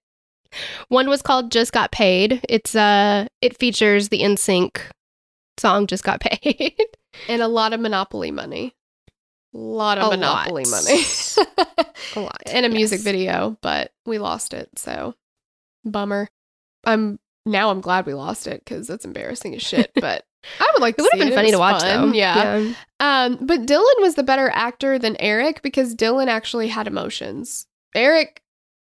One 0.87 1.09
was 1.09 1.21
called 1.21 1.51
"Just 1.51 1.73
Got 1.73 1.91
Paid." 1.91 2.39
It's 2.47 2.73
uh, 2.75 3.27
it 3.41 3.57
features 3.57 4.09
the 4.09 4.21
NSYNC 4.21 4.79
song 5.59 5.87
"Just 5.87 6.03
Got 6.03 6.21
Paid." 6.21 6.73
and 7.27 7.41
a 7.41 7.47
lot 7.47 7.73
of 7.73 7.79
monopoly 7.79 8.31
money. 8.31 8.73
A 9.53 9.57
lot 9.57 9.97
of 9.97 10.07
A 10.07 10.09
monopoly 10.17 10.63
lot. 10.65 10.83
money. 10.83 11.01
a 12.15 12.19
lot 12.21 12.41
and 12.47 12.65
a 12.65 12.69
music 12.69 13.01
video, 13.01 13.57
but 13.61 13.91
we 14.05 14.19
lost 14.19 14.53
it, 14.53 14.69
so 14.77 15.15
bummer. 15.83 16.29
I'm 16.85 17.19
now 17.45 17.69
I'm 17.71 17.81
glad 17.81 18.05
we 18.05 18.13
lost 18.13 18.45
it 18.47 18.61
because 18.63 18.87
that's 18.87 19.03
embarrassing 19.05 19.55
as 19.55 19.61
shit. 19.61 19.91
But 19.95 20.23
I 20.59 20.69
would 20.73 20.81
like 20.81 20.95
It 20.97 21.01
would 21.01 21.11
have 21.13 21.19
been 21.19 21.29
It 21.31 21.35
funny 21.35 21.51
to 21.51 21.59
watch, 21.59 21.81
fun, 21.81 22.11
though. 22.11 22.17
Yeah. 22.17 22.73
Um, 22.99 23.37
but 23.41 23.65
Dylan 23.65 23.99
was 24.01 24.15
the 24.15 24.23
better 24.23 24.49
actor 24.49 24.97
than 24.97 25.15
Eric 25.19 25.61
because 25.61 25.95
Dylan 25.95 26.27
actually 26.27 26.67
had 26.69 26.87
emotions. 26.87 27.67
Eric, 27.95 28.41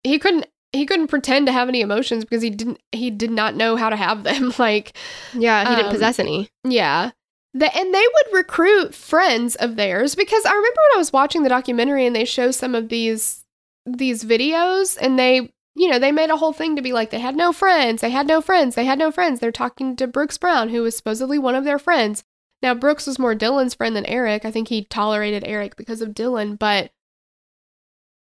he 0.03 0.19
couldn't 0.19 0.45
he 0.73 0.85
couldn't 0.85 1.07
pretend 1.07 1.45
to 1.47 1.51
have 1.53 1.69
any 1.69 1.81
emotions 1.81 2.23
because 2.25 2.41
he 2.43 2.49
didn't 2.49 2.79
he 2.91 3.09
did 3.09 3.31
not 3.31 3.55
know 3.55 3.75
how 3.75 3.89
to 3.89 3.95
have 3.95 4.23
them. 4.23 4.53
like 4.59 4.95
yeah. 5.33 5.67
He 5.69 5.75
didn't 5.75 5.87
Um, 5.87 5.91
possess 5.93 6.19
any. 6.19 6.49
yeah. 6.63 7.11
The, 7.53 7.75
and 7.75 7.93
they 7.93 8.03
would 8.13 8.37
recruit 8.37 8.93
friends 8.93 9.55
of 9.55 9.77
theirs 9.77 10.13
because 10.13 10.45
I 10.45 10.49
remember 10.51 10.79
when 10.89 10.95
I 10.95 10.99
was 10.99 11.11
watching 11.11 11.41
the 11.43 11.49
documentary 11.49 12.05
and 12.05 12.15
they 12.15 12.25
show 12.25 12.51
some 12.51 12.75
of 12.75 12.89
these 12.89 13.43
these 13.85 14.23
videos 14.23 14.97
and 15.01 15.17
they 15.17 15.51
you 15.77 15.87
know 15.87 15.99
they 15.99 16.11
made 16.11 16.29
a 16.29 16.37
whole 16.37 16.53
thing 16.53 16.75
to 16.75 16.81
be 16.81 16.91
like 16.91 17.11
they 17.11 17.19
had 17.19 17.35
no 17.35 17.53
friends 17.53 18.01
they 18.01 18.09
had 18.09 18.27
no 18.27 18.41
friends 18.41 18.75
they 18.75 18.85
had 18.85 18.97
no 18.97 19.11
friends 19.11 19.39
they're 19.39 19.51
talking 19.51 19.95
to 19.95 20.07
Brooks 20.07 20.37
Brown 20.37 20.69
who 20.69 20.81
was 20.81 20.97
supposedly 20.97 21.37
one 21.37 21.55
of 21.55 21.63
their 21.63 21.79
friends 21.79 22.23
now 22.61 22.73
Brooks 22.73 23.05
was 23.05 23.19
more 23.19 23.35
Dylan's 23.35 23.75
friend 23.75 23.95
than 23.95 24.05
Eric 24.05 24.43
I 24.43 24.51
think 24.51 24.69
he 24.69 24.85
tolerated 24.85 25.43
Eric 25.45 25.75
because 25.75 26.01
of 26.01 26.15
Dylan 26.15 26.57
but 26.57 26.91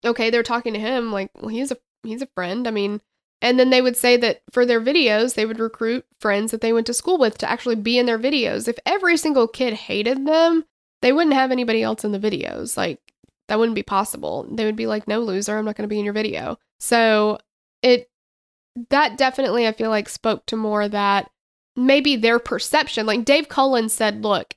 okay 0.06 0.30
they're 0.30 0.44
talking 0.44 0.74
to 0.74 0.80
him 0.80 1.12
like 1.12 1.32
well 1.36 1.48
he's 1.48 1.72
a 1.72 1.78
he's 2.04 2.22
a 2.22 2.30
friend 2.36 2.68
I 2.68 2.72
mean 2.72 3.02
and 3.41 3.60
then 3.60 3.70
they 3.70 3.82
would 3.82 3.98
say 3.98 4.18
that 4.18 4.41
for 4.52 4.65
their 4.65 4.82
videos, 4.82 5.36
they 5.36 5.46
would 5.46 5.60
recruit 5.60 6.06
friends 6.20 6.52
that 6.52 6.62
they 6.62 6.74
went 6.74 6.88
to 6.88 6.94
school 6.94 7.18
with 7.18 7.38
to 7.39 7.50
actually 7.50 7.76
be 7.76 8.00
in 8.00 8.06
their 8.06 8.18
videos. 8.18 8.68
If 8.68 8.80
every 8.86 9.18
single 9.18 9.48
kid 9.48 9.74
hated 9.74 10.26
them, 10.26 10.65
they 11.02 11.12
wouldn't 11.12 11.36
have 11.36 11.52
anybody 11.52 11.84
else 11.84 12.04
in 12.04 12.12
the 12.12 12.20
videos. 12.20 12.76
Like, 12.76 13.00
that 13.47 13.60
wouldn't 13.60 13.75
be 13.75 13.84
possible. 13.84 14.47
They 14.51 14.65
would 14.65 14.75
be 14.75 14.88
like, 14.88 15.08
no, 15.08 15.19
loser, 15.19 15.58
I'm 15.58 15.65
not 15.65 15.75
going 15.75 15.88
to 15.88 15.93
be 15.93 15.99
in 15.99 16.05
your 16.05 16.13
video. 16.13 16.58
So, 16.79 17.39
it, 17.81 18.10
that 18.89 19.17
definitely, 19.17 19.67
I 19.67 19.71
feel 19.71 19.89
like, 19.89 20.10
spoke 20.10 20.45
to 20.47 20.55
more 20.55 20.88
that 20.88 21.29
maybe 21.75 22.15
their 22.15 22.39
perception. 22.39 23.05
Like, 23.05 23.25
Dave 23.25 23.49
Cullen 23.49 23.89
said, 23.89 24.23
look, 24.23 24.55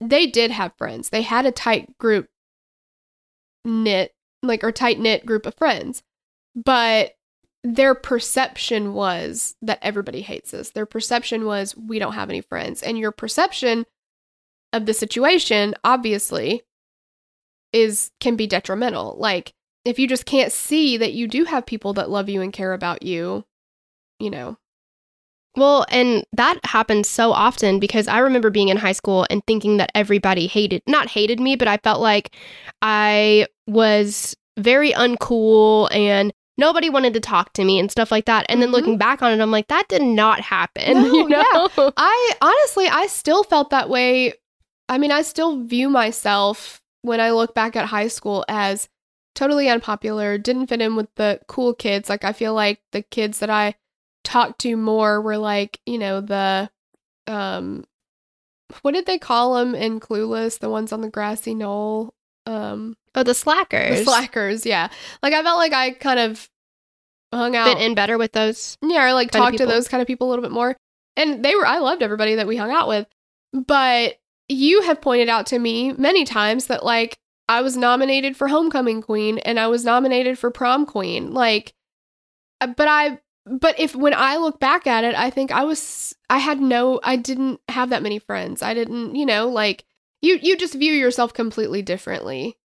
they 0.00 0.26
did 0.26 0.50
have 0.50 0.76
friends, 0.76 1.10
they 1.10 1.22
had 1.22 1.46
a 1.46 1.52
tight 1.52 1.96
group 1.98 2.28
knit, 3.64 4.14
like, 4.42 4.62
or 4.64 4.72
tight 4.72 4.98
knit 4.98 5.24
group 5.24 5.46
of 5.46 5.54
friends. 5.54 6.02
But 6.54 7.14
their 7.64 7.94
perception 7.94 8.92
was 8.92 9.54
that 9.62 9.78
everybody 9.82 10.22
hates 10.22 10.52
us. 10.52 10.70
Their 10.70 10.86
perception 10.86 11.46
was 11.46 11.76
we 11.76 11.98
don't 11.98 12.14
have 12.14 12.28
any 12.28 12.40
friends. 12.40 12.82
And 12.82 12.98
your 12.98 13.12
perception 13.12 13.86
of 14.72 14.86
the 14.86 14.94
situation 14.94 15.74
obviously 15.84 16.62
is 17.72 18.10
can 18.20 18.36
be 18.36 18.46
detrimental. 18.46 19.16
Like 19.18 19.52
if 19.84 19.98
you 19.98 20.06
just 20.06 20.26
can't 20.26 20.52
see 20.52 20.96
that 20.96 21.12
you 21.12 21.26
do 21.26 21.44
have 21.44 21.66
people 21.66 21.92
that 21.94 22.10
love 22.10 22.28
you 22.28 22.40
and 22.40 22.52
care 22.52 22.72
about 22.72 23.02
you, 23.02 23.44
you 24.18 24.30
know. 24.30 24.56
Well, 25.56 25.84
and 25.90 26.24
that 26.32 26.58
happens 26.64 27.10
so 27.10 27.32
often 27.32 27.78
because 27.78 28.08
I 28.08 28.20
remember 28.20 28.48
being 28.48 28.68
in 28.68 28.78
high 28.78 28.92
school 28.92 29.26
and 29.28 29.42
thinking 29.46 29.76
that 29.76 29.92
everybody 29.94 30.46
hated, 30.46 30.82
not 30.86 31.08
hated 31.08 31.40
me, 31.40 31.56
but 31.56 31.68
I 31.68 31.76
felt 31.78 32.00
like 32.00 32.34
I 32.80 33.46
was 33.66 34.34
very 34.58 34.92
uncool 34.92 35.94
and 35.94 36.32
nobody 36.56 36.88
wanted 36.88 37.12
to 37.14 37.20
talk 37.20 37.52
to 37.54 37.64
me 37.64 37.78
and 37.78 37.90
stuff 37.90 38.10
like 38.10 38.24
that. 38.26 38.46
And 38.48 38.62
then 38.62 38.70
Mhm. 38.70 38.72
looking 38.72 38.98
back 38.98 39.20
on 39.22 39.32
it, 39.32 39.42
I'm 39.42 39.50
like, 39.50 39.68
that 39.68 39.88
did 39.88 40.02
not 40.02 40.40
happen. 40.40 40.94
No, 41.02 41.28
you 41.28 41.28
know? 41.28 41.92
I 41.96 42.32
honestly 42.40 42.88
I 42.88 43.06
still 43.06 43.44
felt 43.44 43.70
that 43.70 43.88
way. 43.90 44.34
I 44.88 44.98
mean, 44.98 45.10
I 45.12 45.22
still 45.22 45.64
view 45.64 45.90
myself 45.90 46.81
when 47.02 47.20
I 47.20 47.30
look 47.32 47.54
back 47.54 47.76
at 47.76 47.86
high 47.86 48.08
school 48.08 48.44
as 48.48 48.88
totally 49.34 49.68
unpopular, 49.68 50.38
didn't 50.38 50.66
fit 50.68 50.80
in 50.80 50.96
with 50.96 51.08
the 51.16 51.40
cool 51.48 51.74
kids. 51.74 52.08
Like 52.08 52.24
I 52.24 52.32
feel 52.32 52.54
like 52.54 52.80
the 52.92 53.02
kids 53.02 53.38
that 53.40 53.50
I 53.50 53.74
talked 54.24 54.60
to 54.60 54.76
more 54.76 55.20
were 55.20 55.38
like, 55.38 55.80
you 55.86 55.98
know, 55.98 56.20
the 56.20 56.70
um 57.26 57.84
what 58.80 58.92
did 58.94 59.06
they 59.06 59.18
call 59.18 59.56
them 59.56 59.74
in 59.74 60.00
Clueless, 60.00 60.58
the 60.58 60.70
ones 60.70 60.92
on 60.92 61.00
the 61.02 61.10
grassy 61.10 61.54
knoll? 61.54 62.14
Um 62.46 62.96
Oh, 63.14 63.22
the 63.22 63.34
slackers. 63.34 63.98
the 63.98 64.04
slackers, 64.04 64.64
yeah. 64.64 64.88
Like 65.22 65.34
I 65.34 65.42
felt 65.42 65.58
like 65.58 65.72
I 65.74 65.90
kind 65.90 66.18
of 66.18 66.48
hung 67.32 67.54
out 67.56 67.66
Fit 67.66 67.82
in 67.82 67.94
better 67.94 68.16
with 68.18 68.32
those. 68.32 68.78
yeah, 68.82 69.06
or 69.08 69.12
like 69.12 69.30
talked 69.30 69.58
to 69.58 69.66
those 69.66 69.88
kind 69.88 70.00
of 70.00 70.06
people 70.06 70.28
a 70.28 70.30
little 70.30 70.42
bit 70.42 70.52
more. 70.52 70.76
And 71.16 71.44
they 71.44 71.54
were, 71.54 71.66
I 71.66 71.78
loved 71.78 72.02
everybody 72.02 72.36
that 72.36 72.46
we 72.46 72.56
hung 72.56 72.70
out 72.70 72.88
with. 72.88 73.06
But 73.52 74.18
you 74.52 74.82
have 74.82 75.00
pointed 75.00 75.28
out 75.28 75.46
to 75.46 75.58
me 75.58 75.92
many 75.92 76.24
times 76.24 76.66
that 76.66 76.84
like 76.84 77.18
I 77.48 77.60
was 77.62 77.76
nominated 77.76 78.36
for 78.36 78.48
homecoming 78.48 79.02
queen 79.02 79.38
and 79.38 79.58
I 79.58 79.66
was 79.66 79.84
nominated 79.84 80.38
for 80.38 80.50
prom 80.50 80.86
queen. 80.86 81.32
Like, 81.32 81.74
uh, 82.60 82.68
but 82.68 82.88
I, 82.88 83.20
but 83.46 83.78
if 83.78 83.96
when 83.96 84.14
I 84.14 84.36
look 84.36 84.60
back 84.60 84.86
at 84.86 85.04
it, 85.04 85.14
I 85.14 85.30
think 85.30 85.50
I 85.50 85.64
was, 85.64 86.14
I 86.30 86.38
had 86.38 86.60
no, 86.60 87.00
I 87.02 87.16
didn't 87.16 87.60
have 87.68 87.90
that 87.90 88.02
many 88.02 88.18
friends. 88.18 88.62
I 88.62 88.74
didn't, 88.74 89.16
you 89.16 89.26
know, 89.26 89.48
like 89.48 89.84
you, 90.20 90.38
you 90.40 90.56
just 90.56 90.74
view 90.74 90.92
yourself 90.92 91.34
completely 91.34 91.82
differently 91.82 92.56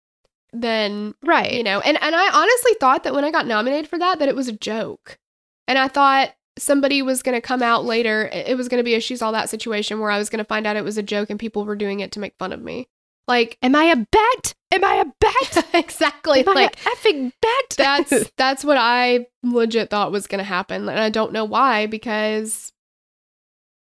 than 0.52 1.14
Right. 1.22 1.52
you 1.52 1.62
know 1.62 1.80
and 1.80 2.00
and 2.00 2.14
i 2.14 2.30
honestly 2.32 2.72
thought 2.80 3.04
that 3.04 3.12
when 3.12 3.24
i 3.24 3.30
got 3.30 3.46
nominated 3.46 3.90
for 3.90 3.98
that 3.98 4.20
that 4.20 4.28
it 4.28 4.36
was 4.36 4.48
a 4.48 4.52
joke 4.52 5.18
and 5.66 5.76
i 5.76 5.88
thought 5.88 6.34
somebody 6.58 7.02
was 7.02 7.22
going 7.22 7.34
to 7.34 7.40
come 7.40 7.62
out 7.62 7.84
later 7.84 8.28
it 8.32 8.56
was 8.56 8.68
going 8.68 8.78
to 8.78 8.84
be 8.84 8.94
a 8.94 9.00
she's 9.00 9.22
all 9.22 9.32
that 9.32 9.50
situation 9.50 10.00
where 10.00 10.10
i 10.10 10.18
was 10.18 10.30
going 10.30 10.38
to 10.38 10.44
find 10.44 10.66
out 10.66 10.76
it 10.76 10.84
was 10.84 10.98
a 10.98 11.02
joke 11.02 11.30
and 11.30 11.38
people 11.38 11.64
were 11.64 11.76
doing 11.76 12.00
it 12.00 12.12
to 12.12 12.20
make 12.20 12.34
fun 12.38 12.52
of 12.52 12.62
me 12.62 12.88
like 13.28 13.58
Am 13.60 13.74
I 13.74 13.86
a 13.86 13.96
bet? 13.96 14.54
Am 14.70 14.84
I 14.84 14.94
a 14.94 15.04
bet? 15.18 15.66
exactly 15.74 16.40
Am 16.40 16.48
I 16.50 16.52
like 16.52 16.76
a 16.76 16.90
effing 16.90 17.32
bet? 17.42 17.74
that's 17.76 18.30
that's 18.36 18.64
what 18.64 18.76
i 18.78 19.26
legit 19.42 19.90
thought 19.90 20.12
was 20.12 20.26
going 20.26 20.38
to 20.38 20.44
happen 20.44 20.88
and 20.88 21.00
i 21.00 21.10
don't 21.10 21.32
know 21.32 21.44
why 21.44 21.86
because 21.86 22.72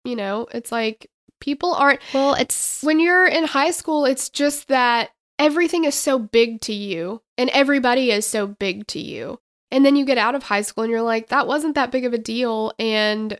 you 0.04 0.16
know 0.16 0.46
it's 0.52 0.72
like 0.72 1.10
people 1.40 1.74
aren't 1.74 2.00
well, 2.12 2.34
it's 2.34 2.82
when 2.82 3.00
you're 3.00 3.26
in 3.26 3.44
high 3.44 3.70
school, 3.70 4.04
it's 4.04 4.28
just 4.28 4.68
that 4.68 5.10
everything 5.38 5.84
is 5.84 5.94
so 5.94 6.18
big 6.18 6.60
to 6.62 6.72
you 6.72 7.22
and 7.36 7.50
everybody 7.50 8.10
is 8.10 8.26
so 8.26 8.46
big 8.46 8.86
to 8.88 8.98
you. 8.98 9.38
And 9.70 9.84
then 9.84 9.96
you 9.96 10.04
get 10.04 10.18
out 10.18 10.34
of 10.34 10.44
high 10.44 10.62
school 10.62 10.84
and 10.84 10.90
you're 10.90 11.02
like, 11.02 11.28
that 11.28 11.46
wasn't 11.46 11.74
that 11.74 11.90
big 11.90 12.04
of 12.04 12.12
a 12.12 12.18
deal. 12.18 12.72
And 12.78 13.38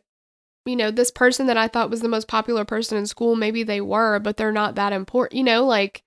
you 0.65 0.75
know, 0.75 0.91
this 0.91 1.13
person 1.13 1.47
that 1.47 1.57
I 1.57 1.69
thought 1.69 1.91
was 1.91 2.01
the 2.01 2.09
most 2.09 2.27
popular 2.27 2.65
person 2.65 2.99
in 2.99 3.07
school, 3.07 3.37
maybe 3.37 3.63
they 3.63 3.81
were, 3.81 4.19
but 4.19 4.37
they're 4.37 4.51
not 4.51 4.75
that 4.75 4.93
important. 4.93 5.39
You 5.39 5.45
know, 5.45 5.65
like 5.65 6.03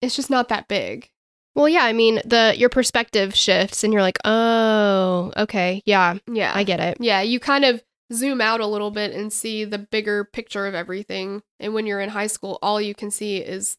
it's 0.00 0.16
just 0.16 0.30
not 0.30 0.48
that 0.48 0.68
big. 0.68 1.10
Well, 1.54 1.68
yeah, 1.68 1.84
I 1.84 1.92
mean, 1.92 2.20
the 2.24 2.54
your 2.56 2.68
perspective 2.68 3.34
shifts 3.34 3.84
and 3.84 3.92
you're 3.92 4.02
like, 4.02 4.18
"Oh, 4.24 5.32
okay. 5.36 5.82
Yeah, 5.86 6.18
Yeah. 6.30 6.52
I 6.54 6.64
get 6.64 6.80
it." 6.80 6.98
Yeah, 7.00 7.20
you 7.20 7.38
kind 7.40 7.64
of 7.64 7.82
zoom 8.12 8.40
out 8.40 8.60
a 8.60 8.66
little 8.66 8.90
bit 8.90 9.12
and 9.12 9.32
see 9.32 9.64
the 9.64 9.78
bigger 9.78 10.24
picture 10.24 10.66
of 10.66 10.74
everything. 10.74 11.42
And 11.60 11.74
when 11.74 11.86
you're 11.86 12.00
in 12.00 12.10
high 12.10 12.26
school, 12.26 12.58
all 12.62 12.80
you 12.80 12.94
can 12.94 13.10
see 13.10 13.38
is 13.38 13.76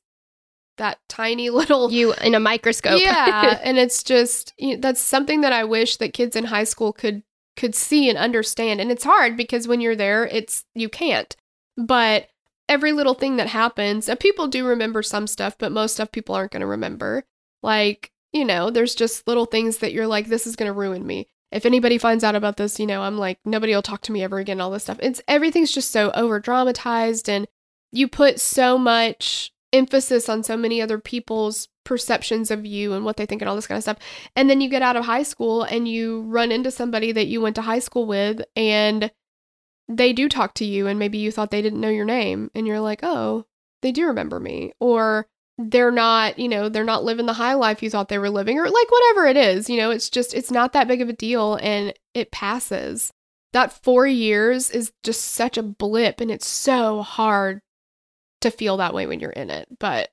that 0.77 0.99
tiny 1.07 1.49
little 1.51 1.91
You 1.91 2.13
in 2.15 2.35
a 2.35 2.39
microscope. 2.39 3.01
Yeah, 3.01 3.59
and 3.63 3.77
it's 3.77 4.03
just 4.03 4.53
you 4.57 4.75
know, 4.75 4.81
that's 4.81 5.01
something 5.01 5.41
that 5.41 5.53
I 5.53 5.63
wish 5.63 5.97
that 5.97 6.13
kids 6.13 6.35
in 6.35 6.45
high 6.45 6.63
school 6.63 6.93
could 6.93 7.23
could 7.55 7.75
see 7.75 8.09
and 8.09 8.17
understand. 8.17 8.81
And 8.81 8.91
it's 8.91 9.03
hard 9.03 9.37
because 9.37 9.67
when 9.67 9.81
you're 9.81 9.95
there, 9.95 10.25
it's 10.25 10.65
you 10.73 10.89
can't. 10.89 11.35
But 11.77 12.27
every 12.67 12.91
little 12.91 13.13
thing 13.13 13.37
that 13.37 13.47
happens, 13.47 14.09
people 14.19 14.47
do 14.47 14.65
remember 14.65 15.03
some 15.03 15.27
stuff, 15.27 15.57
but 15.57 15.71
most 15.71 15.93
stuff 15.93 16.11
people 16.11 16.35
aren't 16.35 16.51
going 16.51 16.61
to 16.61 16.67
remember. 16.67 17.23
Like, 17.61 18.11
you 18.33 18.45
know, 18.45 18.69
there's 18.69 18.95
just 18.95 19.27
little 19.27 19.45
things 19.45 19.77
that 19.77 19.93
you're 19.93 20.07
like 20.07 20.27
this 20.27 20.47
is 20.47 20.55
going 20.55 20.69
to 20.69 20.77
ruin 20.77 21.05
me. 21.05 21.27
If 21.51 21.65
anybody 21.65 21.97
finds 21.97 22.23
out 22.23 22.35
about 22.35 22.57
this, 22.57 22.79
you 22.79 22.85
know, 22.85 23.01
I'm 23.01 23.17
like 23.17 23.39
nobody 23.45 23.73
will 23.73 23.81
talk 23.81 24.01
to 24.03 24.11
me 24.11 24.23
ever 24.23 24.39
again 24.39 24.59
all 24.59 24.71
this 24.71 24.83
stuff. 24.83 24.99
It's 25.01 25.21
everything's 25.27 25.71
just 25.71 25.91
so 25.91 26.11
over 26.11 26.39
dramatized 26.39 27.29
and 27.29 27.47
you 27.91 28.07
put 28.09 28.41
so 28.41 28.77
much 28.77 29.53
emphasis 29.73 30.29
on 30.29 30.43
so 30.43 30.55
many 30.55 30.81
other 30.81 30.99
people's 30.99 31.67
perceptions 31.83 32.51
of 32.51 32.65
you 32.65 32.93
and 32.93 33.05
what 33.05 33.17
they 33.17 33.25
think 33.25 33.41
and 33.41 33.49
all 33.49 33.55
this 33.55 33.67
kind 33.67 33.77
of 33.77 33.83
stuff. 33.83 33.97
And 34.35 34.49
then 34.49 34.61
you 34.61 34.69
get 34.69 34.81
out 34.81 34.95
of 34.95 35.05
high 35.05 35.23
school 35.23 35.63
and 35.63 35.87
you 35.87 36.21
run 36.21 36.51
into 36.51 36.71
somebody 36.71 37.11
that 37.11 37.27
you 37.27 37.41
went 37.41 37.55
to 37.55 37.61
high 37.61 37.79
school 37.79 38.05
with 38.05 38.41
and 38.55 39.11
they 39.87 40.13
do 40.13 40.27
talk 40.27 40.55
to 40.55 40.65
you 40.65 40.87
and 40.87 40.97
maybe 40.97 41.17
you 41.17 41.31
thought 41.31 41.51
they 41.51 41.61
didn't 41.61 41.81
know 41.81 41.89
your 41.89 42.05
name 42.05 42.49
and 42.55 42.65
you're 42.65 42.79
like, 42.79 43.01
"Oh, 43.03 43.45
they 43.81 43.91
do 43.91 44.07
remember 44.07 44.39
me." 44.39 44.73
Or 44.79 45.27
they're 45.57 45.91
not, 45.91 46.39
you 46.39 46.49
know, 46.49 46.69
they're 46.69 46.83
not 46.83 47.03
living 47.03 47.27
the 47.27 47.33
high 47.33 47.53
life 47.53 47.81
you 47.83 47.89
thought 47.89 48.09
they 48.09 48.17
were 48.17 48.29
living 48.29 48.59
or 48.59 48.65
like 48.65 48.91
whatever 48.91 49.25
it 49.27 49.37
is, 49.37 49.69
you 49.69 49.77
know, 49.77 49.91
it's 49.91 50.09
just 50.09 50.33
it's 50.33 50.51
not 50.51 50.73
that 50.73 50.87
big 50.87 51.01
of 51.01 51.09
a 51.09 51.13
deal 51.13 51.55
and 51.61 51.93
it 52.13 52.31
passes. 52.31 53.11
That 53.53 53.71
4 53.83 54.05
years 54.07 54.69
is 54.69 54.91
just 55.03 55.21
such 55.21 55.57
a 55.57 55.63
blip 55.63 56.19
and 56.19 56.29
it's 56.31 56.47
so 56.47 57.03
hard 57.03 57.61
to 58.45 58.51
feel 58.51 58.77
that 58.77 58.93
way 58.93 59.05
when 59.07 59.19
you're 59.19 59.29
in 59.31 59.49
it. 59.49 59.67
But 59.79 60.09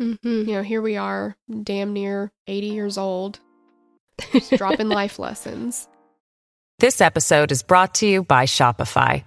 Mhm. 0.00 0.18
you 0.22 0.54
know, 0.54 0.62
here 0.62 0.82
we 0.82 0.96
are, 0.96 1.36
damn 1.62 1.92
near 1.92 2.32
80 2.46 2.68
years 2.68 2.98
old, 2.98 3.40
just 4.32 4.50
dropping 4.52 4.88
life 4.88 5.18
lessons. 5.18 5.88
This 6.78 7.00
episode 7.00 7.52
is 7.52 7.62
brought 7.62 7.94
to 7.96 8.06
you 8.06 8.22
by 8.24 8.44
Shopify. 8.46 9.24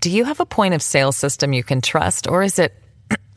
Do 0.00 0.10
you 0.10 0.24
have 0.24 0.40
a 0.40 0.46
point 0.46 0.74
of 0.74 0.82
sale 0.82 1.12
system 1.12 1.52
you 1.52 1.62
can 1.62 1.80
trust, 1.80 2.26
or 2.26 2.42
is 2.42 2.58
it 2.58 2.74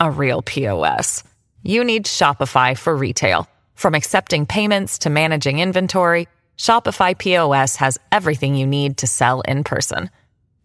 a 0.00 0.10
real 0.10 0.42
POS? 0.42 1.22
You 1.62 1.84
need 1.84 2.04
Shopify 2.06 2.76
for 2.76 2.94
retail. 2.94 3.48
From 3.74 3.94
accepting 3.94 4.44
payments 4.46 4.98
to 4.98 5.10
managing 5.10 5.60
inventory, 5.60 6.28
Shopify 6.58 7.16
POS 7.16 7.76
has 7.76 7.98
everything 8.12 8.54
you 8.56 8.66
need 8.66 8.98
to 8.98 9.06
sell 9.06 9.40
in 9.42 9.64
person. 9.64 10.10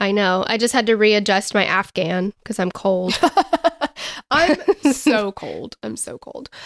I 0.00 0.12
know. 0.12 0.44
I 0.46 0.58
just 0.58 0.74
had 0.74 0.86
to 0.86 0.96
readjust 0.96 1.54
my 1.54 1.64
Afghan 1.64 2.32
because 2.42 2.58
I'm 2.58 2.70
cold. 2.70 3.18
I'm 4.30 4.58
so 4.92 5.32
cold. 5.32 5.76
I'm 5.82 5.96
so 5.96 6.18
cold. 6.18 6.50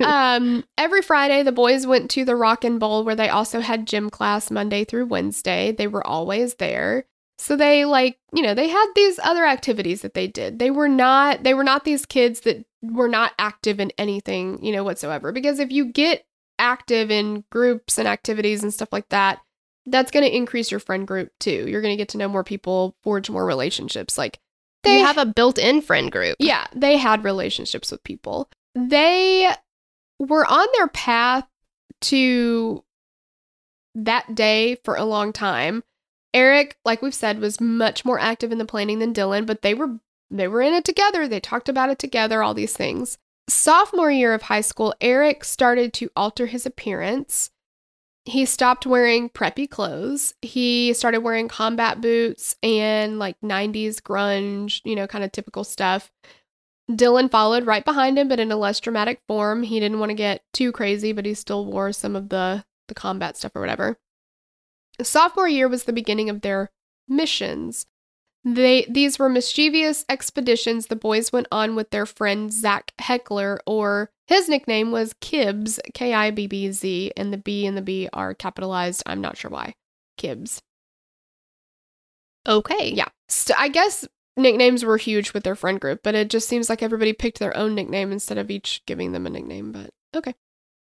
Um, 0.00 0.64
every 0.78 1.02
Friday, 1.02 1.42
the 1.42 1.52
boys 1.52 1.86
went 1.86 2.10
to 2.12 2.24
the 2.24 2.36
Rock 2.36 2.64
and 2.64 2.80
Bowl 2.80 3.04
where 3.04 3.14
they 3.14 3.28
also 3.28 3.60
had 3.60 3.86
gym 3.86 4.10
class 4.10 4.50
Monday 4.50 4.84
through 4.84 5.06
Wednesday. 5.06 5.72
They 5.72 5.86
were 5.86 6.06
always 6.06 6.54
there. 6.54 7.04
So 7.38 7.56
they 7.56 7.84
like, 7.84 8.18
you 8.32 8.42
know, 8.42 8.54
they 8.54 8.68
had 8.68 8.86
these 8.94 9.18
other 9.20 9.44
activities 9.44 10.02
that 10.02 10.14
they 10.14 10.26
did. 10.26 10.58
They 10.58 10.70
were 10.70 10.88
not 10.88 11.44
they 11.44 11.54
were 11.54 11.64
not 11.64 11.84
these 11.84 12.06
kids 12.06 12.40
that 12.40 12.64
were 12.82 13.08
not 13.08 13.32
active 13.38 13.80
in 13.80 13.92
anything, 13.98 14.64
you 14.64 14.72
know, 14.72 14.82
whatsoever. 14.82 15.30
Because 15.30 15.58
if 15.58 15.70
you 15.70 15.86
get 15.86 16.24
active 16.58 17.10
in 17.10 17.44
groups 17.50 17.98
and 17.98 18.08
activities 18.08 18.62
and 18.62 18.72
stuff 18.74 18.92
like 18.92 19.08
that, 19.10 19.40
that's 19.90 20.10
going 20.10 20.24
to 20.24 20.36
increase 20.36 20.70
your 20.70 20.80
friend 20.80 21.06
group 21.06 21.30
too. 21.40 21.66
You're 21.68 21.82
going 21.82 21.92
to 21.92 21.96
get 21.96 22.08
to 22.10 22.18
know 22.18 22.28
more 22.28 22.44
people, 22.44 22.96
forge 23.02 23.30
more 23.30 23.44
relationships. 23.44 24.18
Like 24.18 24.38
they 24.84 24.98
have 24.98 25.18
a 25.18 25.26
built-in 25.26 25.82
friend 25.82 26.10
group. 26.10 26.36
yeah, 26.38 26.66
they 26.74 26.96
had 26.96 27.24
relationships 27.24 27.90
with 27.90 28.02
people. 28.04 28.48
They 28.74 29.50
were 30.18 30.46
on 30.46 30.66
their 30.76 30.88
path 30.88 31.46
to 32.02 32.84
that 33.94 34.34
day 34.34 34.76
for 34.84 34.96
a 34.96 35.04
long 35.04 35.32
time. 35.32 35.82
Eric, 36.34 36.76
like 36.84 37.02
we've 37.02 37.14
said, 37.14 37.40
was 37.40 37.60
much 37.60 38.04
more 38.04 38.18
active 38.18 38.52
in 38.52 38.58
the 38.58 38.64
planning 38.64 38.98
than 38.98 39.14
Dylan, 39.14 39.46
but 39.46 39.62
they 39.62 39.74
were 39.74 39.98
they 40.30 40.46
were 40.46 40.60
in 40.60 40.74
it 40.74 40.84
together. 40.84 41.26
They 41.26 41.40
talked 41.40 41.68
about 41.68 41.90
it 41.90 41.98
together, 41.98 42.42
all 42.42 42.54
these 42.54 42.74
things. 42.74 43.18
Sophomore 43.48 44.10
year 44.10 44.34
of 44.34 44.42
high 44.42 44.60
school, 44.60 44.94
Eric 45.00 45.42
started 45.42 45.92
to 45.94 46.10
alter 46.14 46.46
his 46.46 46.66
appearance. 46.66 47.50
He 48.28 48.44
stopped 48.44 48.84
wearing 48.84 49.30
preppy 49.30 49.68
clothes. 49.68 50.34
He 50.42 50.92
started 50.92 51.20
wearing 51.20 51.48
combat 51.48 52.02
boots 52.02 52.56
and 52.62 53.18
like 53.18 53.40
90s 53.40 54.02
grunge, 54.02 54.82
you 54.84 54.94
know, 54.94 55.06
kind 55.06 55.24
of 55.24 55.32
typical 55.32 55.64
stuff. 55.64 56.12
Dylan 56.90 57.30
followed 57.30 57.64
right 57.64 57.86
behind 57.86 58.18
him, 58.18 58.28
but 58.28 58.38
in 58.38 58.52
a 58.52 58.56
less 58.56 58.80
dramatic 58.80 59.22
form. 59.26 59.62
He 59.62 59.80
didn't 59.80 59.98
want 59.98 60.10
to 60.10 60.14
get 60.14 60.42
too 60.52 60.72
crazy, 60.72 61.12
but 61.12 61.24
he 61.24 61.32
still 61.32 61.64
wore 61.64 61.90
some 61.92 62.14
of 62.14 62.28
the 62.28 62.64
the 62.88 62.94
combat 62.94 63.38
stuff 63.38 63.56
or 63.56 63.60
whatever. 63.62 63.98
Sophomore 65.02 65.48
year 65.48 65.66
was 65.68 65.84
the 65.84 65.92
beginning 65.94 66.28
of 66.28 66.42
their 66.42 66.70
missions. 67.08 67.86
They 68.44 68.86
these 68.90 69.18
were 69.18 69.30
mischievous 69.30 70.04
expeditions 70.06 70.86
the 70.86 70.96
boys 70.96 71.32
went 71.32 71.46
on 71.50 71.74
with 71.74 71.90
their 71.90 72.04
friend 72.04 72.52
Zach 72.52 72.92
Heckler, 72.98 73.58
or 73.66 74.10
his 74.28 74.48
nickname 74.48 74.92
was 74.92 75.14
Kibbs, 75.14 75.80
K 75.94 76.12
I 76.12 76.30
B 76.30 76.46
B 76.46 76.70
Z, 76.70 77.12
and 77.16 77.32
the 77.32 77.38
B 77.38 77.66
and 77.66 77.76
the 77.76 77.82
B 77.82 78.08
are 78.12 78.34
capitalized. 78.34 79.02
I'm 79.06 79.20
not 79.20 79.38
sure 79.38 79.50
why. 79.50 79.74
Kibbs. 80.18 80.60
Okay. 82.46 82.92
Yeah. 82.94 83.08
St- 83.28 83.58
I 83.58 83.68
guess 83.68 84.06
nicknames 84.36 84.84
were 84.84 84.98
huge 84.98 85.32
with 85.32 85.44
their 85.44 85.56
friend 85.56 85.80
group, 85.80 86.00
but 86.02 86.14
it 86.14 86.28
just 86.28 86.48
seems 86.48 86.68
like 86.68 86.82
everybody 86.82 87.12
picked 87.12 87.38
their 87.38 87.56
own 87.56 87.74
nickname 87.74 88.12
instead 88.12 88.38
of 88.38 88.50
each 88.50 88.82
giving 88.86 89.12
them 89.12 89.26
a 89.26 89.30
nickname, 89.30 89.72
but 89.72 89.90
okay. 90.14 90.34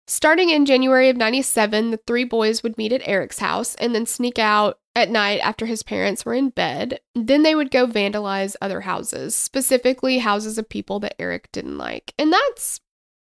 Starting 0.07 0.49
in 0.49 0.65
January 0.65 1.09
of 1.09 1.17
97, 1.17 1.91
the 1.91 1.99
three 2.07 2.23
boys 2.23 2.63
would 2.63 2.79
meet 2.79 2.91
at 2.91 3.07
Eric's 3.07 3.37
house 3.37 3.75
and 3.75 3.93
then 3.93 4.07
sneak 4.07 4.39
out 4.39 4.79
at 4.95 5.11
night 5.11 5.39
after 5.43 5.67
his 5.67 5.83
parents 5.83 6.25
were 6.25 6.33
in 6.33 6.49
bed. 6.49 6.99
Then 7.13 7.43
they 7.43 7.53
would 7.53 7.69
go 7.69 7.85
vandalize 7.85 8.55
other 8.59 8.81
houses, 8.81 9.35
specifically 9.35 10.17
houses 10.17 10.57
of 10.57 10.67
people 10.67 10.99
that 11.01 11.21
Eric 11.21 11.51
didn't 11.51 11.77
like. 11.77 12.15
And 12.17 12.33
that's 12.33 12.81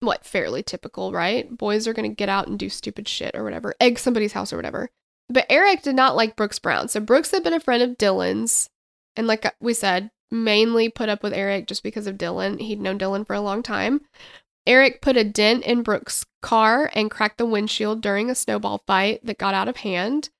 what 0.00 0.24
fairly 0.24 0.62
typical, 0.62 1.12
right? 1.12 1.56
Boys 1.56 1.86
are 1.86 1.92
going 1.92 2.08
to 2.10 2.14
get 2.14 2.28
out 2.28 2.48
and 2.48 2.58
do 2.58 2.68
stupid 2.68 3.08
shit 3.08 3.34
or 3.34 3.44
whatever, 3.44 3.74
egg 3.80 3.98
somebody's 3.98 4.32
house 4.32 4.52
or 4.52 4.56
whatever. 4.56 4.90
But 5.28 5.46
Eric 5.50 5.82
did 5.82 5.94
not 5.94 6.16
like 6.16 6.36
Brooks 6.36 6.58
Brown. 6.58 6.88
So 6.88 7.00
Brooks 7.00 7.30
had 7.30 7.44
been 7.44 7.52
a 7.52 7.60
friend 7.60 7.82
of 7.82 7.98
Dylan's. 7.98 8.70
And 9.16 9.26
like 9.26 9.52
we 9.60 9.74
said, 9.74 10.10
mainly 10.30 10.88
put 10.88 11.08
up 11.08 11.22
with 11.22 11.32
Eric 11.32 11.66
just 11.66 11.82
because 11.82 12.06
of 12.06 12.16
Dylan. 12.16 12.60
He'd 12.60 12.80
known 12.80 12.98
Dylan 12.98 13.26
for 13.26 13.34
a 13.34 13.40
long 13.40 13.62
time. 13.62 14.02
Eric 14.66 15.00
put 15.00 15.16
a 15.16 15.24
dent 15.24 15.64
in 15.64 15.82
Brooks' 15.82 16.24
car 16.42 16.90
and 16.92 17.10
cracked 17.10 17.38
the 17.38 17.46
windshield 17.46 18.00
during 18.00 18.30
a 18.30 18.34
snowball 18.34 18.82
fight 18.86 19.24
that 19.24 19.38
got 19.38 19.54
out 19.54 19.68
of 19.68 19.78
hand. 19.78 20.30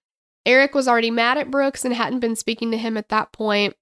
Eric 0.46 0.74
was 0.74 0.86
already 0.86 1.10
mad 1.10 1.38
at 1.38 1.50
Brooks 1.50 1.84
and 1.84 1.94
hadn't 1.94 2.20
been 2.20 2.36
speaking 2.36 2.70
to 2.70 2.78
him 2.78 2.96
at 2.96 3.08
that 3.08 3.32
point. 3.32 3.74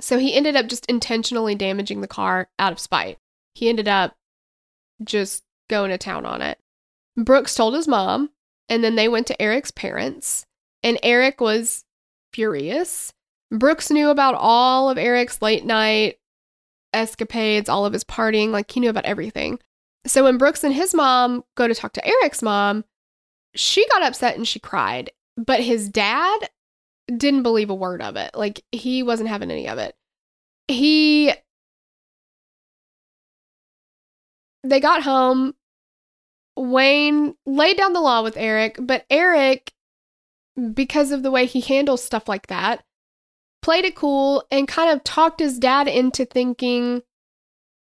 So 0.00 0.18
he 0.18 0.34
ended 0.34 0.56
up 0.56 0.68
just 0.68 0.86
intentionally 0.86 1.54
damaging 1.54 2.00
the 2.00 2.08
car 2.08 2.48
out 2.58 2.72
of 2.72 2.78
spite. 2.78 3.18
He 3.54 3.68
ended 3.68 3.88
up 3.88 4.14
just 5.04 5.42
going 5.68 5.90
to 5.90 5.98
town 5.98 6.26
on 6.26 6.42
it. 6.42 6.58
Brooks 7.16 7.54
told 7.54 7.74
his 7.74 7.88
mom, 7.88 8.30
and 8.68 8.82
then 8.82 8.96
they 8.96 9.08
went 9.08 9.26
to 9.28 9.42
Eric's 9.42 9.70
parents, 9.70 10.46
and 10.82 10.98
Eric 11.02 11.40
was 11.40 11.84
furious. 12.32 13.12
Brooks 13.50 13.90
knew 13.90 14.08
about 14.08 14.34
all 14.34 14.88
of 14.88 14.96
Eric's 14.98 15.42
late 15.42 15.64
night 15.64 16.18
escapades, 16.94 17.68
all 17.68 17.86
of 17.86 17.92
his 17.92 18.04
partying, 18.04 18.50
like 18.50 18.70
he 18.70 18.80
knew 18.80 18.90
about 18.90 19.04
everything. 19.04 19.58
So 20.06 20.24
when 20.24 20.38
Brooks 20.38 20.64
and 20.64 20.74
his 20.74 20.94
mom 20.94 21.44
go 21.54 21.68
to 21.68 21.74
talk 21.74 21.92
to 21.94 22.06
Eric's 22.06 22.42
mom, 22.42 22.84
she 23.54 23.86
got 23.88 24.02
upset 24.02 24.36
and 24.36 24.48
she 24.48 24.58
cried. 24.58 25.10
But 25.36 25.60
his 25.60 25.88
dad 25.88 26.48
didn't 27.16 27.42
believe 27.42 27.70
a 27.70 27.74
word 27.74 28.02
of 28.02 28.16
it. 28.16 28.32
Like 28.34 28.62
he 28.72 29.02
wasn't 29.02 29.28
having 29.28 29.50
any 29.50 29.68
of 29.68 29.78
it. 29.78 29.94
He 30.68 31.32
they 34.64 34.80
got 34.80 35.02
home. 35.02 35.54
Wayne 36.56 37.34
laid 37.46 37.76
down 37.76 37.92
the 37.92 38.00
law 38.00 38.22
with 38.22 38.36
Eric, 38.36 38.76
but 38.78 39.06
Eric, 39.08 39.72
because 40.74 41.10
of 41.10 41.22
the 41.22 41.30
way 41.30 41.46
he 41.46 41.60
handles 41.60 42.02
stuff 42.02 42.28
like 42.28 42.48
that, 42.48 42.84
played 43.62 43.84
it 43.84 43.96
cool 43.96 44.44
and 44.50 44.68
kind 44.68 44.90
of 44.90 45.02
talked 45.04 45.40
his 45.40 45.58
dad 45.58 45.88
into 45.88 46.24
thinking, 46.24 47.02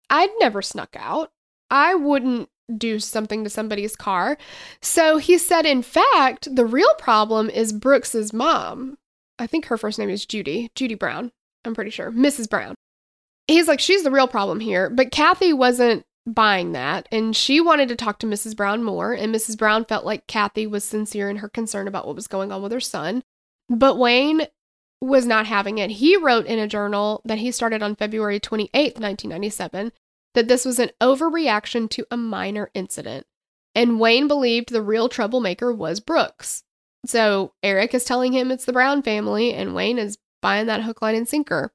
I'd 0.09 0.31
never 0.39 0.63
snuck 0.63 0.95
out. 0.97 1.33
I 1.71 1.95
wouldn't 1.95 2.49
do 2.77 2.99
something 2.99 3.45
to 3.45 3.51
somebody's 3.51 3.97
car. 3.97 4.39
So 4.81 5.19
he 5.19 5.39
said, 5.39 5.67
in 5.67 5.83
fact, 5.83 6.55
the 6.55 6.67
real 6.67 6.95
problem 6.99 7.51
is 7.51 7.73
Brooks's 7.73 8.33
mom. 8.33 8.99
I 9.39 9.47
think 9.47 9.67
her 9.67 9.77
first 9.77 9.99
name 9.99 10.11
is 10.11 10.27
Judy, 10.27 10.71
Judy 10.75 10.95
Brown. 10.95 11.33
I'm 11.65 11.75
pretty 11.75 11.91
sure, 11.91 12.13
Mrs. 12.13 12.49
Brown. 12.49 12.75
He's 13.49 13.69
like, 13.69 13.81
she's 13.81 14.05
the 14.05 14.11
real 14.11 14.29
problem 14.29 14.61
here. 14.61 14.89
But 14.89 15.11
Kathy 15.11 15.53
wasn't 15.53 16.05
buying 16.27 16.73
that. 16.73 17.09
And 17.11 17.35
she 17.37 17.61
wanted 17.61 17.89
to 17.89 17.97
talk 17.97 18.19
to 18.21 18.27
Mrs. 18.27 18.57
Brown 18.57 18.83
more. 18.83 19.13
And 19.13 19.35
Mrs. 19.35 19.59
Brown 19.59 19.85
felt 19.85 20.05
like 20.05 20.27
Kathy 20.27 20.67
was 20.67 20.85
sincere 20.85 21.29
in 21.29 21.37
her 21.37 21.49
concern 21.49 21.89
about 21.89 22.07
what 22.07 22.17
was 22.17 22.27
going 22.27 22.53
on 22.53 22.63
with 22.63 22.73
her 22.73 22.81
son. 22.81 23.23
But 23.69 23.99
Wayne 23.99 24.47
was 25.01 25.27
not 25.27 25.47
having 25.47 25.79
it. 25.79 25.91
He 25.91 26.17
wrote 26.17 26.47
in 26.47 26.59
a 26.59 26.69
journal 26.69 27.23
that 27.25 27.39
he 27.39 27.51
started 27.51 27.83
on 27.83 27.97
February 27.97 28.39
28, 28.39 28.73
1997, 28.73 29.93
that 30.35 30.49
this 30.49 30.65
was 30.65 30.79
an 30.79 30.91
overreaction 31.01 31.91
to 31.91 32.07
a 32.11 32.17
minor 32.17 32.71
incident. 32.73 33.27
And 33.75 33.99
Wayne 33.99 34.29
believed 34.29 34.71
the 34.71 34.83
real 34.83 35.09
troublemaker 35.09 35.73
was 35.73 35.99
Brooks. 35.99 36.63
So 37.05 37.53
Eric 37.63 37.95
is 37.95 38.05
telling 38.05 38.33
him 38.33 38.51
it's 38.51 38.65
the 38.65 38.73
Brown 38.73 39.03
family, 39.03 39.53
and 39.53 39.75
Wayne 39.75 39.99
is 39.99 40.19
buying 40.41 40.67
that 40.67 40.83
hook, 40.83 41.03
line, 41.03 41.17
and 41.17 41.29
sinker. 41.29 41.73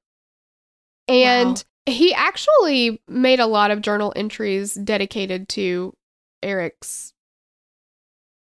And 1.07 1.49
wow. 1.49 1.63
He 1.87 2.13
actually 2.13 3.01
made 3.07 3.39
a 3.39 3.47
lot 3.47 3.71
of 3.71 3.81
journal 3.81 4.13
entries 4.15 4.73
dedicated 4.73 5.47
to 5.49 5.93
Eric's 6.43 7.13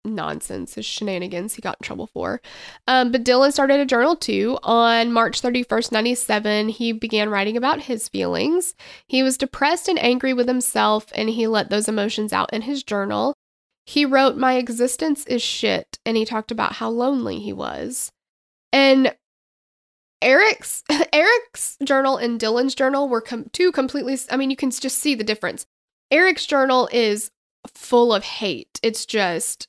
nonsense, 0.04 0.74
his 0.74 0.86
shenanigans 0.86 1.54
he 1.54 1.62
got 1.62 1.76
in 1.80 1.84
trouble 1.84 2.06
for. 2.06 2.40
Um, 2.86 3.12
but 3.12 3.24
Dylan 3.24 3.52
started 3.52 3.80
a 3.80 3.86
journal 3.86 4.16
too. 4.16 4.58
On 4.62 5.12
March 5.12 5.42
31st, 5.42 5.92
97, 5.92 6.68
he 6.70 6.92
began 6.92 7.28
writing 7.28 7.56
about 7.56 7.82
his 7.82 8.08
feelings. 8.08 8.74
He 9.06 9.22
was 9.22 9.36
depressed 9.36 9.88
and 9.88 9.98
angry 9.98 10.32
with 10.32 10.48
himself, 10.48 11.06
and 11.14 11.28
he 11.28 11.46
let 11.46 11.70
those 11.70 11.88
emotions 11.88 12.32
out 12.32 12.52
in 12.52 12.62
his 12.62 12.82
journal. 12.82 13.34
He 13.84 14.04
wrote, 14.04 14.36
My 14.36 14.54
existence 14.54 15.24
is 15.26 15.42
shit, 15.42 15.98
and 16.06 16.16
he 16.16 16.24
talked 16.24 16.50
about 16.50 16.74
how 16.74 16.88
lonely 16.88 17.40
he 17.40 17.52
was. 17.52 18.10
And 18.72 19.14
Eric's 20.22 20.82
Eric's 21.12 21.76
journal 21.84 22.16
and 22.16 22.40
Dylan's 22.40 22.74
journal 22.74 23.08
were 23.08 23.20
com- 23.20 23.50
two 23.52 23.72
completely 23.72 24.18
I 24.30 24.36
mean 24.36 24.50
you 24.50 24.56
can 24.56 24.70
just 24.70 24.98
see 24.98 25.14
the 25.14 25.24
difference. 25.24 25.66
Eric's 26.10 26.46
journal 26.46 26.88
is 26.92 27.30
full 27.74 28.14
of 28.14 28.24
hate. 28.24 28.78
It's 28.82 29.06
just 29.06 29.68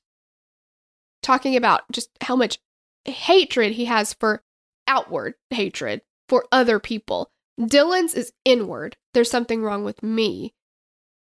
talking 1.23 1.55
about 1.55 1.81
just 1.91 2.09
how 2.21 2.35
much 2.35 2.59
hatred 3.05 3.73
he 3.73 3.85
has 3.85 4.13
for 4.13 4.43
outward 4.87 5.35
hatred 5.49 6.01
for 6.29 6.45
other 6.51 6.79
people. 6.79 7.31
Dylan's 7.59 8.13
is 8.13 8.33
inward. 8.45 8.97
There's 9.13 9.31
something 9.31 9.63
wrong 9.63 9.83
with 9.83 10.03
me. 10.03 10.53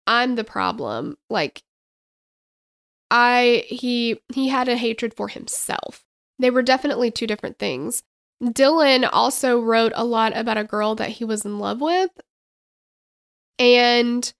I'm 0.07 0.37
the 0.37 0.45
problem. 0.45 1.17
Like 1.29 1.63
I 3.11 3.65
he 3.67 4.21
he 4.33 4.49
had 4.49 4.69
a 4.69 4.77
hatred 4.77 5.15
for 5.15 5.29
himself. 5.29 6.05
They 6.39 6.51
were 6.51 6.63
definitely 6.63 7.11
two 7.11 7.27
different 7.27 7.59
things. 7.59 8.03
Dylan 8.43 9.09
also 9.13 9.61
wrote 9.61 9.93
a 9.95 10.05
lot 10.05 10.37
about 10.37 10.57
a 10.59 10.65
girl 10.65 10.95
that 10.95 11.11
he 11.11 11.25
was 11.25 11.45
in 11.45 11.59
love 11.59 11.81
with. 11.81 12.11
And 13.59 14.33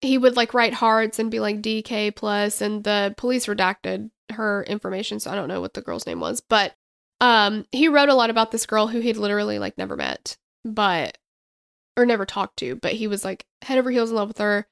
he 0.00 0.16
would 0.16 0.36
like 0.36 0.54
write 0.54 0.74
hearts 0.74 1.18
and 1.18 1.30
be 1.30 1.40
like 1.40 1.60
DK 1.60 2.14
plus 2.14 2.60
and 2.60 2.84
the 2.84 3.14
police 3.16 3.46
redacted 3.46 4.10
her 4.32 4.62
information, 4.64 5.20
so 5.20 5.30
I 5.30 5.34
don't 5.34 5.48
know 5.48 5.60
what 5.60 5.74
the 5.74 5.82
girl's 5.82 6.06
name 6.06 6.20
was, 6.20 6.40
but 6.40 6.74
um 7.20 7.66
he 7.72 7.88
wrote 7.88 8.08
a 8.08 8.14
lot 8.14 8.30
about 8.30 8.52
this 8.52 8.64
girl 8.66 8.86
who 8.86 9.00
he'd 9.00 9.16
literally 9.16 9.58
like 9.58 9.76
never 9.76 9.96
met, 9.96 10.36
but 10.64 11.18
or 11.96 12.06
never 12.06 12.24
talked 12.24 12.58
to, 12.58 12.76
but 12.76 12.92
he 12.92 13.08
was 13.08 13.24
like 13.24 13.44
head 13.62 13.78
over 13.78 13.90
heels 13.90 14.10
in 14.10 14.16
love 14.16 14.28
with 14.28 14.38
her, 14.38 14.66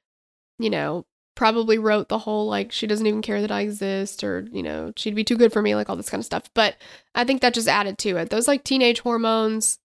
you 0.59 0.71
know, 0.71 1.05
probably 1.37 1.79
wrote 1.79 2.09
the 2.09 2.19
whole 2.19 2.49
like 2.49 2.73
she 2.73 2.89
doesn't 2.89 3.07
even 3.07 3.23
care 3.23 3.41
that 3.41 3.53
I 3.53 3.61
exist 3.61 4.25
or, 4.25 4.49
you 4.51 4.63
know, 4.63 4.93
she'd 4.97 5.15
be 5.15 5.23
too 5.23 5.37
good 5.37 5.53
for 5.53 5.63
me, 5.63 5.77
like 5.77 5.89
all 5.89 5.95
this 5.95 6.11
kind 6.11 6.21
of 6.21 6.27
stuff. 6.27 6.51
But 6.55 6.77
I 7.15 7.23
think 7.23 7.43
that 7.43 7.55
just 7.55 7.69
added 7.69 7.99
to 7.99 8.17
it. 8.17 8.31
Those 8.31 8.49
like 8.49 8.65
teenage 8.65 9.01
hormones 9.01 9.79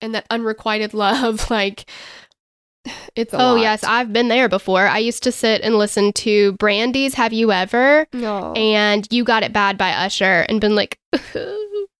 and 0.00 0.14
that 0.14 0.26
unrequited 0.30 0.94
love, 0.94 1.50
like 1.50 1.90
it's 3.14 3.34
oh 3.34 3.54
lot. 3.54 3.60
yes 3.60 3.82
i've 3.84 4.12
been 4.12 4.28
there 4.28 4.48
before 4.48 4.86
i 4.86 4.98
used 4.98 5.24
to 5.24 5.32
sit 5.32 5.60
and 5.62 5.76
listen 5.76 6.12
to 6.12 6.52
brandy's 6.52 7.14
have 7.14 7.32
you 7.32 7.50
ever 7.50 8.06
no. 8.12 8.52
and 8.52 9.08
you 9.10 9.24
got 9.24 9.42
it 9.42 9.52
bad 9.52 9.76
by 9.76 9.90
usher 9.90 10.46
and 10.48 10.60
been 10.60 10.76
like 10.76 10.98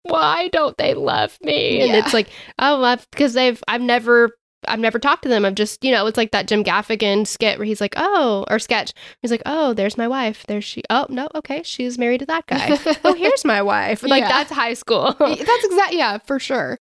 why 0.02 0.48
don't 0.48 0.76
they 0.76 0.94
love 0.94 1.36
me 1.42 1.80
and 1.80 1.96
it's 1.96 2.14
like 2.14 2.28
oh 2.60 2.76
love 2.76 3.04
because 3.10 3.32
they've 3.32 3.62
i've 3.66 3.80
never 3.80 4.30
I've 4.68 4.80
never 4.80 4.98
talked 4.98 5.22
to 5.22 5.28
them. 5.28 5.44
I've 5.44 5.54
just, 5.54 5.84
you 5.84 5.90
know, 5.90 6.06
it's 6.06 6.16
like 6.16 6.32
that 6.32 6.48
Jim 6.48 6.64
Gaffigan 6.64 7.26
skit 7.26 7.58
where 7.58 7.66
he's 7.66 7.80
like, 7.80 7.94
oh, 7.96 8.44
or 8.48 8.58
sketch. 8.58 8.92
He's 9.22 9.30
like, 9.30 9.42
oh, 9.46 9.74
there's 9.74 9.96
my 9.96 10.08
wife. 10.08 10.44
There's 10.46 10.64
she. 10.64 10.82
Oh, 10.90 11.06
no, 11.08 11.28
okay. 11.34 11.62
She's 11.62 11.98
married 11.98 12.20
to 12.20 12.26
that 12.26 12.46
guy. 12.46 12.78
oh, 13.04 13.14
here's 13.14 13.44
my 13.44 13.62
wife. 13.62 14.02
Like, 14.02 14.22
yeah. 14.22 14.28
that's 14.28 14.52
high 14.52 14.74
school. 14.74 15.14
that's 15.18 15.64
exactly, 15.64 15.98
yeah, 15.98 16.18
for 16.18 16.38
sure. 16.38 16.78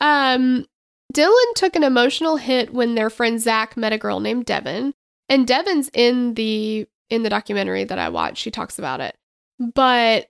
Um, 0.00 0.66
Dylan 1.14 1.54
took 1.54 1.76
an 1.76 1.84
emotional 1.84 2.36
hit 2.36 2.72
when 2.72 2.94
their 2.94 3.10
friend 3.10 3.40
Zach 3.40 3.76
met 3.76 3.92
a 3.92 3.98
girl 3.98 4.20
named 4.20 4.46
Devin. 4.46 4.94
And 5.28 5.46
Devin's 5.46 5.90
in 5.92 6.34
the 6.34 6.86
in 7.10 7.22
the 7.22 7.30
documentary 7.30 7.84
that 7.84 7.98
I 7.98 8.08
watched. 8.08 8.38
She 8.38 8.50
talks 8.50 8.78
about 8.78 9.00
it. 9.00 9.16
But 9.58 10.28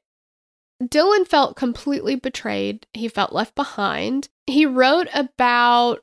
Dylan 0.82 1.26
felt 1.26 1.56
completely 1.56 2.16
betrayed. 2.16 2.86
He 2.92 3.08
felt 3.08 3.32
left 3.32 3.54
behind. 3.54 4.28
He 4.46 4.66
wrote 4.66 5.08
about 5.14 6.00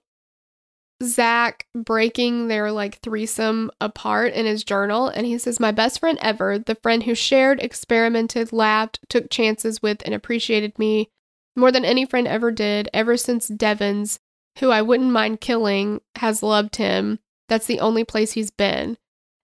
Zach 1.04 1.68
breaking 1.76 2.48
their 2.48 2.72
like 2.72 3.00
threesome 3.00 3.72
apart 3.80 4.34
in 4.34 4.46
his 4.46 4.64
journal. 4.64 5.08
And 5.08 5.26
he 5.26 5.38
says, 5.38 5.60
My 5.60 5.72
best 5.72 6.00
friend 6.00 6.18
ever, 6.22 6.58
the 6.60 6.76
friend 6.76 7.04
who 7.04 7.16
shared, 7.16 7.62
experimented, 7.62 8.54
laughed, 8.54 9.00
took 9.10 9.30
chances 9.30 9.82
with, 9.82 10.02
and 10.06 10.14
appreciated 10.14 10.78
me 10.80 11.10
more 11.56 11.72
than 11.72 11.86
any 11.86 12.06
friend 12.06 12.28
ever 12.28 12.52
did, 12.52 12.90
ever 12.94 13.18
since 13.18 13.48
Devin's 13.48 14.20
who 14.60 14.70
I 14.70 14.82
wouldn't 14.82 15.12
mind 15.12 15.42
killing, 15.42 16.02
has 16.16 16.44
loved 16.44 16.76
him. 16.76 17.20
That's 17.50 17.66
the 17.66 17.80
only 17.80 18.04
place 18.04 18.34
he's 18.34 18.52
been. 18.52 18.98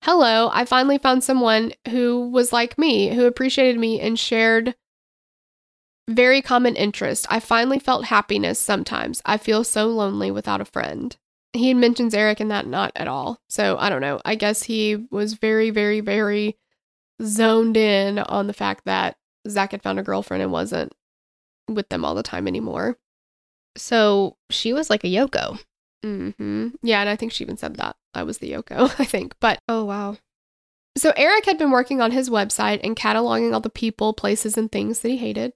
Hello, 0.04 0.50
I 0.54 0.66
finally 0.66 0.98
found 0.98 1.24
someone 1.24 1.74
who 1.90 2.30
was 2.30 2.54
like 2.54 2.78
me, 2.78 3.14
who 3.14 3.26
appreciated 3.26 3.80
me 3.80 4.00
and 4.00 4.18
shared 4.18 4.76
very 6.10 6.42
common 6.42 6.76
interest. 6.76 7.28
I 7.30 7.40
finally 7.40 7.80
felt 7.80 8.06
happiness 8.06 8.60
sometimes. 8.60 9.22
I 9.26 9.38
feel 9.38 9.64
so 9.64 9.88
lonely 9.88 10.32
without 10.32 10.62
a 10.62 10.66
friend. 10.66 11.16
He 11.54 11.74
mentions 11.74 12.14
Eric 12.14 12.42
in 12.42 12.50
that 12.50 12.68
not 12.68 12.92
at 12.96 13.08
all. 13.08 13.40
So 13.50 13.78
I 13.78 13.90
don't 13.90 14.02
know. 14.02 14.22
I 14.24 14.36
guess 14.36 14.64
he 14.64 15.08
was 15.10 15.34
very, 15.34 15.70
very, 15.72 16.00
very 16.00 16.58
zoned 17.22 17.76
in 17.76 18.20
on 18.20 18.48
the 18.48 18.54
fact 18.54 18.86
that 18.86 19.18
Zach 19.48 19.72
had 19.72 19.82
found 19.82 20.00
a 20.00 20.04
girlfriend 20.04 20.44
and 20.44 20.52
wasn't 20.52 20.94
with 21.68 21.90
them 21.90 22.06
all 22.06 22.16
the 22.16 22.24
time 22.24 22.48
anymore. 22.48 22.98
So 23.78 24.38
she 24.50 24.74
was 24.74 24.90
like 24.90 25.04
a 25.04 25.08
Yoko. 25.08 25.60
Mm-hmm. 26.06 26.70
Yeah, 26.82 27.02
and 27.02 27.10
I 27.10 27.16
think 27.16 27.32
she 27.32 27.44
even 27.44 27.58
said 27.58 27.76
that 27.76 27.96
I 28.14 28.24
was 28.24 28.38
the 28.38 28.52
Yoko, 28.52 28.94
I 29.00 29.06
think. 29.06 29.36
But 29.40 29.60
oh 29.68 29.86
wow. 29.86 30.18
So 30.98 31.14
Eric 31.16 31.46
had 31.46 31.58
been 31.58 31.72
working 31.72 32.02
on 32.02 32.12
his 32.12 32.30
website 32.30 32.80
and 32.84 32.96
cataloging 32.96 33.54
all 33.54 33.60
the 33.60 33.70
people, 33.70 34.14
places, 34.14 34.58
and 34.58 34.72
things 34.72 35.00
that 35.00 35.10
he 35.10 35.18
hated, 35.18 35.54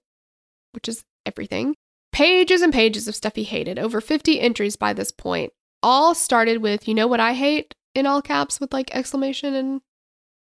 which 0.72 0.88
is 0.88 1.04
everything. 1.26 1.76
pages 2.12 2.62
and 2.62 2.72
pages 2.72 3.08
of 3.08 3.16
stuff 3.16 3.36
he 3.36 3.44
hated, 3.44 3.80
over 3.80 4.00
50 4.00 4.40
entries 4.40 4.76
by 4.76 4.94
this 4.94 5.12
point. 5.12 5.52
All 5.84 6.16
started 6.16 6.60
with, 6.60 6.88
you 6.88 6.94
know 6.94 7.08
what 7.08 7.20
I 7.20 7.34
hate 7.34 7.76
in 7.94 8.06
all 8.06 8.22
caps 8.22 8.60
with 8.60 8.74
like 8.74 8.96
exclamation 8.96 9.54
and 9.54 9.82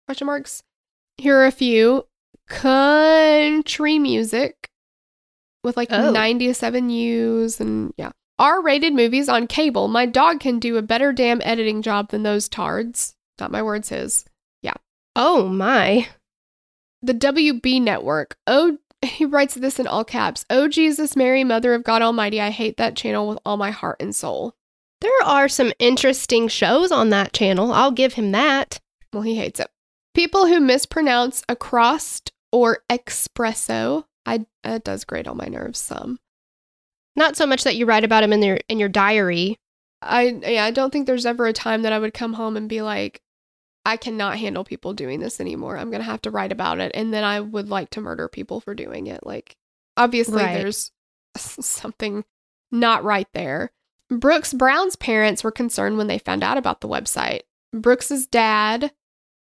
question 0.07 0.25
marks? 0.25 0.63
Here 1.17 1.37
are 1.37 1.45
a 1.45 1.51
few 1.51 2.05
country 2.47 3.99
music 3.99 4.69
with 5.63 5.77
like 5.77 5.89
Oh. 5.91 6.11
97 6.11 6.89
U's 6.89 7.59
and 7.59 7.93
yeah. 7.97 8.11
R 8.37 8.61
rated 8.61 8.93
movies 8.93 9.27
on 9.29 9.47
cable. 9.47 9.87
My 9.87 10.05
dog 10.05 10.39
can 10.39 10.59
do 10.59 10.77
a 10.77 10.81
better 10.81 11.11
damn 11.11 11.41
editing 11.43 11.81
job 11.81 12.09
than 12.09 12.23
those 12.23 12.47
tards. 12.47 13.15
Not 13.39 13.51
my 13.51 13.61
words, 13.61 13.89
his. 13.89 14.25
Yeah. 14.61 14.73
Oh 15.15 15.47
my. 15.47 16.07
The 17.01 17.13
WB 17.13 17.81
network. 17.81 18.37
Oh, 18.47 18.77
he 19.01 19.25
writes 19.25 19.55
this 19.55 19.79
in 19.79 19.87
all 19.87 20.03
caps. 20.05 20.45
Oh, 20.49 20.67
Jesus, 20.67 21.15
Mary, 21.15 21.43
Mother 21.43 21.73
of 21.73 21.83
God 21.83 22.01
Almighty, 22.01 22.39
I 22.41 22.49
hate 22.49 22.77
that 22.77 22.95
channel 22.95 23.27
with 23.27 23.39
all 23.45 23.57
my 23.57 23.71
heart 23.71 23.97
and 23.99 24.15
soul. 24.15 24.55
There 25.01 25.21
are 25.23 25.47
some 25.47 25.71
interesting 25.79 26.47
shows 26.47 26.91
on 26.91 27.09
that 27.09 27.33
channel. 27.33 27.71
I'll 27.71 27.91
give 27.91 28.13
him 28.13 28.31
that. 28.31 28.79
Well, 29.13 29.23
he 29.23 29.35
hates 29.35 29.59
it. 29.59 29.69
People 30.13 30.47
who 30.47 30.59
mispronounce 30.59 31.43
acrost 31.47 32.31
or 32.51 32.79
espresso. 32.89 34.05
I 34.25 34.45
it 34.63 34.83
does 34.83 35.05
grate 35.05 35.27
on 35.27 35.37
my 35.37 35.45
nerves 35.47 35.79
some. 35.79 36.19
Not 37.15 37.37
so 37.37 37.45
much 37.45 37.63
that 37.63 37.75
you 37.75 37.85
write 37.85 38.03
about 38.03 38.23
him 38.23 38.33
in 38.33 38.43
your 38.43 38.59
in 38.67 38.79
your 38.79 38.89
diary. 38.89 39.57
I 40.01 40.39
yeah, 40.45 40.65
I 40.65 40.71
don't 40.71 40.91
think 40.91 41.07
there's 41.07 41.25
ever 41.25 41.47
a 41.47 41.53
time 41.53 41.83
that 41.83 41.93
I 41.93 41.99
would 41.99 42.13
come 42.13 42.33
home 42.33 42.57
and 42.57 42.67
be 42.67 42.81
like, 42.81 43.21
I 43.85 43.97
cannot 43.97 44.37
handle 44.37 44.63
people 44.63 44.93
doing 44.93 45.19
this 45.19 45.39
anymore. 45.39 45.77
I'm 45.77 45.91
gonna 45.91 46.03
have 46.03 46.21
to 46.23 46.31
write 46.31 46.51
about 46.51 46.79
it, 46.79 46.91
and 46.93 47.13
then 47.13 47.23
I 47.23 47.39
would 47.39 47.69
like 47.69 47.89
to 47.91 48.01
murder 48.01 48.27
people 48.27 48.59
for 48.59 48.75
doing 48.75 49.07
it. 49.07 49.25
Like, 49.25 49.55
obviously, 49.97 50.43
Right. 50.43 50.57
there's 50.57 50.91
something 51.37 52.25
not 52.71 53.03
right 53.03 53.27
there. 53.33 53.71
Brooks 54.09 54.53
Brown's 54.53 54.95
parents 54.95 55.43
were 55.43 55.51
concerned 55.51 55.97
when 55.97 56.07
they 56.07 56.17
found 56.17 56.43
out 56.43 56.57
about 56.57 56.81
the 56.81 56.87
website. 56.87 57.41
Brooks's 57.73 58.25
dad 58.25 58.91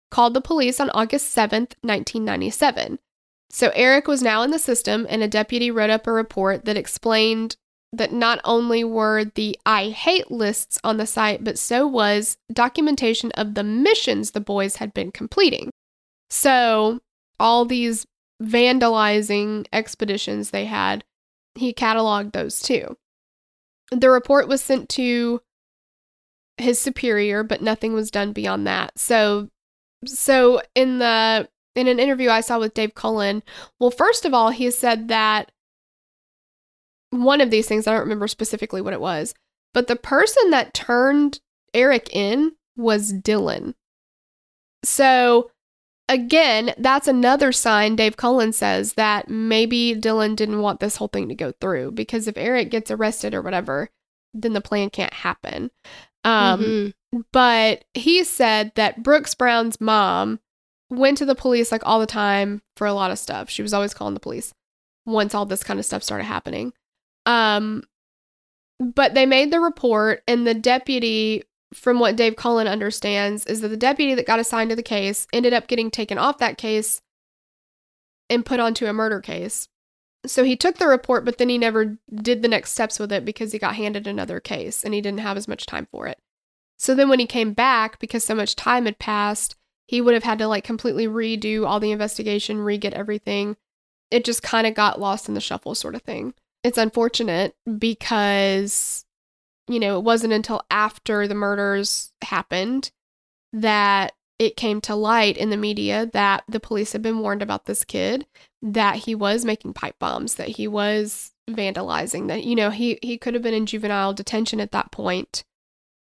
called 0.09 0.34
the 0.34 0.41
police 0.41 0.80
on 0.80 0.89
August 0.91 1.36
7th, 1.36 1.76
1997. 1.82 2.99
So 3.51 3.72
Eric 3.76 4.07
was 4.07 4.24
now 4.24 4.41
in 4.41 4.51
the 4.51 4.59
system, 4.59 5.05
and 5.09 5.22
a 5.22 5.28
deputy 5.28 5.70
wrote 5.70 5.89
up 5.89 6.07
a 6.07 6.11
report 6.11 6.66
that 6.66 6.78
explained 6.78 7.57
that 7.93 8.11
not 8.11 8.41
only 8.43 8.84
were 8.84 9.24
the 9.24 9.57
I 9.66 9.89
hate 9.89 10.32
lists 10.32 10.80
on 10.84 10.97
the 10.97 11.05
site, 11.05 11.43
but 11.43 11.59
so 11.59 11.88
was 11.88 12.38
documentation 12.51 13.32
of 13.34 13.53
the 13.53 13.63
missions 13.63 14.32
the 14.32 14.41
boys 14.41 14.78
had 14.78 14.93
been 14.93 15.11
completing. 15.11 15.70
So, 16.30 16.99
all 17.39 17.66
these 17.66 18.05
vandalizing 18.41 19.68
expeditions 19.72 20.49
they 20.49 20.66
had, 20.66 21.03
he 21.53 21.74
cataloged 21.74 22.34
those 22.34 22.61
too. 22.61 22.97
The 23.92 24.10
report 24.10 24.48
was 24.48 24.62
sent 24.62 24.90
to 24.90 25.42
his 26.58 26.80
superior, 26.80 27.44
but 27.44 27.62
nothing 27.62 27.94
was 27.94 28.12
done 28.12 28.34
beyond 28.34 28.66
that. 28.68 28.98
So, 28.98 29.50
so 30.06 30.62
in 30.74 31.00
the 31.00 31.50
in 31.76 31.88
an 31.88 32.00
interview 32.00 32.30
I 32.30 32.42
saw 32.42 32.60
with 32.60 32.74
Dave 32.74 32.96
Cullen, 32.96 33.44
well, 33.80 33.92
first 33.92 34.26
of 34.26 34.34
all, 34.34 34.50
he 34.50 34.72
said 34.72 35.10
that 35.10 35.52
one 37.10 37.42
of 37.42 37.52
these 37.52 37.68
things, 37.68 37.86
I 37.86 37.92
don't 37.92 38.02
remember 38.02 38.28
specifically 38.28 38.82
what 38.82 38.94
it 38.94 39.02
was, 39.02 39.34
but 39.74 39.88
the 39.88 39.96
person 39.96 40.52
that 40.52 40.74
turned 40.74 41.40
Eric 41.74 42.10
in 42.16 42.54
was 42.78 43.14
Dylan. 43.14 43.74
So, 44.84 45.52
again, 46.10 46.74
that's 46.78 47.08
another 47.08 47.51
sign 47.51 47.95
Dave 47.95 48.18
Cullen 48.18 48.53
says 48.53 48.93
that 48.93 49.30
maybe 49.30 49.95
Dylan 49.95 50.36
didn't 50.36 50.62
want 50.62 50.80
this 50.80 50.97
whole 50.97 51.08
thing 51.08 51.30
to 51.30 51.36
go 51.36 51.51
through 51.60 51.91
because 51.91 52.28
if 52.28 52.38
Eric 52.38 52.70
gets 52.72 52.91
arrested 52.91 53.34
or 53.34 53.41
whatever, 53.41 53.89
then 54.34 54.53
the 54.53 54.62
plan 54.62 54.89
can't 54.89 55.14
happen. 55.14 55.72
Um, 56.24 56.62
Mhm. 57.14 57.24
but 57.32 57.86
he 57.93 58.24
said 58.24 58.72
that 58.76 59.03
Brooks 59.03 59.36
Brown's 59.36 59.80
mom 59.80 60.39
went 60.89 61.18
to 61.20 61.26
the 61.26 61.36
police 61.36 61.72
like 61.72 61.86
all 61.86 61.99
the 61.99 62.06
time 62.06 62.62
for 62.76 62.86
a 62.88 62.93
lot 62.93 63.12
of 63.12 63.20
stuff. 63.20 63.49
She 63.49 63.62
was 63.62 63.74
always 63.74 63.93
calling 63.93 64.14
the 64.14 64.20
police 64.20 64.53
once 65.06 65.34
all 65.34 65.45
this 65.45 65.64
kind 65.64 65.80
of 65.80 65.86
stuff 65.86 66.03
started 66.03 66.26
happening. 66.26 66.74
Um, 67.26 67.84
but 68.80 69.14
they 69.14 69.26
made 69.26 69.51
the 69.51 69.60
report, 69.60 70.22
and 70.28 70.45
the 70.45 70.53
deputy, 70.53 71.43
from 71.74 71.99
what 71.99 72.16
Dave 72.16 72.36
Cullen 72.36 72.68
understands, 72.68 73.45
is 73.45 73.61
that 73.61 73.70
the 73.70 73.78
deputy 73.78 74.16
that 74.16 74.28
got 74.28 74.39
assigned 74.39 74.70
to 74.70 74.76
the 74.76 74.84
case 74.84 75.28
ended 75.34 75.53
up 75.53 75.68
getting 75.68 75.91
taken 75.91 76.18
off 76.18 76.38
that 76.38 76.57
case 76.57 77.01
and 78.30 78.45
put 78.45 78.59
onto 78.59 78.86
a 78.86 78.93
murder 78.93 79.22
case. 79.22 79.68
So 80.26 80.43
he 80.43 80.55
took 80.55 80.78
the 80.78 80.88
report, 80.88 81.26
but 81.26 81.38
then 81.38 81.49
he 81.49 81.57
never 81.57 81.97
did 82.13 82.41
the 82.41 82.47
next 82.47 82.72
steps 82.72 82.97
with 82.97 83.11
it 83.11 83.26
because 83.26 83.51
he 83.51 83.59
got 83.59 83.76
handed 83.76 84.07
another 84.07 84.39
case 84.39 84.84
and 84.84 84.93
he 84.93 85.01
didn't 85.01 85.20
have 85.20 85.38
as 85.38 85.47
much 85.47 85.66
time 85.66 85.88
for 85.91 86.07
it. 86.07 86.20
So 86.78 86.95
then 86.95 87.09
when 87.09 87.20
he 87.20 87.28
came 87.28 87.53
back, 87.53 87.99
because 87.99 88.24
so 88.24 88.36
much 88.36 88.55
time 88.55 88.86
had 88.86 88.99
passed, 88.99 89.55
he 89.88 90.01
would 90.01 90.13
have 90.13 90.24
had 90.24 90.39
to 90.39 90.47
like 90.47 90.63
completely 90.63 91.07
redo 91.07 91.68
all 91.68 91.80
the 91.80 91.91
investigation, 91.91 92.59
re 92.59 92.78
get 92.78 92.93
everything. 92.93 93.55
It 94.11 94.26
just 94.26 94.43
kind 94.43 94.66
of 94.66 94.74
got 94.74 94.99
lost 94.99 95.28
in 95.28 95.36
the 95.36 95.41
shuffle, 95.41 95.76
sort 95.76 95.95
of 95.95 96.01
thing. 96.01 96.34
It's 96.63 96.78
unfortunate 96.78 97.55
because, 97.78 99.05
you 99.68 99.80
know, 99.80 99.97
it 99.97 100.03
wasn't 100.03 100.34
until 100.34 100.61
after 100.70 101.28
the 101.28 101.36
murders 101.36 102.11
happened 102.22 102.91
that 103.53 104.13
it 104.38 104.57
came 104.57 104.82
to 104.82 104.95
light 104.95 105.38
in 105.38 105.49
the 105.49 105.57
media 105.57 106.09
that 106.13 106.43
the 106.47 106.59
police 106.59 106.91
had 106.91 107.01
been 107.01 107.20
warned 107.20 107.41
about 107.41 107.66
this 107.66 107.84
kid, 107.86 108.26
that 108.61 108.95
he 108.97 109.16
was 109.16 109.45
making 109.45 109.74
pipe 109.74 109.95
bombs, 109.97 110.36
that 110.36 110.49
he 110.49 110.68
was 110.68 111.32
vandalizing, 111.49 112.28
that, 112.28 112.43
you 112.43 112.55
know, 112.55 112.70
he, 112.70 112.99
he 113.01 113.18
could 113.18 113.34
have 113.34 113.43
been 113.43 113.53
in 113.53 113.66
juvenile 113.66 114.13
detention 114.13 114.59
at 114.59 114.72
that 114.72 114.91
point 114.91 115.43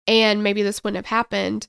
and 0.07 0.43
maybe 0.43 0.63
this 0.63 0.83
wouldn't 0.83 0.97
have 0.97 1.05
happened. 1.05 1.67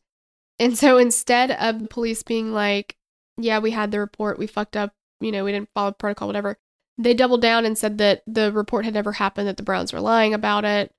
And 0.59 0.79
so 0.79 0.99
instead 0.99 1.51
of 1.51 1.81
the 1.81 1.89
police 1.89 2.23
being 2.23 2.53
like, 2.53 2.97
yeah, 3.37 3.59
we 3.59 3.73
had 3.73 3.91
the 3.91 4.01
report, 4.01 4.39
we 4.39 4.47
fucked 4.47 4.77
up, 4.77 4.93
you 5.21 5.33
know, 5.33 5.45
we 5.45 5.53
didn't 5.53 5.71
follow 5.75 5.93
protocol, 5.93 6.29
whatever, 6.29 6.59
they 6.99 7.15
doubled 7.15 7.43
down 7.43 7.65
and 7.65 7.77
said 7.77 7.99
that 7.99 8.23
the 8.27 8.53
report 8.53 8.85
had 8.85 8.95
never 8.95 9.13
happened, 9.13 9.49
that 9.49 9.57
the 9.57 9.65
Browns 9.65 9.93
were 9.93 10.01
lying 10.01 10.33
about 10.33 10.65
it. 10.65 10.93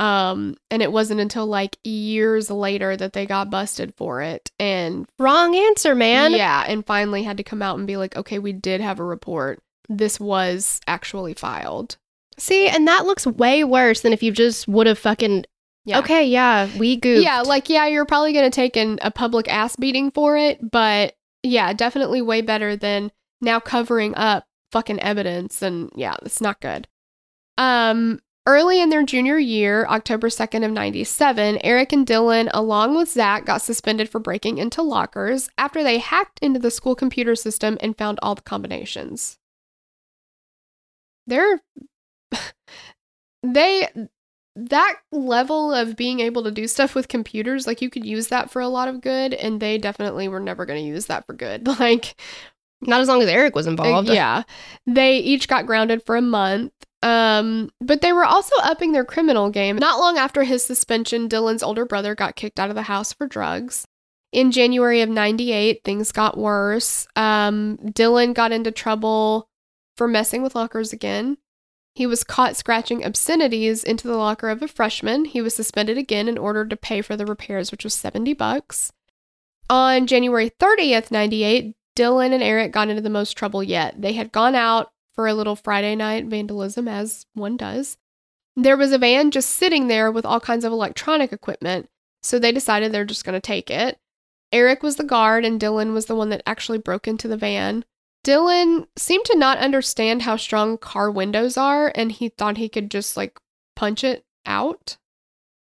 Um, 0.00 0.56
and 0.70 0.82
it 0.82 0.92
wasn't 0.92 1.20
until 1.20 1.44
like 1.46 1.76
years 1.84 2.50
later 2.50 2.96
that 2.96 3.12
they 3.12 3.26
got 3.26 3.50
busted 3.50 3.94
for 3.96 4.22
it. 4.22 4.50
And 4.58 5.06
Wrong 5.18 5.54
answer, 5.54 5.94
man. 5.94 6.32
yeah, 6.32 6.64
and 6.66 6.86
finally 6.86 7.22
had 7.22 7.36
to 7.36 7.42
come 7.42 7.60
out 7.60 7.76
and 7.76 7.86
be 7.86 7.98
like, 7.98 8.16
okay, 8.16 8.38
we 8.38 8.54
did 8.54 8.80
have 8.80 8.98
a 8.98 9.04
report. 9.04 9.62
This 9.90 10.18
was 10.18 10.80
actually 10.86 11.34
filed. 11.34 11.98
See, 12.38 12.66
and 12.66 12.88
that 12.88 13.04
looks 13.04 13.26
way 13.26 13.62
worse 13.62 14.00
than 14.00 14.14
if 14.14 14.22
you 14.22 14.32
just 14.32 14.66
would 14.66 14.86
have 14.86 14.98
fucking. 14.98 15.44
Yeah. 15.84 15.98
Okay, 15.98 16.24
yeah, 16.24 16.70
we 16.78 16.96
goofed. 16.96 17.22
Yeah, 17.22 17.42
like 17.42 17.68
yeah, 17.68 17.86
you're 17.86 18.06
probably 18.06 18.32
gonna 18.32 18.48
take 18.50 18.76
an, 18.76 18.98
a 19.02 19.10
public 19.10 19.52
ass 19.52 19.76
beating 19.76 20.10
for 20.10 20.34
it, 20.38 20.58
but 20.70 21.14
yeah, 21.42 21.74
definitely 21.74 22.22
way 22.22 22.40
better 22.40 22.74
than 22.74 23.12
now 23.42 23.60
covering 23.60 24.14
up 24.14 24.46
fucking 24.72 25.00
evidence 25.00 25.60
and 25.60 25.90
yeah, 25.94 26.16
it's 26.22 26.40
not 26.40 26.60
good. 26.60 26.88
Um 27.58 28.20
early 28.50 28.80
in 28.80 28.88
their 28.88 29.04
junior 29.04 29.38
year, 29.38 29.86
October 29.86 30.28
2nd 30.28 30.64
of 30.64 30.72
97, 30.72 31.58
Eric 31.62 31.92
and 31.92 32.06
Dylan 32.06 32.50
along 32.52 32.96
with 32.96 33.08
Zach 33.08 33.46
got 33.46 33.62
suspended 33.62 34.08
for 34.08 34.18
breaking 34.18 34.58
into 34.58 34.82
lockers 34.82 35.48
after 35.56 35.84
they 35.84 35.98
hacked 35.98 36.40
into 36.42 36.58
the 36.58 36.70
school 36.70 36.96
computer 36.96 37.36
system 37.36 37.78
and 37.80 37.96
found 37.96 38.18
all 38.22 38.34
the 38.34 38.42
combinations. 38.42 39.38
They're 41.26 41.60
they 43.44 43.88
that 44.56 44.96
level 45.12 45.72
of 45.72 45.96
being 45.96 46.20
able 46.20 46.42
to 46.42 46.50
do 46.50 46.66
stuff 46.66 46.94
with 46.94 47.08
computers, 47.08 47.66
like 47.66 47.80
you 47.80 47.88
could 47.88 48.04
use 48.04 48.28
that 48.28 48.50
for 48.50 48.60
a 48.60 48.68
lot 48.68 48.88
of 48.88 49.00
good, 49.00 49.32
and 49.32 49.60
they 49.60 49.78
definitely 49.78 50.28
were 50.28 50.40
never 50.40 50.66
going 50.66 50.82
to 50.82 50.88
use 50.88 51.06
that 51.06 51.24
for 51.26 51.34
good. 51.34 51.66
Like, 51.80 52.20
Not 52.82 53.00
as 53.00 53.08
long 53.08 53.22
as 53.22 53.28
Eric 53.28 53.54
was 53.54 53.66
involved. 53.66 54.08
yeah, 54.08 54.42
they 54.86 55.18
each 55.18 55.48
got 55.48 55.66
grounded 55.66 56.04
for 56.04 56.16
a 56.16 56.22
month. 56.22 56.72
Um, 57.02 57.70
but 57.80 58.02
they 58.02 58.12
were 58.12 58.24
also 58.24 58.54
upping 58.62 58.92
their 58.92 59.04
criminal 59.04 59.50
game. 59.50 59.76
Not 59.76 59.98
long 59.98 60.18
after 60.18 60.44
his 60.44 60.64
suspension, 60.64 61.28
Dylan's 61.28 61.62
older 61.62 61.86
brother 61.86 62.14
got 62.14 62.36
kicked 62.36 62.60
out 62.60 62.68
of 62.68 62.74
the 62.74 62.82
house 62.82 63.12
for 63.12 63.26
drugs. 63.26 63.86
In 64.32 64.52
January 64.52 65.00
of 65.00 65.08
98, 65.08 65.82
things 65.82 66.12
got 66.12 66.38
worse. 66.38 67.06
Um, 67.16 67.78
Dylan 67.78 68.34
got 68.34 68.52
into 68.52 68.70
trouble 68.70 69.48
for 69.96 70.06
messing 70.06 70.42
with 70.42 70.54
lockers 70.54 70.92
again. 70.92 71.38
He 71.94 72.06
was 72.06 72.22
caught 72.22 72.56
scratching 72.56 73.04
obscenities 73.04 73.82
into 73.82 74.06
the 74.06 74.16
locker 74.16 74.48
of 74.48 74.62
a 74.62 74.68
freshman. 74.68 75.24
He 75.24 75.42
was 75.42 75.54
suspended 75.54 75.98
again 75.98 76.28
and 76.28 76.38
ordered 76.38 76.70
to 76.70 76.76
pay 76.76 77.02
for 77.02 77.16
the 77.16 77.26
repairs, 77.26 77.72
which 77.72 77.82
was 77.82 77.94
70 77.94 78.34
bucks. 78.34 78.92
On 79.68 80.06
January 80.06 80.50
30th, 80.50 81.10
98, 81.10 81.74
Dylan 81.96 82.32
and 82.32 82.42
Eric 82.42 82.72
got 82.72 82.88
into 82.88 83.02
the 83.02 83.10
most 83.10 83.32
trouble 83.32 83.62
yet. 83.62 84.00
They 84.00 84.12
had 84.12 84.32
gone 84.32 84.54
out 84.54 84.92
for 85.20 85.26
a 85.26 85.34
little 85.34 85.54
Friday 85.54 85.94
night 85.94 86.24
vandalism, 86.24 86.88
as 86.88 87.26
one 87.34 87.58
does. 87.58 87.98
There 88.56 88.78
was 88.78 88.90
a 88.90 88.96
van 88.96 89.30
just 89.30 89.50
sitting 89.50 89.86
there 89.86 90.10
with 90.10 90.24
all 90.24 90.40
kinds 90.40 90.64
of 90.64 90.72
electronic 90.72 91.30
equipment, 91.30 91.90
so 92.22 92.38
they 92.38 92.52
decided 92.52 92.90
they're 92.90 93.04
just 93.04 93.26
going 93.26 93.34
to 93.34 93.40
take 93.40 93.70
it. 93.70 93.98
Eric 94.50 94.82
was 94.82 94.96
the 94.96 95.04
guard, 95.04 95.44
and 95.44 95.60
Dylan 95.60 95.92
was 95.92 96.06
the 96.06 96.14
one 96.14 96.30
that 96.30 96.42
actually 96.46 96.78
broke 96.78 97.06
into 97.06 97.28
the 97.28 97.36
van. 97.36 97.84
Dylan 98.24 98.86
seemed 98.96 99.26
to 99.26 99.36
not 99.36 99.58
understand 99.58 100.22
how 100.22 100.36
strong 100.36 100.78
car 100.78 101.10
windows 101.10 101.58
are, 101.58 101.92
and 101.94 102.10
he 102.10 102.30
thought 102.30 102.56
he 102.56 102.70
could 102.70 102.90
just 102.90 103.14
like 103.14 103.38
punch 103.76 104.02
it 104.02 104.24
out. 104.46 104.96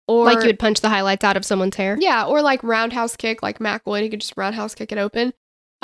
Or 0.05 0.25
like 0.25 0.39
you 0.39 0.47
would 0.47 0.59
punch 0.59 0.81
the 0.81 0.89
highlights 0.89 1.23
out 1.23 1.37
of 1.37 1.45
someone's 1.45 1.77
hair. 1.77 1.95
yeah, 1.97 2.25
or 2.25 2.41
like 2.41 2.61
roundhouse 2.61 3.15
kick, 3.15 3.41
like 3.41 3.61
Mac 3.61 3.87
would. 3.87 4.03
He 4.03 4.09
could 4.09 4.19
just 4.19 4.33
roundhouse 4.35 4.75
kick 4.75 4.91
it 4.91 4.97
open. 4.97 5.33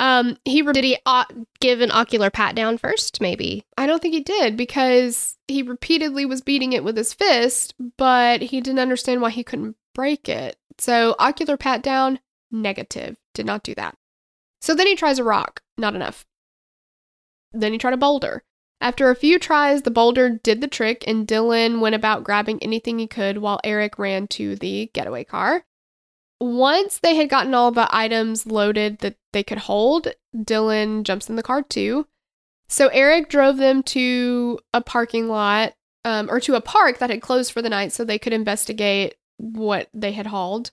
Um, 0.02 0.36
he 0.44 0.62
Did 0.62 0.82
he 0.82 0.98
uh, 1.06 1.26
give 1.60 1.80
an 1.80 1.92
ocular 1.92 2.28
pat 2.28 2.56
down 2.56 2.76
first? 2.76 3.20
Maybe. 3.20 3.64
I 3.78 3.86
don't 3.86 4.02
think 4.02 4.14
he 4.14 4.20
did 4.20 4.56
because 4.56 5.38
he 5.46 5.62
repeatedly 5.62 6.26
was 6.26 6.40
beating 6.40 6.72
it 6.72 6.82
with 6.82 6.96
his 6.96 7.14
fist, 7.14 7.74
but 7.96 8.42
he 8.42 8.60
didn't 8.60 8.80
understand 8.80 9.20
why 9.20 9.30
he 9.30 9.44
couldn't 9.44 9.76
break 9.94 10.28
it. 10.28 10.56
So, 10.78 11.14
ocular 11.20 11.56
pat 11.56 11.84
down, 11.84 12.18
negative. 12.50 13.16
Did 13.32 13.46
not 13.46 13.62
do 13.62 13.76
that. 13.76 13.96
So 14.60 14.74
then 14.74 14.88
he 14.88 14.96
tries 14.96 15.20
a 15.20 15.24
rock, 15.24 15.62
not 15.78 15.94
enough. 15.94 16.26
Then 17.52 17.70
he 17.70 17.78
tried 17.78 17.94
a 17.94 17.98
boulder. 17.98 18.42
After 18.80 19.08
a 19.08 19.14
few 19.14 19.38
tries, 19.38 19.82
the 19.82 19.92
boulder 19.92 20.28
did 20.28 20.60
the 20.60 20.66
trick, 20.66 21.04
and 21.06 21.28
Dylan 21.28 21.78
went 21.78 21.94
about 21.94 22.24
grabbing 22.24 22.60
anything 22.60 22.98
he 22.98 23.06
could 23.06 23.38
while 23.38 23.60
Eric 23.62 24.00
ran 24.00 24.26
to 24.28 24.56
the 24.56 24.90
getaway 24.92 25.22
car. 25.22 25.64
Once 26.42 26.98
they 26.98 27.14
had 27.14 27.28
gotten 27.28 27.54
all 27.54 27.70
the 27.70 27.86
items 27.94 28.46
loaded 28.46 28.98
that 28.98 29.14
they 29.32 29.44
could 29.44 29.58
hold, 29.58 30.08
Dylan 30.36 31.04
jumps 31.04 31.30
in 31.30 31.36
the 31.36 31.42
car 31.42 31.62
too. 31.62 32.08
So 32.66 32.88
Eric 32.88 33.28
drove 33.28 33.58
them 33.58 33.84
to 33.84 34.58
a 34.74 34.80
parking 34.80 35.28
lot 35.28 35.74
um, 36.04 36.28
or 36.28 36.40
to 36.40 36.56
a 36.56 36.60
park 36.60 36.98
that 36.98 37.10
had 37.10 37.22
closed 37.22 37.52
for 37.52 37.62
the 37.62 37.68
night 37.68 37.92
so 37.92 38.04
they 38.04 38.18
could 38.18 38.32
investigate 38.32 39.14
what 39.36 39.88
they 39.94 40.10
had 40.10 40.26
hauled. 40.26 40.72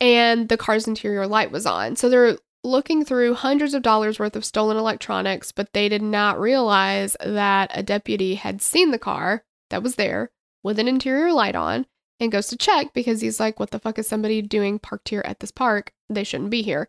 And 0.00 0.48
the 0.48 0.56
car's 0.56 0.88
interior 0.88 1.26
light 1.26 1.50
was 1.50 1.66
on. 1.66 1.96
So 1.96 2.08
they're 2.08 2.38
looking 2.62 3.04
through 3.04 3.34
hundreds 3.34 3.74
of 3.74 3.82
dollars 3.82 4.18
worth 4.18 4.36
of 4.36 4.44
stolen 4.46 4.78
electronics, 4.78 5.52
but 5.52 5.74
they 5.74 5.90
did 5.90 6.00
not 6.00 6.40
realize 6.40 7.14
that 7.22 7.70
a 7.74 7.82
deputy 7.82 8.36
had 8.36 8.62
seen 8.62 8.90
the 8.90 8.98
car 8.98 9.44
that 9.68 9.82
was 9.82 9.96
there 9.96 10.30
with 10.62 10.78
an 10.78 10.88
interior 10.88 11.30
light 11.30 11.54
on 11.54 11.84
and 12.20 12.32
goes 12.32 12.48
to 12.48 12.56
check 12.56 12.92
because 12.94 13.20
he's 13.20 13.40
like, 13.40 13.58
What 13.58 13.70
the 13.70 13.78
fuck 13.78 13.98
is 13.98 14.08
somebody 14.08 14.42
doing 14.42 14.78
parked 14.78 15.08
here 15.08 15.22
at 15.24 15.40
this 15.40 15.50
park? 15.50 15.92
They 16.08 16.24
shouldn't 16.24 16.50
be 16.50 16.62
here. 16.62 16.88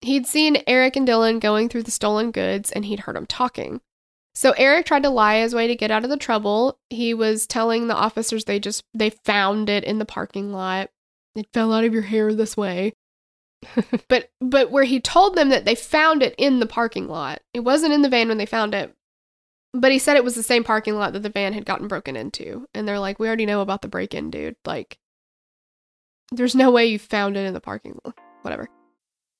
He'd 0.00 0.26
seen 0.26 0.62
Eric 0.66 0.96
and 0.96 1.08
Dylan 1.08 1.40
going 1.40 1.68
through 1.68 1.82
the 1.82 1.90
stolen 1.90 2.30
goods 2.30 2.70
and 2.70 2.84
he'd 2.84 3.00
heard 3.00 3.16
them 3.16 3.26
talking. 3.26 3.80
So 4.34 4.52
Eric 4.52 4.86
tried 4.86 5.02
to 5.02 5.10
lie 5.10 5.40
his 5.40 5.54
way 5.54 5.66
to 5.66 5.74
get 5.74 5.90
out 5.90 6.04
of 6.04 6.10
the 6.10 6.16
trouble. 6.16 6.78
He 6.90 7.12
was 7.12 7.46
telling 7.46 7.88
the 7.88 7.96
officers 7.96 8.44
they 8.44 8.60
just 8.60 8.84
they 8.94 9.10
found 9.10 9.68
it 9.68 9.82
in 9.82 9.98
the 9.98 10.04
parking 10.04 10.52
lot. 10.52 10.90
It 11.34 11.48
fell 11.52 11.72
out 11.72 11.84
of 11.84 11.92
your 11.92 12.02
hair 12.02 12.32
this 12.32 12.56
way. 12.56 12.94
but 14.08 14.30
but 14.40 14.70
where 14.70 14.84
he 14.84 15.00
told 15.00 15.34
them 15.34 15.48
that 15.48 15.64
they 15.64 15.74
found 15.74 16.22
it 16.22 16.36
in 16.38 16.60
the 16.60 16.66
parking 16.66 17.08
lot. 17.08 17.40
It 17.52 17.60
wasn't 17.60 17.92
in 17.92 18.02
the 18.02 18.08
van 18.08 18.28
when 18.28 18.38
they 18.38 18.46
found 18.46 18.74
it. 18.74 18.94
But 19.80 19.92
he 19.92 19.98
said 19.98 20.16
it 20.16 20.24
was 20.24 20.34
the 20.34 20.42
same 20.42 20.64
parking 20.64 20.96
lot 20.96 21.12
that 21.12 21.22
the 21.22 21.30
van 21.30 21.52
had 21.52 21.64
gotten 21.64 21.88
broken 21.88 22.16
into. 22.16 22.66
And 22.74 22.86
they're 22.86 22.98
like, 22.98 23.18
"We 23.18 23.28
already 23.28 23.46
know 23.46 23.60
about 23.60 23.82
the 23.82 23.88
break-in, 23.88 24.30
dude. 24.30 24.56
Like 24.64 24.98
there's 26.32 26.54
no 26.54 26.70
way 26.70 26.86
you 26.86 26.98
found 26.98 27.36
it 27.36 27.46
in 27.46 27.54
the 27.54 27.60
parking 27.60 27.98
lot. 28.04 28.18
Whatever." 28.42 28.68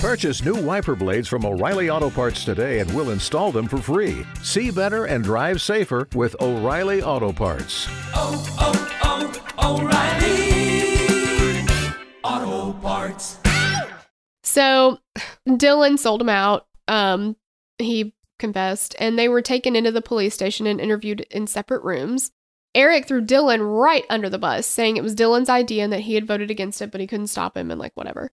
Purchase 0.00 0.44
new 0.44 0.54
wiper 0.54 0.94
blades 0.94 1.26
from 1.26 1.46
O'Reilly 1.46 1.88
Auto 1.88 2.10
Parts 2.10 2.44
today 2.44 2.80
and 2.80 2.94
we'll 2.94 3.10
install 3.10 3.50
them 3.50 3.66
for 3.66 3.78
free. 3.78 4.26
See 4.42 4.70
better 4.70 5.06
and 5.06 5.24
drive 5.24 5.60
safer 5.62 6.06
with 6.14 6.36
O'Reilly 6.40 7.02
Auto 7.02 7.32
Parts. 7.32 7.88
oh, 8.14 8.44
oh, 8.60 9.80
O'Reilly 9.80 11.66
Auto 12.22 12.78
Parts. 12.78 13.38
So 14.44 14.98
Dylan 15.48 15.98
sold 15.98 16.20
him 16.20 16.28
out. 16.28 16.66
Um, 16.88 17.34
he 17.78 18.14
confessed, 18.38 18.94
and 19.00 19.18
they 19.18 19.28
were 19.28 19.42
taken 19.42 19.74
into 19.74 19.90
the 19.90 20.02
police 20.02 20.34
station 20.34 20.66
and 20.66 20.78
interviewed 20.80 21.22
in 21.30 21.46
separate 21.46 21.82
rooms. 21.82 22.32
Eric 22.74 23.06
threw 23.08 23.24
Dylan 23.24 23.80
right 23.80 24.04
under 24.10 24.28
the 24.28 24.38
bus, 24.38 24.66
saying 24.66 24.98
it 24.98 25.02
was 25.02 25.16
Dylan's 25.16 25.48
idea 25.48 25.84
and 25.84 25.92
that 25.92 26.00
he 26.00 26.14
had 26.14 26.26
voted 26.26 26.50
against 26.50 26.82
it, 26.82 26.90
but 26.92 27.00
he 27.00 27.06
couldn't 27.06 27.28
stop 27.28 27.56
him 27.56 27.70
and 27.70 27.80
like 27.80 27.92
whatever. 27.94 28.30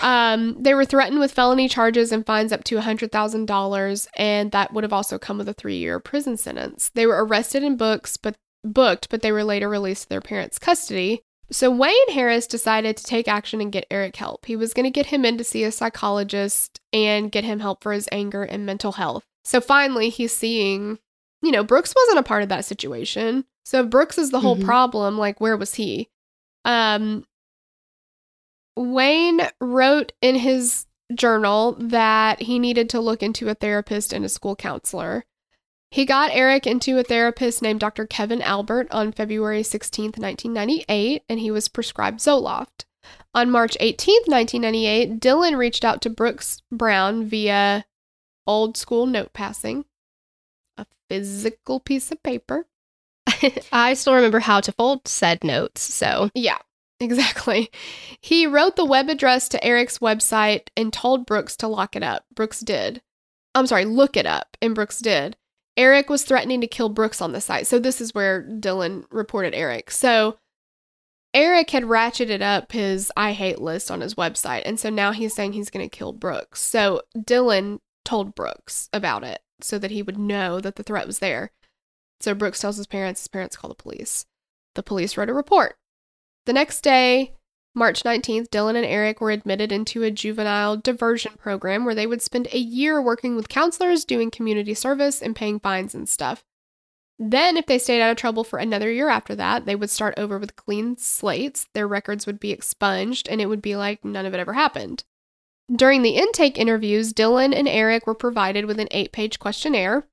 Um, 0.00 0.56
they 0.62 0.72
were 0.74 0.84
threatened 0.84 1.18
with 1.18 1.32
felony 1.32 1.68
charges 1.68 2.12
and 2.12 2.24
fines 2.24 2.52
up 2.52 2.64
to 2.64 2.76
$100,000, 2.76 4.06
and 4.16 4.52
that 4.52 4.72
would 4.72 4.84
have 4.84 4.92
also 4.92 5.18
come 5.18 5.38
with 5.38 5.48
a 5.48 5.52
three 5.54 5.76
year 5.76 5.98
prison 6.00 6.36
sentence. 6.36 6.90
They 6.94 7.06
were 7.06 7.24
arrested 7.24 7.62
and 7.64 7.76
books, 7.76 8.16
but 8.16 8.36
booked, 8.64 9.08
but 9.10 9.22
they 9.22 9.32
were 9.32 9.44
later 9.44 9.68
released 9.68 10.04
to 10.04 10.08
their 10.10 10.20
parents' 10.20 10.58
custody. 10.58 11.22
So 11.52 11.70
Wayne 11.70 12.10
Harris 12.12 12.46
decided 12.46 12.96
to 12.96 13.04
take 13.04 13.26
action 13.26 13.60
and 13.60 13.72
get 13.72 13.86
Eric 13.90 14.14
help. 14.16 14.46
He 14.46 14.54
was 14.54 14.72
going 14.72 14.84
to 14.84 14.90
get 14.90 15.06
him 15.06 15.24
in 15.24 15.36
to 15.38 15.44
see 15.44 15.64
a 15.64 15.72
psychologist 15.72 16.78
and 16.92 17.32
get 17.32 17.42
him 17.42 17.58
help 17.58 17.82
for 17.82 17.92
his 17.92 18.08
anger 18.12 18.44
and 18.44 18.64
mental 18.64 18.92
health. 18.92 19.24
So 19.44 19.60
finally, 19.60 20.10
he's 20.10 20.32
seeing, 20.32 20.98
you 21.42 21.50
know, 21.50 21.64
Brooks 21.64 21.92
wasn't 21.96 22.20
a 22.20 22.28
part 22.28 22.44
of 22.44 22.48
that 22.50 22.64
situation. 22.64 23.44
So 23.64 23.80
if 23.82 23.90
Brooks 23.90 24.16
is 24.18 24.30
the 24.30 24.40
whole 24.40 24.56
Mhm. 24.56 24.64
problem, 24.64 25.18
like 25.18 25.40
where 25.40 25.56
was 25.56 25.74
he? 25.74 26.08
Um 26.64 27.24
Wayne 28.76 29.42
wrote 29.60 30.12
in 30.20 30.36
his 30.36 30.86
journal 31.14 31.76
that 31.78 32.42
he 32.42 32.58
needed 32.58 32.88
to 32.90 33.00
look 33.00 33.22
into 33.22 33.48
a 33.48 33.54
therapist 33.54 34.12
and 34.12 34.24
a 34.24 34.28
school 34.28 34.56
counselor. 34.56 35.24
He 35.90 36.04
got 36.04 36.30
Eric 36.32 36.66
into 36.66 36.98
a 36.98 37.02
therapist 37.02 37.62
named 37.62 37.80
Dr. 37.80 38.06
Kevin 38.06 38.40
Albert 38.42 38.88
on 38.92 39.10
February 39.10 39.62
16th, 39.62 40.18
1998, 40.18 41.24
and 41.28 41.40
he 41.40 41.50
was 41.50 41.68
prescribed 41.68 42.20
Zoloft. 42.20 42.84
On 43.34 43.50
March 43.50 43.76
18th, 43.80 44.28
1998, 44.28 45.20
Dylan 45.20 45.56
reached 45.56 45.84
out 45.84 46.00
to 46.02 46.10
Brooks 46.10 46.62
Brown 46.70 47.24
via 47.24 47.84
old 48.46 48.76
school 48.76 49.06
note 49.06 49.32
passing, 49.32 49.84
a 50.76 50.86
physical 51.08 51.80
piece 51.80 52.12
of 52.12 52.22
paper. 52.22 52.66
I 53.72 53.94
still 53.94 54.14
remember 54.14 54.40
how 54.40 54.60
to 54.60 54.72
fold 54.72 55.08
said 55.08 55.42
notes. 55.42 55.82
So 55.82 56.30
Yeah, 56.34 56.58
exactly. 57.00 57.70
He 58.20 58.46
wrote 58.46 58.76
the 58.76 58.84
web 58.84 59.08
address 59.08 59.48
to 59.50 59.64
Eric's 59.64 59.98
website 59.98 60.68
and 60.76 60.92
told 60.92 61.26
Brooks 61.26 61.56
to 61.58 61.68
lock 61.68 61.96
it 61.96 62.02
up. 62.02 62.24
Brooks 62.34 62.60
did. 62.60 63.02
I'm 63.54 63.66
sorry, 63.66 63.84
look 63.84 64.16
it 64.16 64.26
up, 64.26 64.56
and 64.62 64.74
Brooks 64.74 65.00
did. 65.00 65.36
Eric 65.76 66.10
was 66.10 66.24
threatening 66.24 66.60
to 66.60 66.66
kill 66.66 66.88
Brooks 66.88 67.20
on 67.20 67.32
the 67.32 67.40
site. 67.40 67.66
So 67.66 67.78
this 67.78 68.00
is 68.00 68.14
where 68.14 68.42
Dylan 68.42 69.04
reported 69.10 69.54
Eric. 69.54 69.90
So 69.90 70.36
Eric 71.32 71.70
had 71.70 71.84
ratcheted 71.84 72.42
up 72.42 72.72
his 72.72 73.10
I 73.16 73.32
hate 73.32 73.60
list 73.60 73.90
on 73.90 74.00
his 74.00 74.14
website. 74.14 74.62
And 74.64 74.78
so 74.78 74.90
now 74.90 75.12
he's 75.12 75.34
saying 75.34 75.52
he's 75.52 75.70
going 75.70 75.88
to 75.88 75.96
kill 75.96 76.12
Brooks. 76.12 76.60
So 76.60 77.02
Dylan 77.16 77.78
told 78.04 78.34
Brooks 78.34 78.88
about 78.92 79.24
it 79.24 79.40
so 79.60 79.78
that 79.78 79.90
he 79.90 80.02
would 80.02 80.18
know 80.18 80.60
that 80.60 80.76
the 80.76 80.82
threat 80.82 81.06
was 81.06 81.20
there. 81.20 81.52
So 82.20 82.34
Brooks 82.34 82.60
tells 82.60 82.76
his 82.76 82.86
parents, 82.86 83.20
his 83.20 83.28
parents 83.28 83.56
call 83.56 83.68
the 83.68 83.74
police. 83.74 84.26
The 84.74 84.82
police 84.82 85.16
wrote 85.16 85.30
a 85.30 85.34
report. 85.34 85.76
The 86.46 86.52
next 86.52 86.82
day, 86.82 87.34
March 87.74 88.02
19th, 88.02 88.48
Dylan 88.48 88.76
and 88.76 88.84
Eric 88.84 89.20
were 89.20 89.30
admitted 89.30 89.70
into 89.70 90.02
a 90.02 90.10
juvenile 90.10 90.76
diversion 90.76 91.32
program 91.38 91.84
where 91.84 91.94
they 91.94 92.06
would 92.06 92.22
spend 92.22 92.48
a 92.52 92.58
year 92.58 93.00
working 93.00 93.36
with 93.36 93.48
counselors, 93.48 94.04
doing 94.04 94.30
community 94.30 94.74
service, 94.74 95.22
and 95.22 95.36
paying 95.36 95.60
fines 95.60 95.94
and 95.94 96.08
stuff. 96.08 96.44
Then, 97.18 97.56
if 97.56 97.66
they 97.66 97.78
stayed 97.78 98.00
out 98.00 98.10
of 98.10 98.16
trouble 98.16 98.44
for 98.44 98.58
another 98.58 98.90
year 98.90 99.10
after 99.10 99.34
that, 99.36 99.66
they 99.66 99.76
would 99.76 99.90
start 99.90 100.14
over 100.16 100.38
with 100.38 100.56
clean 100.56 100.96
slates. 100.96 101.66
Their 101.74 101.86
records 101.86 102.26
would 102.26 102.40
be 102.40 102.50
expunged, 102.50 103.28
and 103.28 103.40
it 103.40 103.46
would 103.46 103.62
be 103.62 103.76
like 103.76 104.04
none 104.04 104.24
of 104.24 104.32
it 104.32 104.40
ever 104.40 104.54
happened. 104.54 105.04
During 105.70 106.02
the 106.02 106.16
intake 106.16 106.58
interviews, 106.58 107.12
Dylan 107.12 107.54
and 107.54 107.68
Eric 107.68 108.06
were 108.06 108.14
provided 108.14 108.64
with 108.64 108.80
an 108.80 108.88
eight 108.90 109.12
page 109.12 109.38
questionnaire. 109.38 110.06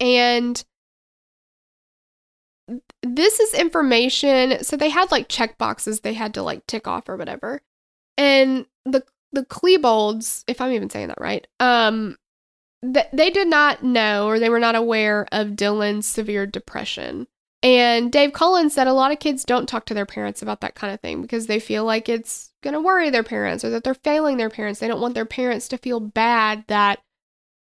And 0.00 0.64
this 3.02 3.40
is 3.40 3.54
information. 3.54 4.62
So 4.62 4.76
they 4.76 4.88
had 4.88 5.10
like 5.10 5.28
check 5.28 5.58
boxes 5.58 6.00
they 6.00 6.14
had 6.14 6.34
to 6.34 6.42
like 6.42 6.66
tick 6.66 6.86
off 6.86 7.08
or 7.08 7.16
whatever. 7.16 7.62
And 8.16 8.66
the 8.84 9.04
the 9.32 9.44
Klebold's, 9.44 10.44
if 10.46 10.60
I'm 10.60 10.72
even 10.72 10.90
saying 10.90 11.08
that 11.08 11.20
right, 11.20 11.46
um, 11.58 12.18
th- 12.82 13.06
they 13.12 13.30
did 13.30 13.48
not 13.48 13.82
know 13.82 14.26
or 14.26 14.38
they 14.38 14.50
were 14.50 14.60
not 14.60 14.74
aware 14.74 15.26
of 15.32 15.48
Dylan's 15.48 16.06
severe 16.06 16.46
depression. 16.46 17.26
And 17.62 18.10
Dave 18.10 18.32
Cullen 18.32 18.70
said 18.70 18.88
a 18.88 18.92
lot 18.92 19.12
of 19.12 19.20
kids 19.20 19.44
don't 19.44 19.68
talk 19.68 19.86
to 19.86 19.94
their 19.94 20.06
parents 20.06 20.42
about 20.42 20.60
that 20.60 20.74
kind 20.74 20.92
of 20.92 21.00
thing 21.00 21.22
because 21.22 21.46
they 21.46 21.60
feel 21.60 21.84
like 21.84 22.08
it's 22.08 22.52
going 22.62 22.74
to 22.74 22.80
worry 22.80 23.08
their 23.08 23.22
parents 23.22 23.64
or 23.64 23.70
that 23.70 23.84
they're 23.84 23.94
failing 23.94 24.36
their 24.36 24.50
parents. 24.50 24.80
They 24.80 24.88
don't 24.88 25.00
want 25.00 25.14
their 25.14 25.24
parents 25.24 25.68
to 25.68 25.78
feel 25.78 26.00
bad 26.00 26.64
that 26.66 27.00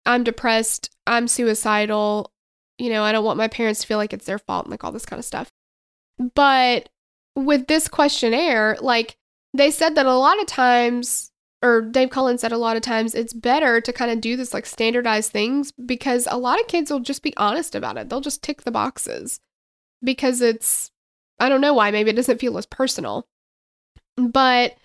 I'm 0.06 0.24
depressed, 0.24 0.90
I'm 1.06 1.28
suicidal, 1.28 2.32
you 2.80 2.90
know, 2.90 3.04
I 3.04 3.12
don't 3.12 3.26
want 3.26 3.38
my 3.38 3.48
parents 3.48 3.82
to 3.82 3.88
feel 3.88 3.98
like 3.98 4.14
it's 4.14 4.26
their 4.26 4.40
fault 4.40 4.66
and 4.66 4.72
like 4.72 4.84
all 4.84 4.92
this 4.92 5.06
kind 5.06 5.20
of 5.20 5.26
stuff. 5.26 5.52
But 6.34 6.90
with 7.36 7.68
this 7.68 7.88
questionnaire, 7.88 8.78
like 8.82 9.18
they 9.54 9.70
said 9.70 9.96
that 9.96 10.06
a 10.06 10.16
lot 10.16 10.40
of 10.40 10.48
times, 10.48 11.32
or 11.62 11.82
Dave 11.82 12.10
Cullen 12.10 12.38
said 12.38 12.52
a 12.52 12.58
lot 12.58 12.78
of 12.78 12.82
times, 12.82 13.14
it's 13.14 13.34
better 13.34 13.82
to 13.82 13.94
kind 13.94 14.12
of 14.12 14.22
do 14.22 14.36
this 14.36 14.54
like 14.54 14.66
standardized 14.66 15.32
things 15.32 15.72
because 15.72 16.28
a 16.32 16.38
lot 16.38 16.60
of 16.60 16.68
kids 16.68 16.90
will 16.90 17.02
just 17.02 17.22
be 17.22 17.36
honest 17.38 17.76
about 17.76 17.98
it. 17.98 18.10
They'll 18.10 18.22
just 18.22 18.42
tick 18.42 18.64
the 18.64 18.72
boxes 18.72 19.42
because 20.04 20.42
it's, 20.42 20.92
I 21.40 21.50
don't 21.50 21.62
know 21.62 21.74
why, 21.74 21.92
maybe 21.92 22.12
it 22.12 22.16
doesn't 22.16 22.40
feel 22.40 22.58
as 22.58 22.66
personal. 22.66 23.28
But 24.16 24.78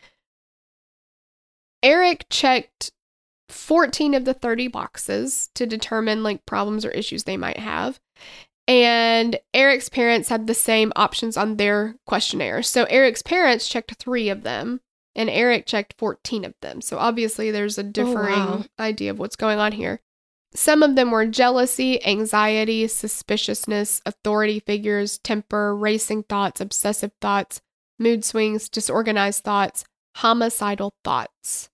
Eric 1.83 2.27
checked 2.31 2.93
14 3.49 4.15
of 4.15 4.25
the 4.25 4.35
30 4.35 4.69
boxes 4.69 5.51
to 5.55 5.67
determine 5.67 6.23
like 6.23 6.47
problems 6.47 6.85
or 6.85 6.91
issues 6.91 7.25
they 7.25 7.37
might 7.37 7.59
have. 7.59 8.01
And 8.67 9.39
Eric's 9.53 9.89
parents 9.89 10.31
had 10.31 10.47
the 10.47 10.55
same 10.55 10.93
options 10.97 11.37
on 11.37 11.57
their 11.57 11.97
questionnaire. 12.07 12.63
So 12.63 12.85
Eric's 12.85 13.23
parents 13.23 13.69
checked 13.69 13.95
three 13.97 14.31
of 14.31 14.43
them, 14.43 14.81
and 15.15 15.29
Eric 15.29 15.67
checked 15.67 15.95
14 15.99 16.45
of 16.45 16.55
them. 16.63 16.81
So 16.81 16.99
obviously 16.99 17.51
there's 17.51 17.79
a 17.79 17.83
oh, 17.83 17.91
differing 17.91 18.33
wow. 18.33 18.65
idea 18.79 19.11
of 19.11 19.19
what's 19.19 19.37
going 19.37 19.59
on 19.59 19.73
here. 19.73 20.01
Some 20.55 20.83
of 20.83 20.95
them 20.95 21.11
were 21.11 21.27
jealousy, 21.27 22.05
anxiety, 22.07 22.87
suspiciousness, 22.87 24.01
authority 24.07 24.61
figures, 24.61 25.19
temper, 25.19 25.77
racing 25.77 26.23
thoughts, 26.23 26.61
obsessive 26.61 27.11
thoughts, 27.21 27.61
mood 27.99 28.25
swings, 28.25 28.69
disorganized 28.69 29.43
thoughts, 29.43 29.85
homicidal 30.17 30.95
thoughts. 31.03 31.71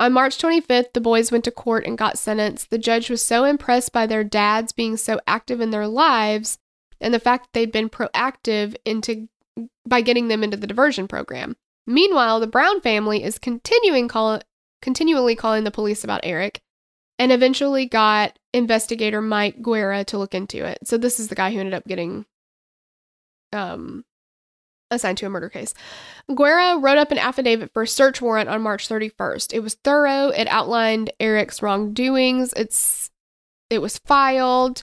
On 0.00 0.14
March 0.14 0.38
25th, 0.38 0.94
the 0.94 1.00
boys 1.00 1.30
went 1.30 1.44
to 1.44 1.50
court 1.50 1.86
and 1.86 1.98
got 1.98 2.18
sentenced. 2.18 2.70
The 2.70 2.78
judge 2.78 3.10
was 3.10 3.22
so 3.22 3.44
impressed 3.44 3.92
by 3.92 4.06
their 4.06 4.24
dads 4.24 4.72
being 4.72 4.96
so 4.96 5.20
active 5.26 5.60
in 5.60 5.70
their 5.70 5.86
lives 5.86 6.58
and 7.02 7.12
the 7.12 7.20
fact 7.20 7.44
that 7.44 7.52
they'd 7.52 7.70
been 7.70 7.90
proactive 7.90 8.74
into 8.86 9.28
by 9.86 10.00
getting 10.00 10.28
them 10.28 10.42
into 10.42 10.56
the 10.56 10.66
diversion 10.66 11.06
program. 11.06 11.54
Meanwhile, 11.86 12.40
the 12.40 12.46
Brown 12.46 12.80
family 12.80 13.22
is 13.22 13.38
continuing 13.38 14.08
call, 14.08 14.40
continually 14.80 15.36
calling 15.36 15.64
the 15.64 15.70
police 15.70 16.02
about 16.02 16.20
Eric 16.22 16.62
and 17.18 17.30
eventually 17.30 17.84
got 17.84 18.38
investigator 18.54 19.20
Mike 19.20 19.60
Guerra 19.60 20.04
to 20.04 20.16
look 20.16 20.34
into 20.34 20.64
it. 20.64 20.78
So 20.84 20.96
this 20.96 21.20
is 21.20 21.28
the 21.28 21.34
guy 21.34 21.52
who 21.52 21.60
ended 21.60 21.74
up 21.74 21.86
getting 21.86 22.24
um 23.52 24.04
assigned 24.90 25.18
to 25.18 25.26
a 25.26 25.30
murder 25.30 25.48
case. 25.48 25.74
Guerra 26.34 26.78
wrote 26.78 26.98
up 26.98 27.10
an 27.10 27.18
affidavit 27.18 27.72
for 27.72 27.82
a 27.82 27.88
search 27.88 28.20
warrant 28.20 28.48
on 28.48 28.62
March 28.62 28.88
31st. 28.88 29.52
It 29.52 29.60
was 29.60 29.74
thorough. 29.74 30.28
It 30.28 30.48
outlined 30.48 31.12
Eric's 31.20 31.62
wrongdoings. 31.62 32.52
It's 32.54 33.10
it 33.68 33.80
was 33.80 33.98
filed. 33.98 34.82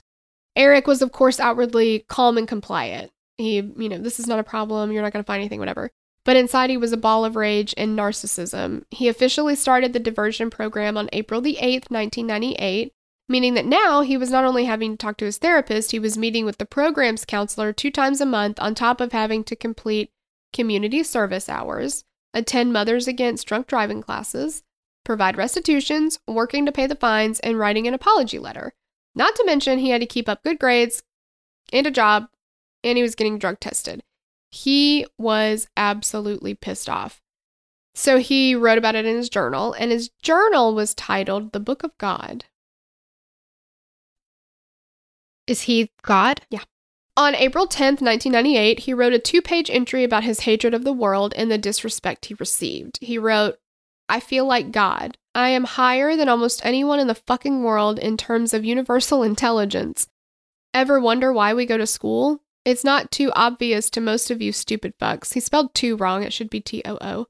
Eric 0.56 0.86
was 0.86 1.02
of 1.02 1.12
course 1.12 1.38
outwardly 1.38 2.04
calm 2.08 2.38
and 2.38 2.48
compliant. 2.48 3.12
He, 3.36 3.56
you 3.56 3.88
know, 3.88 3.98
this 3.98 4.18
is 4.18 4.26
not 4.26 4.40
a 4.40 4.44
problem. 4.44 4.90
You're 4.90 5.02
not 5.02 5.12
going 5.12 5.22
to 5.22 5.26
find 5.26 5.40
anything 5.40 5.60
whatever. 5.60 5.90
But 6.24 6.36
inside 6.36 6.70
he 6.70 6.76
was 6.76 6.92
a 6.92 6.96
ball 6.96 7.24
of 7.24 7.36
rage 7.36 7.72
and 7.76 7.96
narcissism. 7.96 8.82
He 8.90 9.08
officially 9.08 9.54
started 9.54 9.92
the 9.92 10.00
diversion 10.00 10.50
program 10.50 10.96
on 10.96 11.08
April 11.12 11.40
the 11.40 11.58
8th, 11.60 11.90
1998 11.90 12.92
meaning 13.28 13.54
that 13.54 13.66
now 13.66 14.00
he 14.00 14.16
was 14.16 14.30
not 14.30 14.44
only 14.44 14.64
having 14.64 14.92
to 14.92 14.96
talk 14.96 15.16
to 15.18 15.24
his 15.24 15.38
therapist, 15.38 15.90
he 15.90 15.98
was 15.98 16.16
meeting 16.16 16.44
with 16.44 16.58
the 16.58 16.66
program's 16.66 17.24
counselor 17.24 17.72
two 17.72 17.90
times 17.90 18.20
a 18.20 18.26
month, 18.26 18.58
on 18.60 18.74
top 18.74 19.00
of 19.00 19.12
having 19.12 19.44
to 19.44 19.56
complete 19.56 20.10
community 20.52 21.02
service 21.02 21.48
hours, 21.48 22.04
attend 22.32 22.72
Mothers 22.72 23.06
Against 23.06 23.46
Drunk 23.46 23.66
Driving 23.66 24.02
classes, 24.02 24.62
provide 25.04 25.36
restitutions, 25.36 26.18
working 26.26 26.64
to 26.66 26.72
pay 26.72 26.86
the 26.86 26.94
fines, 26.94 27.40
and 27.40 27.58
writing 27.58 27.86
an 27.86 27.94
apology 27.94 28.38
letter. 28.38 28.72
Not 29.14 29.34
to 29.36 29.44
mention, 29.44 29.78
he 29.78 29.90
had 29.90 30.00
to 30.00 30.06
keep 30.06 30.28
up 30.28 30.42
good 30.42 30.58
grades 30.58 31.02
and 31.72 31.86
a 31.86 31.90
job, 31.90 32.28
and 32.84 32.96
he 32.96 33.02
was 33.02 33.14
getting 33.14 33.38
drug 33.38 33.60
tested. 33.60 34.02
He 34.50 35.06
was 35.18 35.68
absolutely 35.76 36.54
pissed 36.54 36.88
off. 36.88 37.20
So 37.94 38.18
he 38.18 38.54
wrote 38.54 38.78
about 38.78 38.94
it 38.94 39.04
in 39.04 39.16
his 39.16 39.28
journal, 39.28 39.72
and 39.72 39.90
his 39.90 40.10
journal 40.22 40.74
was 40.74 40.94
titled 40.94 41.52
The 41.52 41.60
Book 41.60 41.82
of 41.82 41.96
God. 41.98 42.44
Is 45.48 45.62
he 45.62 45.90
God? 46.02 46.42
Yeah. 46.50 46.62
On 47.16 47.34
April 47.34 47.66
10th, 47.66 48.00
1998, 48.00 48.80
he 48.80 48.94
wrote 48.94 49.12
a 49.12 49.18
two 49.18 49.42
page 49.42 49.70
entry 49.70 50.04
about 50.04 50.22
his 50.22 50.40
hatred 50.40 50.74
of 50.74 50.84
the 50.84 50.92
world 50.92 51.34
and 51.36 51.50
the 51.50 51.58
disrespect 51.58 52.26
he 52.26 52.34
received. 52.34 52.98
He 53.00 53.18
wrote, 53.18 53.58
I 54.08 54.20
feel 54.20 54.44
like 54.44 54.70
God. 54.70 55.18
I 55.34 55.48
am 55.48 55.64
higher 55.64 56.16
than 56.16 56.28
almost 56.28 56.64
anyone 56.64 57.00
in 57.00 57.08
the 57.08 57.14
fucking 57.14 57.62
world 57.62 57.98
in 57.98 58.16
terms 58.16 58.54
of 58.54 58.64
universal 58.64 59.22
intelligence. 59.24 60.06
Ever 60.72 61.00
wonder 61.00 61.32
why 61.32 61.54
we 61.54 61.66
go 61.66 61.78
to 61.78 61.86
school? 61.86 62.42
It's 62.64 62.84
not 62.84 63.10
too 63.10 63.32
obvious 63.34 63.88
to 63.90 64.00
most 64.00 64.30
of 64.30 64.42
you 64.42 64.52
stupid 64.52 64.92
fucks. 64.98 65.32
He 65.32 65.40
spelled 65.40 65.74
two 65.74 65.96
wrong. 65.96 66.22
It 66.22 66.32
should 66.32 66.50
be 66.50 66.60
T 66.60 66.82
O 66.84 66.98
O. 67.00 67.26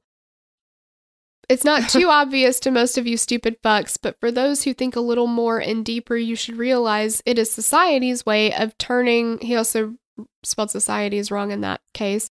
It's 1.49 1.63
not 1.63 1.89
too 1.89 2.07
obvious 2.09 2.59
to 2.61 2.71
most 2.71 2.97
of 2.97 3.07
you 3.07 3.17
stupid 3.17 3.61
fucks, 3.61 3.97
but 4.01 4.19
for 4.19 4.31
those 4.31 4.63
who 4.63 4.73
think 4.73 4.95
a 4.95 5.01
little 5.01 5.27
more 5.27 5.57
and 5.57 5.83
deeper, 5.83 6.15
you 6.15 6.35
should 6.35 6.57
realize 6.57 7.21
it 7.25 7.39
is 7.39 7.51
society's 7.51 8.25
way 8.25 8.53
of 8.53 8.77
turning, 8.77 9.39
he 9.39 9.55
also 9.55 9.95
spelled 10.43 10.71
societies 10.71 11.31
wrong 11.31 11.51
in 11.51 11.61
that 11.61 11.81
case, 11.93 12.29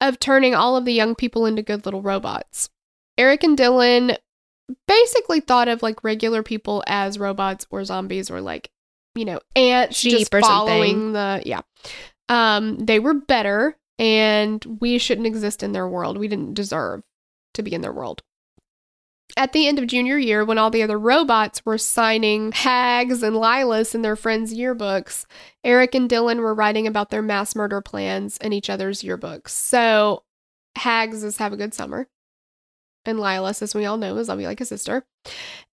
of 0.00 0.18
turning 0.18 0.54
all 0.54 0.76
of 0.76 0.84
the 0.84 0.92
young 0.92 1.14
people 1.14 1.44
into 1.44 1.62
good 1.62 1.84
little 1.84 2.02
robots. 2.02 2.70
Eric 3.18 3.42
and 3.42 3.58
Dylan 3.58 4.16
basically 4.86 5.40
thought 5.40 5.68
of 5.68 5.82
like 5.82 6.04
regular 6.04 6.42
people 6.42 6.82
as 6.86 7.18
robots 7.18 7.66
or 7.70 7.84
zombies 7.84 8.30
or 8.30 8.40
like, 8.40 8.70
you 9.14 9.24
know, 9.24 9.40
ants 9.56 9.96
Sheep 9.96 10.18
just 10.18 10.34
or 10.34 10.40
following 10.40 11.12
the, 11.12 11.42
yeah. 11.44 11.60
Um, 12.28 12.78
they 12.78 12.98
were 12.98 13.14
better 13.14 13.76
and 13.98 14.64
we 14.80 14.98
shouldn't 14.98 15.26
exist 15.26 15.62
in 15.62 15.72
their 15.72 15.86
world. 15.86 16.16
We 16.16 16.28
didn't 16.28 16.54
deserve 16.54 17.02
to 17.54 17.62
be 17.62 17.74
in 17.74 17.82
their 17.82 17.92
world. 17.92 18.22
At 19.36 19.52
the 19.52 19.66
end 19.66 19.78
of 19.78 19.86
junior 19.86 20.18
year, 20.18 20.44
when 20.44 20.58
all 20.58 20.70
the 20.70 20.82
other 20.82 20.98
robots 20.98 21.64
were 21.64 21.78
signing 21.78 22.52
Hags 22.52 23.22
and 23.22 23.36
Lilas 23.36 23.94
in 23.94 24.02
their 24.02 24.16
friends' 24.16 24.54
yearbooks, 24.54 25.24
Eric 25.64 25.94
and 25.94 26.08
Dylan 26.08 26.38
were 26.40 26.54
writing 26.54 26.86
about 26.86 27.10
their 27.10 27.22
mass 27.22 27.54
murder 27.56 27.80
plans 27.80 28.36
in 28.38 28.52
each 28.52 28.68
other's 28.68 29.02
yearbooks. 29.02 29.48
So, 29.50 30.24
Hags 30.76 31.22
is 31.24 31.38
have 31.38 31.52
a 31.52 31.56
good 31.56 31.74
summer. 31.74 32.08
And 33.04 33.18
Lilas, 33.18 33.62
as 33.62 33.74
we 33.74 33.84
all 33.84 33.96
know, 33.96 34.16
is 34.18 34.28
I'll 34.28 34.36
be 34.36 34.46
like 34.46 34.60
a 34.60 34.64
sister. 34.64 35.04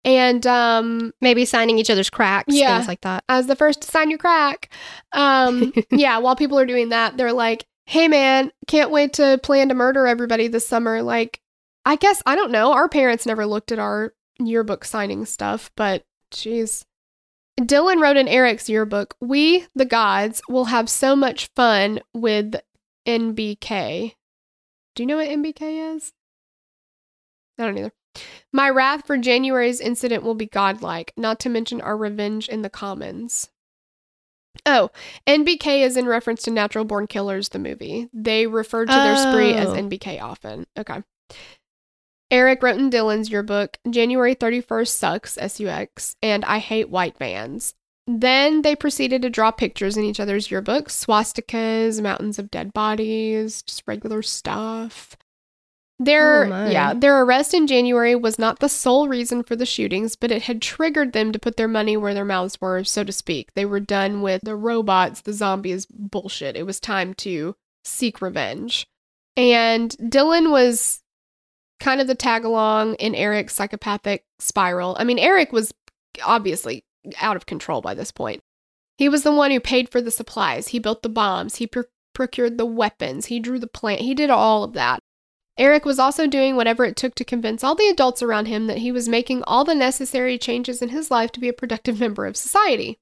And 0.04 0.48
um, 0.48 1.14
Maybe 1.22 1.46
signing 1.46 1.78
each 1.78 1.90
other's 1.92 2.10
cracks, 2.10 2.56
Yeah. 2.56 2.78
things 2.78 2.88
like 2.88 3.02
that. 3.02 3.24
as 3.30 3.46
the 3.48 3.56
first 3.56 3.82
to 3.84 3.88
sign 3.92 4.10
your 4.10 4.18
crack. 4.18 4.74
Um, 5.12 5.72
yeah, 5.92 6.18
while 6.18 6.36
people 6.36 6.58
are 6.58 6.66
doing 6.66 6.90
that, 6.90 7.18
they're 7.18 7.34
like, 7.34 7.66
hey 7.86 8.08
man, 8.08 8.52
can't 8.68 8.90
wait 8.92 9.14
to 9.14 9.40
plan 9.44 9.70
to 9.70 9.76
murder 9.76 10.08
everybody 10.08 10.48
this 10.48 10.68
summer. 10.68 11.04
Like, 11.04 11.40
I 11.90 11.96
guess, 11.96 12.22
I 12.24 12.36
don't 12.36 12.52
know. 12.52 12.72
Our 12.72 12.88
parents 12.88 13.26
never 13.26 13.48
looked 13.48 13.72
at 13.72 13.80
our 13.80 14.14
yearbook 14.40 14.86
signing 14.86 15.26
stuff, 15.26 15.72
but 15.76 16.04
geez. 16.30 16.86
Dylan 17.60 18.00
wrote 18.00 18.16
in 18.16 18.28
Eric's 18.28 18.70
yearbook, 18.70 19.16
We, 19.20 19.66
the 19.74 19.86
gods, 19.86 20.40
will 20.48 20.66
have 20.66 20.88
so 20.88 21.16
much 21.16 21.50
fun 21.56 22.00
with 22.14 22.54
NBK. 23.08 24.14
Do 24.94 25.02
you 25.02 25.08
know 25.08 25.18
what 25.18 25.30
NBK 25.30 25.96
is? 25.96 26.14
I 27.58 27.66
don't 27.66 27.78
either. 27.80 27.92
My 28.54 28.70
wrath 28.70 29.08
for 29.08 29.18
January's 29.18 29.82
incident 29.82 30.22
will 30.22 30.36
be 30.36 30.46
godlike, 30.46 31.12
not 31.18 31.40
to 31.40 31.50
mention 31.50 31.82
our 31.82 31.98
revenge 31.98 32.48
in 32.50 32.62
the 32.62 32.70
commons. 32.70 33.50
Oh, 34.64 34.92
NBK 35.26 35.84
is 35.84 35.98
in 35.98 36.06
reference 36.06 36.44
to 36.44 36.52
Natural 36.52 36.86
Born 36.86 37.08
Killers, 37.08 37.50
the 37.50 37.58
movie. 37.58 38.10
They 38.14 38.46
referred 38.46 38.90
to 38.90 38.94
their 38.96 39.16
spree 39.16 39.54
as 39.54 39.70
Oh. 39.70 39.74
NBK 39.74 40.22
often. 40.22 40.68
Okay. 40.78 41.02
Eric 42.32 42.62
wrote 42.62 42.80
in 42.80 42.90
Dylan's 42.90 43.32
yearbook, 43.32 43.78
January 43.90 44.36
31st 44.36 44.88
sucks, 44.90 45.38
S 45.38 45.60
U 45.60 45.68
X, 45.68 46.16
and 46.22 46.46
I 46.46 46.60
hate 46.60 46.90
white 46.90 47.18
vans. 47.18 47.74
Then 48.06 48.64
they 48.64 48.76
proceeded 48.76 49.22
to 49.22 49.30
draw 49.30 49.52
pictures 49.52 49.96
in 49.96 50.04
each 50.04 50.20
other's 50.20 50.48
yearbooks 50.48 51.06
swastikas, 51.06 52.02
mountains 52.02 52.40
of 52.40 52.50
dead 52.50 52.74
bodies, 52.74 53.62
just 53.62 53.84
regular 53.86 54.22
stuff. 54.22 55.16
Their 56.00 56.46
Oh, 56.46 56.70
yeah, 56.70 56.94
their 56.94 57.22
arrest 57.22 57.54
in 57.54 57.68
January 57.68 58.16
was 58.16 58.40
not 58.40 58.60
the 58.60 58.70
sole 58.70 59.08
reason 59.08 59.44
for 59.44 59.56
the 59.56 59.66
shootings, 59.66 60.16
but 60.16 60.32
it 60.32 60.44
had 60.44 60.62
triggered 60.62 61.14
them 61.14 61.32
to 61.34 61.40
put 61.40 61.58
their 61.58 61.68
money 61.68 61.98
where 61.98 62.14
their 62.14 62.26
mouths 62.26 62.60
were, 62.62 62.84
so 62.84 63.04
to 63.04 63.12
speak. 63.12 63.54
They 63.54 63.66
were 63.66 63.82
done 63.82 64.22
with 64.22 64.42
the 64.44 64.56
robots, 64.56 65.22
the 65.22 65.34
zombies 65.34 65.86
bullshit. 65.86 66.56
It 66.56 66.66
was 66.66 66.80
time 66.80 67.14
to 67.16 67.56
seek 67.84 68.22
revenge. 68.22 68.88
And 69.36 69.92
Dylan 70.00 70.52
was 70.52 71.02
kind 71.80 72.02
of 72.02 72.08
the 72.08 72.16
tag 72.16 72.44
along 72.44 72.96
in 72.96 73.16
Eric's 73.16 73.54
psychopathic 73.54 74.26
spiral. 74.40 74.96
I 75.00 75.04
mean, 75.04 75.20
Eric 75.20 75.52
was 75.52 75.74
obviously 76.24 76.84
out 77.22 77.36
of 77.36 77.46
control 77.46 77.82
by 77.82 77.94
this 77.94 78.12
point. 78.12 78.42
He 78.98 79.08
was 79.08 79.24
the 79.24 79.32
one 79.32 79.52
who 79.52 79.60
paid 79.60 79.90
for 79.90 80.02
the 80.02 80.12
supplies. 80.12 80.70
He 80.70 80.80
built 80.80 81.04
the 81.04 81.10
bombs. 81.10 81.56
He 81.56 81.68
pr- 81.68 81.82
procured 82.14 82.58
the 82.58 82.66
weapons. 82.66 83.28
He 83.28 83.40
drew 83.40 83.60
the 83.60 83.68
plan. 83.68 84.00
He 84.00 84.14
did 84.14 84.30
all 84.30 84.64
of 84.64 84.74
that. 84.74 85.00
Eric 85.58 85.86
was 85.86 86.00
also 86.00 86.28
doing 86.28 86.56
whatever 86.56 86.86
it 86.86 86.96
took 86.96 87.16
to 87.16 87.26
convince 87.26 87.64
all 87.64 87.76
the 87.76 87.90
adults 87.90 88.22
around 88.24 88.48
him 88.48 88.68
that 88.68 88.78
he 88.78 88.92
was 88.92 89.10
making 89.10 89.44
all 89.44 89.66
the 89.66 89.76
necessary 89.76 90.38
changes 90.38 90.82
in 90.82 90.90
his 90.90 91.12
life 91.12 91.32
to 91.34 91.40
be 91.40 91.50
a 91.50 91.54
productive 91.54 92.00
member 92.00 92.26
of 92.26 92.38
society. 92.38 92.98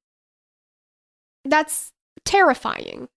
That's 1.46 1.92
terrifying. 2.26 3.10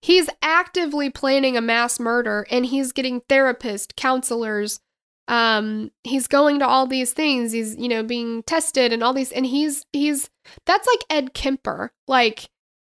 He's 0.00 0.28
actively 0.42 1.10
planning 1.10 1.56
a 1.56 1.60
mass 1.60 2.00
murder 2.00 2.46
and 2.50 2.66
he's 2.66 2.92
getting 2.92 3.20
therapists, 3.22 3.94
counselors, 3.96 4.80
um 5.28 5.90
he's 6.02 6.26
going 6.26 6.58
to 6.58 6.66
all 6.66 6.86
these 6.86 7.12
things. 7.12 7.52
He's, 7.52 7.76
you 7.76 7.88
know, 7.88 8.02
being 8.02 8.42
tested 8.42 8.92
and 8.92 9.02
all 9.02 9.12
these 9.12 9.30
and 9.32 9.46
he's 9.46 9.84
he's 9.92 10.28
that's 10.66 10.88
like 10.88 11.04
Ed 11.08 11.34
Kemper, 11.34 11.92
like 12.08 12.48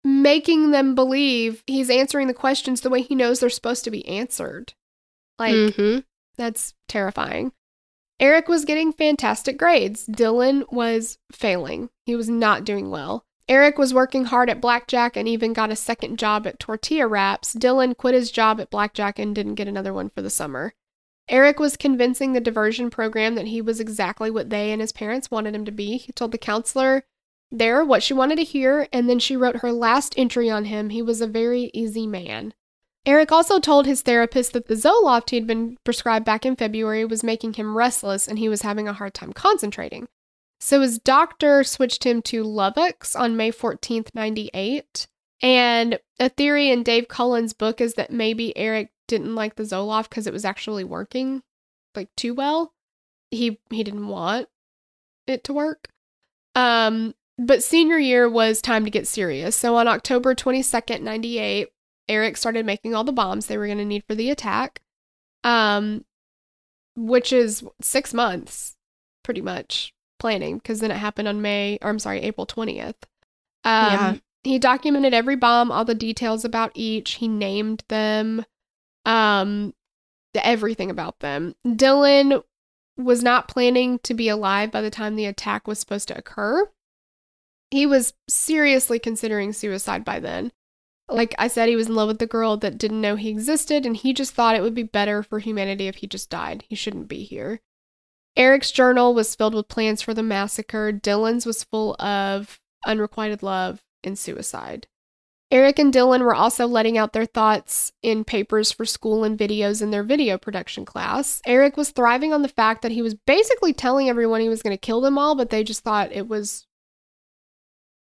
making 0.04 0.72
them 0.72 0.96
believe 0.96 1.64
he's 1.68 1.90
answering 1.90 2.28
the 2.28 2.34
questions 2.34 2.82
the 2.82 2.90
way 2.90 3.02
he 3.02 3.16
knows 3.16 3.40
they're 3.40 3.50
supposed 3.50 3.84
to 3.84 3.92
be 3.92 4.08
answered. 4.08 4.74
Like 5.38 5.54
Mhm. 5.56 6.06
that's 6.38 6.74
terrifying. 6.88 7.52
Eric 8.20 8.48
was 8.48 8.66
getting 8.66 8.94
fantastic 8.94 9.58
grades. 9.58 10.06
Dylan 10.06 10.72
was 10.72 11.18
failing. 11.32 11.90
He 12.06 12.16
was 12.16 12.30
not 12.30 12.64
doing 12.64 12.92
well. 12.92 13.26
Eric 13.52 13.78
was 13.78 13.94
working 13.94 14.24
hard 14.24 14.50
at 14.50 14.62
Blackjack 14.62 15.18
and 15.18 15.28
even 15.28 15.52
got 15.52 15.72
a 15.72 15.76
second 15.76 16.18
job 16.18 16.48
at 16.48 16.58
Tortilla 16.58 17.06
Wraps. 17.06 17.54
Dylan 17.54 17.98
quit 17.98 18.14
his 18.14 18.32
job 18.32 18.62
at 18.62 18.70
Blackjack 18.70 19.20
and 19.20 19.36
didn't 19.36 19.56
get 19.56 19.68
another 19.68 19.94
one 19.94 20.10
for 20.10 20.22
the 20.22 20.30
summer. 20.30 20.74
Eric 21.28 21.60
was 21.60 21.76
convincing 21.76 22.32
the 22.32 22.40
diversion 22.40 22.90
program 22.90 23.36
that 23.36 23.48
he 23.48 23.62
was 23.62 23.82
exactly 23.82 24.32
what 24.32 24.52
they 24.52 24.72
and 24.72 24.80
his 24.80 24.94
parents 24.94 25.30
wanted 25.30 25.54
him 25.54 25.66
to 25.66 25.72
be. 25.74 25.98
He 25.98 26.14
told 26.14 26.32
the 26.32 26.38
counselor 26.38 27.04
there 27.52 27.84
what 27.84 28.02
she 28.02 28.14
wanted 28.14 28.38
to 28.38 28.46
hear, 28.46 28.88
and 28.94 29.10
then 29.10 29.20
she 29.20 29.36
wrote 29.36 29.58
her 29.58 29.74
last 29.74 30.14
entry 30.16 30.50
on 30.50 30.64
him. 30.64 30.90
He 30.90 31.02
was 31.02 31.20
a 31.20 31.28
very 31.28 31.72
easy 31.74 32.08
man. 32.08 32.54
Eric 33.06 33.34
also 33.34 33.60
told 33.60 33.86
his 33.86 34.02
therapist 34.02 34.54
that 34.54 34.68
the 34.70 34.76
Zoloft 34.76 35.32
he 35.32 35.36
had 35.36 35.46
been 35.46 35.78
prescribed 35.84 36.24
back 36.24 36.46
in 36.46 36.56
February 36.56 37.04
was 37.04 37.22
making 37.22 37.56
him 37.56 37.76
restless 37.76 38.30
and 38.30 38.40
he 38.40 38.48
was 38.48 38.62
having 38.62 38.88
a 38.88 38.94
hard 38.94 39.14
time 39.14 39.34
concentrating. 39.34 40.08
So 40.62 40.82
his 40.82 41.00
doctor 41.00 41.64
switched 41.64 42.04
him 42.04 42.22
to 42.24 42.44
Luvox 42.44 43.20
on 43.20 43.36
May 43.36 43.52
14th, 43.52 44.14
98. 44.14 45.08
And 45.42 46.00
a 46.20 46.30
theory 46.30 46.70
in 46.70 46.84
Dave 46.84 47.08
Cullen's 47.08 47.52
book 47.52 47.82
is 47.82 47.96
that 47.96 48.12
maybe 48.12 48.56
Eric 48.56 48.92
didn't 49.08 49.34
like 49.34 49.56
the 49.56 49.64
Zoloft 49.64 50.10
because 50.10 50.28
it 50.28 50.34
was 50.34 50.46
actually 50.46 50.84
working 50.84 51.42
like 51.96 52.10
too 52.16 52.36
well. 52.36 52.74
He 53.32 53.60
he 53.72 53.84
didn't 53.84 54.08
want 54.08 54.50
it 55.26 55.44
to 55.46 55.54
work. 55.54 55.88
Um, 56.54 57.16
but 57.40 57.64
senior 57.64 57.98
year 57.98 58.30
was 58.30 58.62
time 58.62 58.86
to 58.86 58.92
get 58.92 59.08
serious. 59.08 59.56
So 59.56 59.76
on 59.78 59.88
October 59.88 60.36
22nd, 60.36 61.02
98, 61.02 61.70
Eric 62.08 62.38
started 62.38 62.68
making 62.68 62.94
all 62.94 63.04
the 63.04 63.12
bombs 63.12 63.48
they 63.48 63.58
were 63.58 63.66
going 63.66 63.80
to 63.80 63.86
need 63.86 64.04
for 64.08 64.14
the 64.14 64.30
attack. 64.30 64.80
Um, 65.44 66.06
which 66.96 67.34
is 67.34 67.64
six 67.82 68.14
months, 68.14 68.76
pretty 69.24 69.42
much 69.42 69.92
planning, 70.22 70.58
because 70.58 70.80
then 70.80 70.92
it 70.92 70.98
happened 70.98 71.28
on 71.28 71.42
May, 71.42 71.78
or 71.82 71.90
I'm 71.90 72.00
sorry, 72.00 72.22
April 72.22 72.46
20th. 72.48 72.96
Um, 73.66 73.94
Yeah. 73.94 74.16
He 74.44 74.58
documented 74.58 75.14
every 75.14 75.36
bomb, 75.36 75.72
all 75.72 75.86
the 75.86 75.94
details 75.94 76.44
about 76.46 76.72
each. 76.74 77.16
He 77.16 77.28
named 77.28 77.84
them, 77.90 78.44
um, 79.06 79.74
everything 80.34 80.90
about 80.90 81.20
them. 81.20 81.54
Dylan 81.66 82.44
was 82.98 83.22
not 83.22 83.48
planning 83.48 84.00
to 84.00 84.14
be 84.14 84.30
alive 84.30 84.72
by 84.72 84.82
the 84.82 84.90
time 84.90 85.16
the 85.16 85.26
attack 85.26 85.68
was 85.68 85.80
supposed 85.80 86.08
to 86.08 86.18
occur. 86.18 86.70
He 87.70 87.86
was 87.86 88.14
seriously 88.28 88.98
considering 89.00 89.54
suicide 89.54 90.04
by 90.04 90.20
then. 90.20 90.52
Like 91.08 91.36
I 91.38 91.48
said, 91.48 91.70
he 91.70 91.76
was 91.76 91.88
in 91.88 91.96
love 91.96 92.08
with 92.08 92.20
the 92.20 92.26
girl 92.28 92.58
that 92.58 92.78
didn't 92.78 93.02
know 93.02 93.16
he 93.18 93.30
existed, 93.30 93.86
and 93.86 93.96
he 93.96 94.14
just 94.14 94.34
thought 94.34 94.56
it 94.56 94.62
would 94.62 94.74
be 94.76 94.84
better 94.84 95.22
for 95.24 95.40
humanity 95.40 95.88
if 95.88 95.98
he 95.98 96.08
just 96.08 96.30
died. 96.30 96.64
He 96.68 96.76
shouldn't 96.76 97.08
be 97.08 97.24
here. 97.24 97.62
Eric's 98.36 98.72
journal 98.72 99.14
was 99.14 99.36
filled 99.36 99.54
with 99.54 99.68
plans 99.68 100.02
for 100.02 100.14
the 100.14 100.24
massacre. 100.24 100.92
Dylan's 100.92 101.46
was 101.46 101.64
full 101.64 101.96
of 102.02 102.60
unrequited 102.86 103.44
love 103.44 103.84
and 104.04 104.18
suicide. 104.18 104.88
Eric 105.52 105.80
and 105.80 105.94
Dylan 105.94 106.22
were 106.22 106.34
also 106.34 106.66
letting 106.66 106.98
out 106.98 107.12
their 107.12 107.26
thoughts 107.26 107.92
in 108.02 108.24
papers 108.24 108.72
for 108.72 108.86
school 108.86 109.26
and 109.26 109.38
videos 109.38 109.82
in 109.82 109.92
their 109.92 110.04
video 110.04 110.38
production 110.38 110.86
class. 110.86 111.42
Eric 111.46 111.76
was 111.76 111.90
thriving 111.90 112.32
on 112.32 112.42
the 112.42 112.48
fact 112.48 112.82
that 112.82 112.94
he 112.94 113.02
was 113.02 113.16
basically 113.28 113.74
telling 113.74 114.08
everyone 114.08 114.40
he 114.40 114.48
was 114.48 114.62
going 114.62 114.76
to 114.76 114.80
kill 114.80 115.02
them 115.02 115.18
all, 115.18 115.36
but 115.36 115.50
they 115.50 115.62
just 115.62 115.84
thought 115.84 116.14
it 116.14 116.30
was 116.30 116.68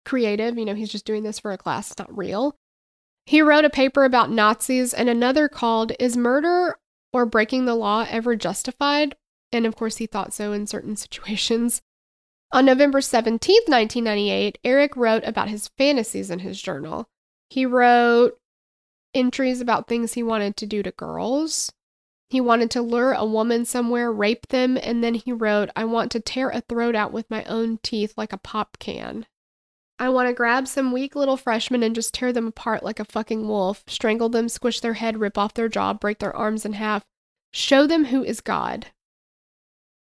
creative. 0.05 0.59
You 0.59 0.65
know, 0.65 0.75
he's 0.75 0.91
just 0.91 1.05
doing 1.05 1.23
this 1.23 1.39
for 1.39 1.53
a 1.53 1.59
class, 1.59 1.93
it's 1.93 1.99
not 2.01 2.17
real. 2.17 2.57
He 3.27 3.43
wrote 3.43 3.65
a 3.65 3.71
paper 3.71 4.05
about 4.05 4.31
Nazis 4.31 4.93
and 4.93 5.09
another 5.09 5.49
called 5.49 5.93
Is 6.01 6.17
Murder 6.17 6.77
or 7.13 7.27
Breaking 7.27 7.65
the 7.65 7.77
Law 7.77 8.07
Ever 8.11 8.35
Justified? 8.35 9.15
And 9.53 9.67
of 9.67 9.77
course, 9.77 9.97
he 9.99 10.07
thought 10.07 10.35
so 10.35 10.53
in 10.53 10.67
certain 10.67 10.97
situations. 10.97 11.83
On 12.53 12.65
November 12.65 13.01
17th, 13.01 13.69
1998, 13.69 14.59
Eric 14.65 14.97
wrote 14.97 15.25
about 15.25 15.49
his 15.49 15.69
fantasies 15.77 16.31
in 16.31 16.41
his 16.41 16.61
journal. 16.61 17.09
He 17.51 17.67
wrote 17.67 18.39
entries 19.15 19.61
about 19.61 19.89
things 19.89 20.13
he 20.13 20.23
wanted 20.23 20.57
to 20.57 20.67
do 20.67 20.83
to 20.83 20.91
girls. 20.93 21.73
He 22.29 22.41
wanted 22.41 22.71
to 22.73 22.83
lure 22.83 23.13
a 23.13 23.25
woman 23.25 23.65
somewhere, 23.65 24.13
rape 24.13 24.49
them, 24.49 24.77
and 24.81 25.03
then 25.03 25.15
he 25.15 25.33
wrote, 25.33 25.71
I 25.77 25.85
want 25.85 26.11
to 26.13 26.21
tear 26.21 26.51
a 26.51 26.61
throat 26.61 26.95
out 26.95 27.13
with 27.13 27.31
my 27.31 27.45
own 27.45 27.79
teeth 27.83 28.15
like 28.17 28.33
a 28.33 28.39
pop 28.39 28.79
can. 28.79 29.27
I 29.99 30.09
want 30.11 30.29
to 30.29 30.35
grab 30.35 30.69
some 30.69 30.93
weak 30.93 31.17
little 31.17 31.37
freshmen 31.37 31.83
and 31.83 31.95
just 31.95 32.13
tear 32.13 32.33
them 32.33 32.49
apart 32.49 32.83
like 32.83 33.01
a 33.01 33.05
fucking 33.05 33.49
wolf, 33.49 33.83
strangle 33.87 34.29
them, 34.29 34.49
squish 34.49 34.81
their 34.81 34.95
head, 34.95 35.19
rip 35.19 35.39
off 35.39 35.55
their 35.55 35.69
jaw, 35.69 35.95
break 35.95 36.19
their 36.19 36.37
arms 36.37 36.67
in 36.67 36.75
half, 36.75 37.05
show 37.53 37.87
them 37.87 38.07
who 38.07 38.23
is 38.23 38.41
God. 38.41 38.89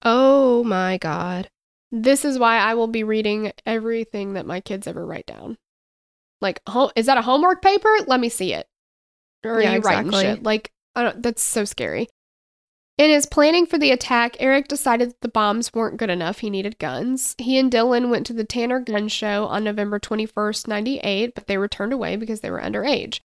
Oh 0.03 0.65
my 0.65 0.99
god. 0.99 1.51
This 1.91 2.25
is 2.25 2.39
why 2.39 2.59
I 2.59 2.75
will 2.75 2.87
be 2.87 3.03
reading 3.03 3.53
everything 3.65 4.35
that 4.35 4.47
my 4.47 4.61
kids 4.61 4.87
ever 4.87 5.05
write 5.07 5.27
down. 5.27 5.57
Like, 6.41 6.61
is 6.95 7.07
that 7.07 7.19
a 7.19 7.23
homework 7.23 7.63
paper? 7.63 7.89
Let 8.07 8.21
me 8.21 8.29
see 8.29 8.53
it. 8.53 8.67
Or 9.45 9.53
are 9.55 9.63
Yeah, 9.63 9.75
you 9.75 9.81
writing 9.81 10.13
shit? 10.13 10.43
Like, 10.43 10.71
I 10.95 11.03
don't. 11.03 11.23
That's 11.23 11.43
so 11.43 11.65
scary. 11.65 12.09
In 12.99 13.11
his 13.11 13.27
planning 13.27 13.65
for 13.65 13.79
the 13.79 13.93
attack, 13.93 14.37
Eric 14.41 14.67
decided 14.67 15.11
that 15.11 15.21
the 15.21 15.29
bombs 15.29 15.73
weren't 15.73 15.99
good 15.99 16.11
enough. 16.11 16.41
He 16.41 16.51
needed 16.51 16.81
guns. 16.81 17.37
He 17.39 17.57
and 17.57 17.71
Dylan 17.71 18.11
went 18.11 18.27
to 18.27 18.33
the 18.33 18.45
Tanner 18.45 18.81
Gun 18.81 19.07
Show 19.07 19.47
on 19.47 19.63
November 19.63 20.01
21st, 20.01 20.67
98, 20.67 21.35
but 21.35 21.47
they 21.47 21.57
were 21.57 21.69
turned 21.69 21.93
away 21.93 22.17
because 22.17 22.41
they 22.41 22.51
were 22.51 22.61
underage. 22.61 23.21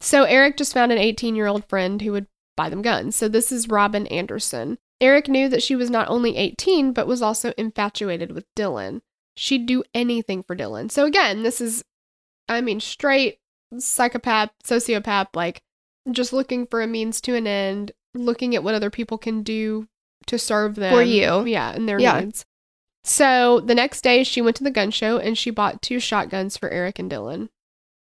So 0.00 0.24
Eric 0.24 0.56
just 0.56 0.74
found 0.74 0.90
an 0.90 0.98
18 0.98 1.36
year 1.36 1.46
old 1.46 1.64
friend 1.68 2.02
who 2.02 2.10
would 2.12 2.26
buy 2.56 2.68
them 2.68 2.82
guns. 2.82 3.14
So 3.14 3.28
this 3.28 3.52
is 3.52 3.68
Robyn 3.68 4.08
Anderson. 4.08 4.78
Eric 5.02 5.28
knew 5.28 5.48
that 5.48 5.62
she 5.62 5.74
was 5.74 5.90
not 5.90 6.08
only 6.08 6.36
18, 6.36 6.92
but 6.92 7.08
was 7.08 7.20
also 7.20 7.52
infatuated 7.58 8.32
with 8.32 8.46
Dylan. 8.54 9.00
She'd 9.36 9.66
do 9.66 9.82
anything 9.92 10.42
for 10.44 10.54
Dylan. 10.54 10.90
So 10.90 11.04
again, 11.04 11.42
this 11.42 11.60
is, 11.60 11.82
I 12.48 12.60
mean, 12.60 12.78
straight 12.78 13.40
psychopath, 13.76 14.50
sociopath, 14.64 15.28
like 15.34 15.60
just 16.10 16.32
looking 16.32 16.66
for 16.66 16.82
a 16.82 16.86
means 16.86 17.20
to 17.22 17.34
an 17.34 17.46
end, 17.48 17.92
looking 18.14 18.54
at 18.54 18.62
what 18.62 18.74
other 18.74 18.90
people 18.90 19.18
can 19.18 19.42
do 19.42 19.88
to 20.26 20.38
serve 20.38 20.76
them. 20.76 20.94
For 20.94 21.02
you. 21.02 21.44
Yeah, 21.46 21.72
and 21.72 21.88
their 21.88 21.98
Yeah. 21.98 22.20
needs. 22.20 22.44
So 23.04 23.58
the 23.58 23.74
next 23.74 24.02
day, 24.02 24.22
she 24.22 24.40
went 24.40 24.54
to 24.56 24.64
the 24.64 24.70
gun 24.70 24.92
show 24.92 25.18
and 25.18 25.36
she 25.36 25.50
bought 25.50 25.82
two 25.82 25.98
shotguns 25.98 26.56
for 26.56 26.70
Eric 26.70 27.00
and 27.00 27.10
Dylan. 27.10 27.48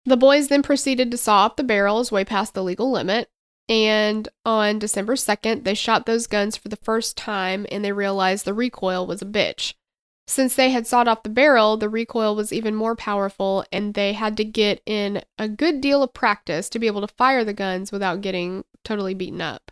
The 0.07 0.17
boys 0.17 0.49
then 0.49 0.63
proceeded 0.63 1.11
to 1.11 1.19
saw 1.19 1.41
off 1.41 1.57
the 1.57 1.65
barrels 1.65 2.11
way 2.11 2.25
past 2.25 2.55
the 2.55 2.65
legal 2.65 2.91
limit. 2.91 3.29
And 3.69 4.29
on 4.45 4.79
December 4.79 5.15
2nd, 5.15 5.65
they 5.65 5.75
shot 5.75 6.07
those 6.07 6.27
guns 6.27 6.57
for 6.57 6.69
the 6.69 6.77
first 6.77 7.17
time 7.17 7.67
and 7.71 7.85
they 7.85 7.93
realized 7.93 8.45
the 8.45 8.55
recoil 8.55 9.07
was 9.07 9.23
a 9.23 9.27
bitch. 9.27 9.75
Since 10.29 10.57
they 10.57 10.71
had 10.71 10.87
sawed 10.87 11.07
off 11.07 11.23
the 11.23 11.29
barrel, 11.29 11.77
the 11.77 11.89
recoil 11.89 12.35
was 12.35 12.53
even 12.53 12.75
more 12.75 12.97
powerful, 12.97 13.65
and 13.71 13.95
they 13.95 14.13
had 14.13 14.37
to 14.39 14.45
get 14.45 14.83
in 14.85 15.23
a 15.39 15.49
good 15.49 15.81
deal 15.81 16.03
of 16.03 16.15
practice 16.15 16.69
to 16.71 16.81
be 16.81 16.89
able 16.89 17.01
to 17.01 17.15
fire 17.15 17.45
the 17.45 17.53
guns 17.53 17.93
without 17.93 18.23
getting 18.23 18.65
totally 18.83 19.15
beaten 19.15 19.41
up. 19.41 19.71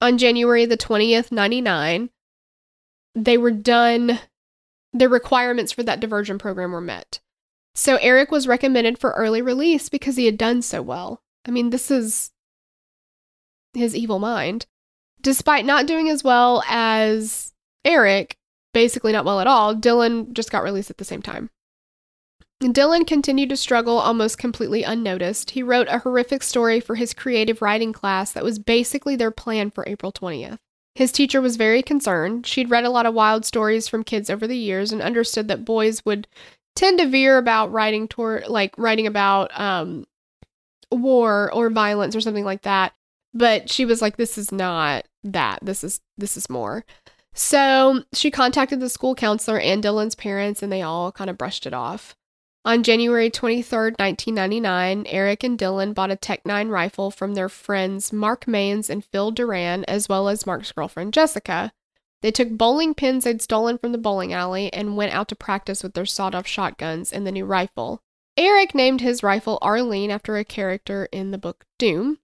On 0.00 0.18
January 0.18 0.64
the 0.64 0.76
20th, 0.76 1.30
99, 1.30 2.10
they 3.14 3.38
were 3.38 3.52
done, 3.52 4.18
their 4.92 5.08
requirements 5.08 5.70
for 5.70 5.84
that 5.84 6.00
diversion 6.00 6.38
program 6.38 6.72
were 6.72 6.80
met. 6.80 7.20
So 7.76 7.96
Eric 7.96 8.32
was 8.32 8.48
recommended 8.48 8.98
for 8.98 9.12
early 9.12 9.42
release 9.42 9.88
because 9.88 10.16
he 10.16 10.26
had 10.26 10.38
done 10.38 10.62
so 10.62 10.82
well. 10.82 11.22
I 11.46 11.52
mean, 11.52 11.70
this 11.70 11.88
is 11.88 12.32
his 13.78 13.96
evil 13.96 14.18
mind. 14.18 14.66
Despite 15.20 15.64
not 15.64 15.86
doing 15.86 16.08
as 16.08 16.22
well 16.22 16.62
as 16.68 17.52
Eric, 17.84 18.36
basically 18.72 19.12
not 19.12 19.24
well 19.24 19.40
at 19.40 19.46
all, 19.46 19.74
Dylan 19.74 20.32
just 20.32 20.52
got 20.52 20.62
released 20.62 20.90
at 20.90 20.98
the 20.98 21.04
same 21.04 21.22
time. 21.22 21.50
Dylan 22.60 23.06
continued 23.06 23.50
to 23.50 23.56
struggle 23.56 23.98
almost 23.98 24.38
completely 24.38 24.82
unnoticed. 24.82 25.50
He 25.50 25.62
wrote 25.62 25.86
a 25.88 26.00
horrific 26.00 26.42
story 26.42 26.80
for 26.80 26.96
his 26.96 27.14
creative 27.14 27.62
writing 27.62 27.92
class 27.92 28.32
that 28.32 28.44
was 28.44 28.58
basically 28.58 29.14
their 29.14 29.30
plan 29.30 29.70
for 29.70 29.84
April 29.86 30.12
20th. 30.12 30.58
His 30.96 31.12
teacher 31.12 31.40
was 31.40 31.54
very 31.54 31.82
concerned. 31.82 32.44
She'd 32.44 32.70
read 32.70 32.84
a 32.84 32.90
lot 32.90 33.06
of 33.06 33.14
wild 33.14 33.44
stories 33.44 33.86
from 33.86 34.02
kids 34.02 34.28
over 34.28 34.48
the 34.48 34.56
years 34.56 34.90
and 34.90 35.00
understood 35.00 35.46
that 35.46 35.64
boys 35.64 36.04
would 36.04 36.26
tend 36.74 36.98
to 36.98 37.06
veer 37.06 37.38
about 37.38 37.70
writing 37.70 38.08
toward 38.08 38.48
like 38.48 38.74
writing 38.76 39.06
about 39.06 39.50
um 39.58 40.06
war 40.90 41.52
or 41.52 41.70
violence 41.70 42.16
or 42.16 42.20
something 42.20 42.44
like 42.44 42.62
that. 42.62 42.92
But 43.38 43.70
she 43.70 43.84
was 43.84 44.02
like 44.02 44.16
this 44.16 44.36
is 44.36 44.50
not 44.50 45.06
that. 45.22 45.60
This 45.62 45.84
is 45.84 46.00
this 46.16 46.36
is 46.36 46.50
more. 46.50 46.84
So, 47.34 48.02
she 48.12 48.32
contacted 48.32 48.80
the 48.80 48.88
school 48.88 49.14
counselor 49.14 49.60
and 49.60 49.80
Dylan's 49.80 50.16
parents 50.16 50.60
and 50.60 50.72
they 50.72 50.82
all 50.82 51.12
kind 51.12 51.30
of 51.30 51.38
brushed 51.38 51.64
it 51.64 51.72
off. 51.72 52.16
On 52.64 52.82
January 52.82 53.30
23rd, 53.30 53.96
1999, 54.00 55.06
Eric 55.06 55.44
and 55.44 55.56
Dylan 55.56 55.94
bought 55.94 56.10
a 56.10 56.16
TEC-9 56.16 56.68
rifle 56.68 57.12
from 57.12 57.34
their 57.34 57.48
friends 57.48 58.12
Mark 58.12 58.48
Manes 58.48 58.90
and 58.90 59.04
Phil 59.04 59.30
Duran, 59.30 59.84
as 59.84 60.08
well 60.08 60.28
as 60.28 60.44
Mark's 60.44 60.72
girlfriend 60.72 61.14
Jessica. 61.14 61.72
They 62.20 62.32
took 62.32 62.50
bowling 62.50 62.92
pins 62.94 63.22
they'd 63.22 63.40
stolen 63.40 63.78
from 63.78 63.92
the 63.92 63.98
bowling 63.98 64.32
alley 64.32 64.72
and 64.72 64.96
went 64.96 65.14
out 65.14 65.28
to 65.28 65.36
practice 65.36 65.84
with 65.84 65.94
their 65.94 66.04
sawed 66.04 66.34
off 66.34 66.48
shotguns 66.48 67.12
and 67.12 67.24
the 67.24 67.32
new 67.32 67.44
rifle. 67.44 68.02
Eric 68.36 68.74
named 68.74 69.00
his 69.00 69.22
rifle 69.22 69.58
Arlene 69.62 70.10
after 70.10 70.36
a 70.36 70.44
character 70.44 71.08
in 71.12 71.30
the 71.30 71.38
book 71.38 71.64
Doom, 71.78 72.18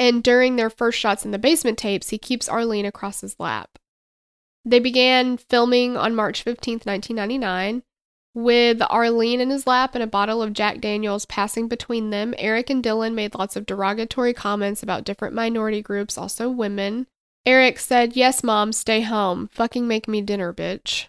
and 0.00 0.22
during 0.22 0.56
their 0.56 0.70
first 0.70 0.98
shots 0.98 1.26
in 1.26 1.30
the 1.30 1.38
basement 1.38 1.76
tapes, 1.76 2.08
he 2.08 2.16
keeps 2.16 2.48
Arlene 2.48 2.86
across 2.86 3.20
his 3.20 3.38
lap. 3.38 3.78
They 4.64 4.80
began 4.80 5.36
filming 5.36 5.94
on 5.94 6.14
March 6.14 6.42
15th, 6.42 6.86
1999. 6.86 7.82
With 8.32 8.80
Arlene 8.88 9.42
in 9.42 9.50
his 9.50 9.66
lap 9.66 9.94
and 9.94 10.02
a 10.02 10.06
bottle 10.06 10.42
of 10.42 10.54
Jack 10.54 10.80
Daniels 10.80 11.26
passing 11.26 11.68
between 11.68 12.08
them, 12.08 12.34
Eric 12.38 12.70
and 12.70 12.82
Dylan 12.82 13.12
made 13.12 13.34
lots 13.34 13.56
of 13.56 13.66
derogatory 13.66 14.32
comments 14.32 14.82
about 14.82 15.04
different 15.04 15.34
minority 15.34 15.82
groups, 15.82 16.16
also 16.16 16.48
women. 16.48 17.06
Eric 17.44 17.78
said, 17.78 18.16
Yes, 18.16 18.42
mom, 18.42 18.72
stay 18.72 19.02
home. 19.02 19.50
Fucking 19.52 19.86
make 19.86 20.08
me 20.08 20.22
dinner, 20.22 20.54
bitch. 20.54 21.08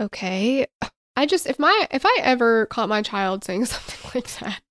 Okay. 0.00 0.66
I 1.14 1.26
just, 1.26 1.46
if 1.46 1.58
my, 1.58 1.88
if 1.90 2.06
I 2.06 2.20
ever 2.22 2.64
caught 2.66 2.88
my 2.88 3.02
child 3.02 3.44
saying 3.44 3.64
something 3.66 4.10
like 4.14 4.40
that, 4.40 4.62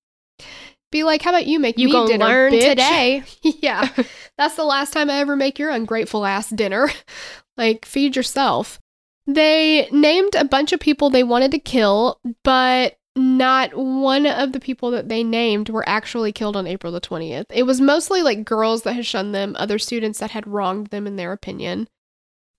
be 0.92 1.02
like, 1.02 1.22
how 1.22 1.30
about 1.30 1.46
you 1.46 1.58
make 1.58 1.76
You 1.76 1.88
me 1.88 2.06
dinner, 2.06 2.24
learn 2.24 2.52
bitch?" 2.52 2.68
today. 2.68 3.24
yeah. 3.42 3.88
That's 4.38 4.54
the 4.54 4.64
last 4.64 4.92
time 4.92 5.10
I 5.10 5.18
ever 5.18 5.34
make 5.34 5.58
your 5.58 5.70
ungrateful 5.70 6.24
ass 6.24 6.48
dinner. 6.50 6.88
like, 7.56 7.84
feed 7.84 8.14
yourself. 8.14 8.78
They 9.26 9.88
named 9.90 10.34
a 10.36 10.44
bunch 10.44 10.72
of 10.72 10.80
people 10.80 11.10
they 11.10 11.24
wanted 11.24 11.50
to 11.52 11.58
kill, 11.58 12.20
but 12.44 12.96
not 13.14 13.74
one 13.74 14.26
of 14.26 14.52
the 14.52 14.60
people 14.60 14.90
that 14.92 15.08
they 15.08 15.22
named 15.22 15.68
were 15.68 15.88
actually 15.88 16.32
killed 16.32 16.56
on 16.56 16.66
April 16.66 16.92
the 16.92 17.00
20th. 17.00 17.46
It 17.50 17.64
was 17.64 17.80
mostly 17.80 18.22
like 18.22 18.44
girls 18.44 18.82
that 18.82 18.94
had 18.94 19.06
shunned 19.06 19.34
them, 19.34 19.54
other 19.58 19.78
students 19.78 20.18
that 20.20 20.30
had 20.30 20.46
wronged 20.46 20.88
them 20.88 21.06
in 21.06 21.16
their 21.16 21.32
opinion. 21.32 21.88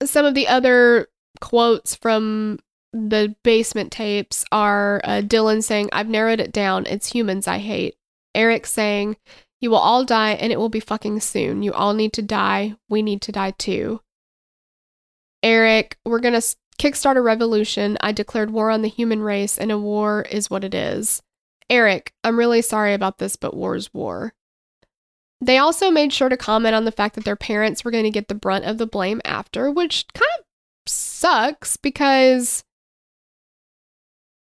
Some 0.04 0.24
of 0.24 0.34
the 0.34 0.48
other 0.48 1.08
quotes 1.40 1.94
from 1.94 2.58
the 2.92 3.34
basement 3.42 3.90
tapes 3.90 4.44
are 4.52 5.00
uh, 5.02 5.22
Dylan 5.22 5.62
saying, 5.62 5.88
I've 5.92 6.08
narrowed 6.08 6.40
it 6.40 6.52
down. 6.52 6.86
It's 6.86 7.12
humans 7.12 7.48
I 7.48 7.58
hate. 7.58 7.96
Eric 8.34 8.66
saying, 8.66 9.16
You 9.60 9.70
will 9.70 9.78
all 9.78 10.04
die 10.04 10.32
and 10.32 10.52
it 10.52 10.58
will 10.58 10.68
be 10.68 10.80
fucking 10.80 11.20
soon. 11.20 11.62
You 11.62 11.72
all 11.72 11.94
need 11.94 12.12
to 12.14 12.22
die. 12.22 12.74
We 12.88 13.02
need 13.02 13.22
to 13.22 13.32
die 13.32 13.52
too. 13.52 14.00
Eric, 15.42 15.98
we're 16.04 16.20
going 16.20 16.40
to 16.40 16.56
kickstart 16.78 17.16
a 17.16 17.20
revolution. 17.20 17.98
I 18.00 18.12
declared 18.12 18.50
war 18.50 18.70
on 18.70 18.82
the 18.82 18.88
human 18.88 19.20
race, 19.20 19.58
and 19.58 19.70
a 19.70 19.78
war 19.78 20.22
is 20.30 20.50
what 20.50 20.64
it 20.64 20.74
is. 20.74 21.22
Eric, 21.68 22.12
I'm 22.22 22.38
really 22.38 22.62
sorry 22.62 22.94
about 22.94 23.18
this, 23.18 23.36
but 23.36 23.54
war's 23.54 23.92
war. 23.92 24.32
They 25.40 25.58
also 25.58 25.90
made 25.90 26.12
sure 26.12 26.30
to 26.30 26.36
comment 26.36 26.74
on 26.74 26.86
the 26.86 26.92
fact 26.92 27.14
that 27.14 27.24
their 27.24 27.36
parents 27.36 27.84
were 27.84 27.90
going 27.90 28.04
to 28.04 28.10
get 28.10 28.28
the 28.28 28.34
brunt 28.34 28.64
of 28.64 28.78
the 28.78 28.86
blame 28.86 29.20
after, 29.24 29.70
which 29.70 30.06
kind 30.14 30.24
of 30.38 30.44
sucks 30.86 31.76
because, 31.76 32.63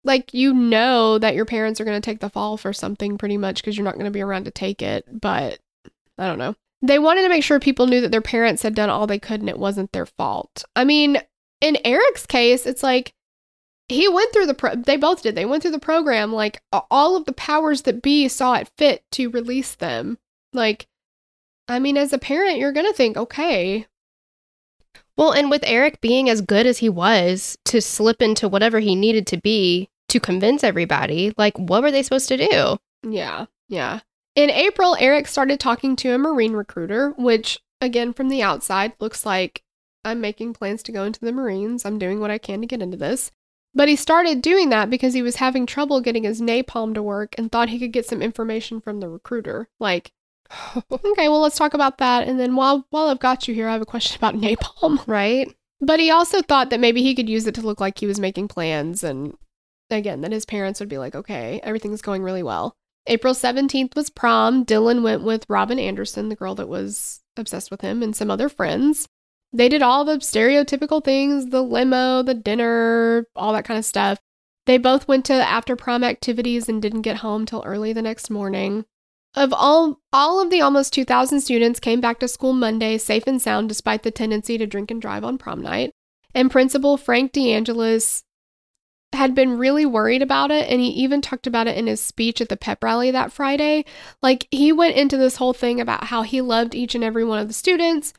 like, 0.04 0.34
you 0.34 0.52
know 0.52 1.18
that 1.18 1.34
your 1.34 1.44
parents 1.44 1.80
are 1.80 1.84
going 1.84 2.00
to 2.00 2.04
take 2.04 2.20
the 2.20 2.30
fall 2.30 2.56
for 2.56 2.72
something 2.72 3.18
pretty 3.18 3.36
much 3.36 3.62
because 3.62 3.76
you're 3.76 3.84
not 3.84 3.94
going 3.94 4.06
to 4.06 4.10
be 4.10 4.22
around 4.22 4.44
to 4.44 4.50
take 4.50 4.82
it. 4.82 5.04
But 5.20 5.58
I 6.18 6.26
don't 6.26 6.38
know. 6.38 6.54
They 6.82 6.98
wanted 6.98 7.22
to 7.22 7.28
make 7.28 7.44
sure 7.44 7.60
people 7.60 7.86
knew 7.86 8.00
that 8.00 8.10
their 8.10 8.20
parents 8.20 8.62
had 8.62 8.74
done 8.74 8.90
all 8.90 9.06
they 9.06 9.18
could 9.20 9.40
and 9.40 9.48
it 9.48 9.58
wasn't 9.58 9.92
their 9.92 10.06
fault. 10.06 10.64
I 10.74 10.84
mean, 10.84 11.18
in 11.60 11.78
Eric's 11.84 12.26
case, 12.26 12.66
it's 12.66 12.82
like 12.82 13.14
he 13.88 14.08
went 14.08 14.32
through 14.32 14.46
the 14.46 14.54
pro- 14.54 14.74
they 14.74 14.96
both 14.96 15.22
did. 15.22 15.36
They 15.36 15.44
went 15.46 15.62
through 15.62 15.72
the 15.72 15.78
program 15.78 16.32
like 16.32 16.60
all 16.90 17.14
of 17.14 17.24
the 17.24 17.32
powers 17.32 17.82
that 17.82 18.02
be 18.02 18.26
saw 18.26 18.54
it 18.54 18.70
fit 18.76 19.04
to 19.12 19.30
release 19.30 19.74
them. 19.76 20.18
Like 20.52 20.88
I 21.68 21.78
mean, 21.78 21.96
as 21.96 22.12
a 22.12 22.18
parent, 22.18 22.58
you're 22.58 22.72
going 22.72 22.86
to 22.86 22.92
think, 22.92 23.16
okay, 23.16 23.86
Well, 25.16 25.32
and 25.32 25.50
with 25.50 25.62
Eric 25.66 26.00
being 26.00 26.28
as 26.28 26.40
good 26.40 26.66
as 26.66 26.78
he 26.78 26.88
was 26.88 27.56
to 27.66 27.80
slip 27.80 28.20
into 28.20 28.48
whatever 28.48 28.80
he 28.80 28.94
needed 28.94 29.26
to 29.28 29.36
be 29.36 29.88
to 30.12 30.20
convince 30.20 30.62
everybody, 30.62 31.32
like, 31.36 31.58
what 31.58 31.82
were 31.82 31.90
they 31.90 32.02
supposed 32.02 32.28
to 32.28 32.36
do? 32.36 32.76
Yeah, 33.02 33.46
yeah. 33.68 34.00
In 34.34 34.50
April, 34.50 34.96
Eric 34.98 35.26
started 35.26 35.58
talking 35.60 35.96
to 35.96 36.14
a 36.14 36.18
Marine 36.18 36.52
recruiter, 36.52 37.10
which, 37.18 37.58
again, 37.80 38.12
from 38.12 38.28
the 38.28 38.42
outside, 38.42 38.92
looks 39.00 39.26
like 39.26 39.62
I'm 40.04 40.20
making 40.20 40.54
plans 40.54 40.82
to 40.84 40.92
go 40.92 41.04
into 41.04 41.20
the 41.20 41.32
Marines. 41.32 41.84
I'm 41.84 41.98
doing 41.98 42.20
what 42.20 42.30
I 42.30 42.38
can 42.38 42.60
to 42.60 42.66
get 42.66 42.82
into 42.82 42.96
this. 42.96 43.30
But 43.74 43.88
he 43.88 43.96
started 43.96 44.42
doing 44.42 44.68
that 44.68 44.90
because 44.90 45.14
he 45.14 45.22
was 45.22 45.36
having 45.36 45.64
trouble 45.64 46.00
getting 46.00 46.24
his 46.24 46.40
napalm 46.40 46.94
to 46.94 47.02
work 47.02 47.34
and 47.38 47.50
thought 47.50 47.70
he 47.70 47.78
could 47.78 47.92
get 47.92 48.06
some 48.06 48.20
information 48.20 48.80
from 48.80 49.00
the 49.00 49.08
recruiter. 49.08 49.68
Like, 49.80 50.12
okay, 50.92 51.28
well, 51.28 51.40
let's 51.40 51.56
talk 51.56 51.72
about 51.72 51.98
that. 51.98 52.28
And 52.28 52.38
then 52.38 52.54
while 52.54 52.86
while 52.90 53.08
I've 53.08 53.18
got 53.18 53.48
you 53.48 53.54
here, 53.54 53.68
I 53.68 53.72
have 53.72 53.82
a 53.82 53.86
question 53.86 54.18
about 54.18 54.34
napalm. 54.40 55.02
Right? 55.06 55.54
But 55.80 56.00
he 56.00 56.10
also 56.10 56.42
thought 56.42 56.70
that 56.70 56.80
maybe 56.80 57.02
he 57.02 57.14
could 57.14 57.28
use 57.28 57.46
it 57.46 57.54
to 57.56 57.62
look 57.62 57.80
like 57.80 57.98
he 57.98 58.06
was 58.06 58.20
making 58.20 58.48
plans 58.48 59.02
and 59.02 59.36
again, 59.92 60.20
that 60.22 60.32
his 60.32 60.44
parents 60.44 60.80
would 60.80 60.88
be 60.88 60.98
like, 60.98 61.14
okay, 61.14 61.60
everything's 61.62 62.02
going 62.02 62.22
really 62.22 62.42
well. 62.42 62.74
April 63.06 63.34
17th 63.34 63.96
was 63.96 64.10
prom. 64.10 64.64
Dylan 64.64 65.02
went 65.02 65.22
with 65.22 65.46
Robyn 65.48 65.78
Anderson, 65.78 66.28
the 66.28 66.36
girl 66.36 66.54
that 66.54 66.68
was 66.68 67.20
obsessed 67.36 67.70
with 67.70 67.80
him, 67.80 68.02
and 68.02 68.14
some 68.14 68.30
other 68.30 68.48
friends. 68.48 69.06
They 69.52 69.68
did 69.68 69.82
all 69.82 70.04
the 70.04 70.16
stereotypical 70.18 71.04
things 71.04 71.50
the 71.50 71.62
limo, 71.62 72.22
the 72.22 72.34
dinner, 72.34 73.26
all 73.36 73.52
that 73.52 73.64
kind 73.64 73.78
of 73.78 73.84
stuff. 73.84 74.18
They 74.66 74.78
both 74.78 75.08
went 75.08 75.24
to 75.26 75.34
after 75.34 75.76
prom 75.76 76.04
activities 76.04 76.68
and 76.68 76.80
didn't 76.80 77.02
get 77.02 77.18
home 77.18 77.44
till 77.44 77.62
early 77.66 77.92
the 77.92 78.02
next 78.02 78.30
morning. 78.30 78.84
Of 79.34 79.52
all 79.52 80.00
all 80.12 80.42
of 80.42 80.50
the 80.50 80.60
almost 80.60 80.92
2000 80.92 81.40
students 81.40 81.80
came 81.80 82.00
back 82.00 82.20
to 82.20 82.28
school 82.28 82.52
Monday 82.52 82.98
safe 82.98 83.26
and 83.26 83.40
sound 83.40 83.68
despite 83.68 84.02
the 84.02 84.10
tendency 84.10 84.58
to 84.58 84.66
drink 84.66 84.90
and 84.90 85.00
drive 85.00 85.24
on 85.24 85.38
prom 85.38 85.60
night. 85.60 85.90
And 86.34 86.50
principal 86.50 86.96
Frank 86.96 87.32
DeAngelis 87.32 88.22
had 89.12 89.34
been 89.34 89.58
really 89.58 89.84
worried 89.86 90.22
about 90.22 90.50
it 90.50 90.68
and 90.70 90.80
he 90.80 90.88
even 90.88 91.20
talked 91.20 91.46
about 91.46 91.66
it 91.66 91.76
in 91.76 91.86
his 91.86 92.00
speech 92.00 92.40
at 92.40 92.48
the 92.48 92.56
pep 92.56 92.82
rally 92.82 93.10
that 93.10 93.32
Friday. 93.32 93.84
Like 94.22 94.48
he 94.50 94.72
went 94.72 94.96
into 94.96 95.16
this 95.16 95.36
whole 95.36 95.52
thing 95.52 95.80
about 95.80 96.04
how 96.04 96.22
he 96.22 96.40
loved 96.40 96.74
each 96.74 96.94
and 96.94 97.04
every 97.04 97.24
one 97.24 97.38
of 97.38 97.48
the 97.48 97.54
students 97.54 98.14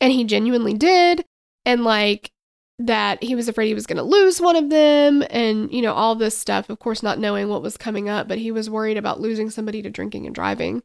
and 0.00 0.12
he 0.12 0.24
genuinely 0.24 0.74
did 0.74 1.24
and 1.64 1.84
like 1.84 2.30
that 2.78 3.22
he 3.22 3.34
was 3.36 3.46
afraid 3.48 3.68
he 3.68 3.74
was 3.74 3.86
going 3.86 3.96
to 3.98 4.02
lose 4.02 4.40
one 4.40 4.56
of 4.56 4.68
them 4.70 5.22
and 5.30 5.72
you 5.72 5.80
know 5.82 5.92
all 5.92 6.14
this 6.16 6.36
stuff 6.36 6.68
of 6.68 6.78
course 6.80 7.02
not 7.02 7.18
knowing 7.18 7.48
what 7.48 7.62
was 7.62 7.76
coming 7.76 8.08
up 8.08 8.26
but 8.26 8.38
he 8.38 8.50
was 8.50 8.68
worried 8.70 8.96
about 8.96 9.20
losing 9.20 9.50
somebody 9.50 9.82
to 9.82 9.90
drinking 9.90 10.26
and 10.26 10.34
driving 10.34 10.82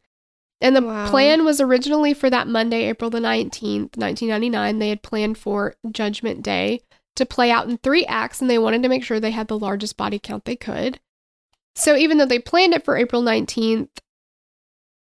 and 0.60 0.76
the 0.76 0.82
Wow. 0.82 1.08
plan 1.10 1.44
was 1.44 1.60
originally 1.60 2.14
for 2.14 2.30
that 2.30 2.46
monday 2.46 2.84
april 2.84 3.10
the 3.10 3.18
19th 3.18 3.96
1999 3.96 4.78
they 4.78 4.90
had 4.90 5.02
planned 5.02 5.38
for 5.38 5.74
judgment 5.90 6.42
day 6.42 6.80
to 7.18 7.26
play 7.26 7.50
out 7.50 7.68
in 7.68 7.76
three 7.78 8.04
acts 8.06 8.40
and 8.40 8.48
they 8.48 8.58
wanted 8.58 8.82
to 8.82 8.88
make 8.88 9.04
sure 9.04 9.20
they 9.20 9.30
had 9.30 9.48
the 9.48 9.58
largest 9.58 9.96
body 9.96 10.18
count 10.18 10.44
they 10.44 10.56
could 10.56 11.00
so 11.74 11.94
even 11.94 12.18
though 12.18 12.26
they 12.26 12.38
planned 12.38 12.72
it 12.72 12.84
for 12.84 12.96
april 12.96 13.22
19th 13.22 13.88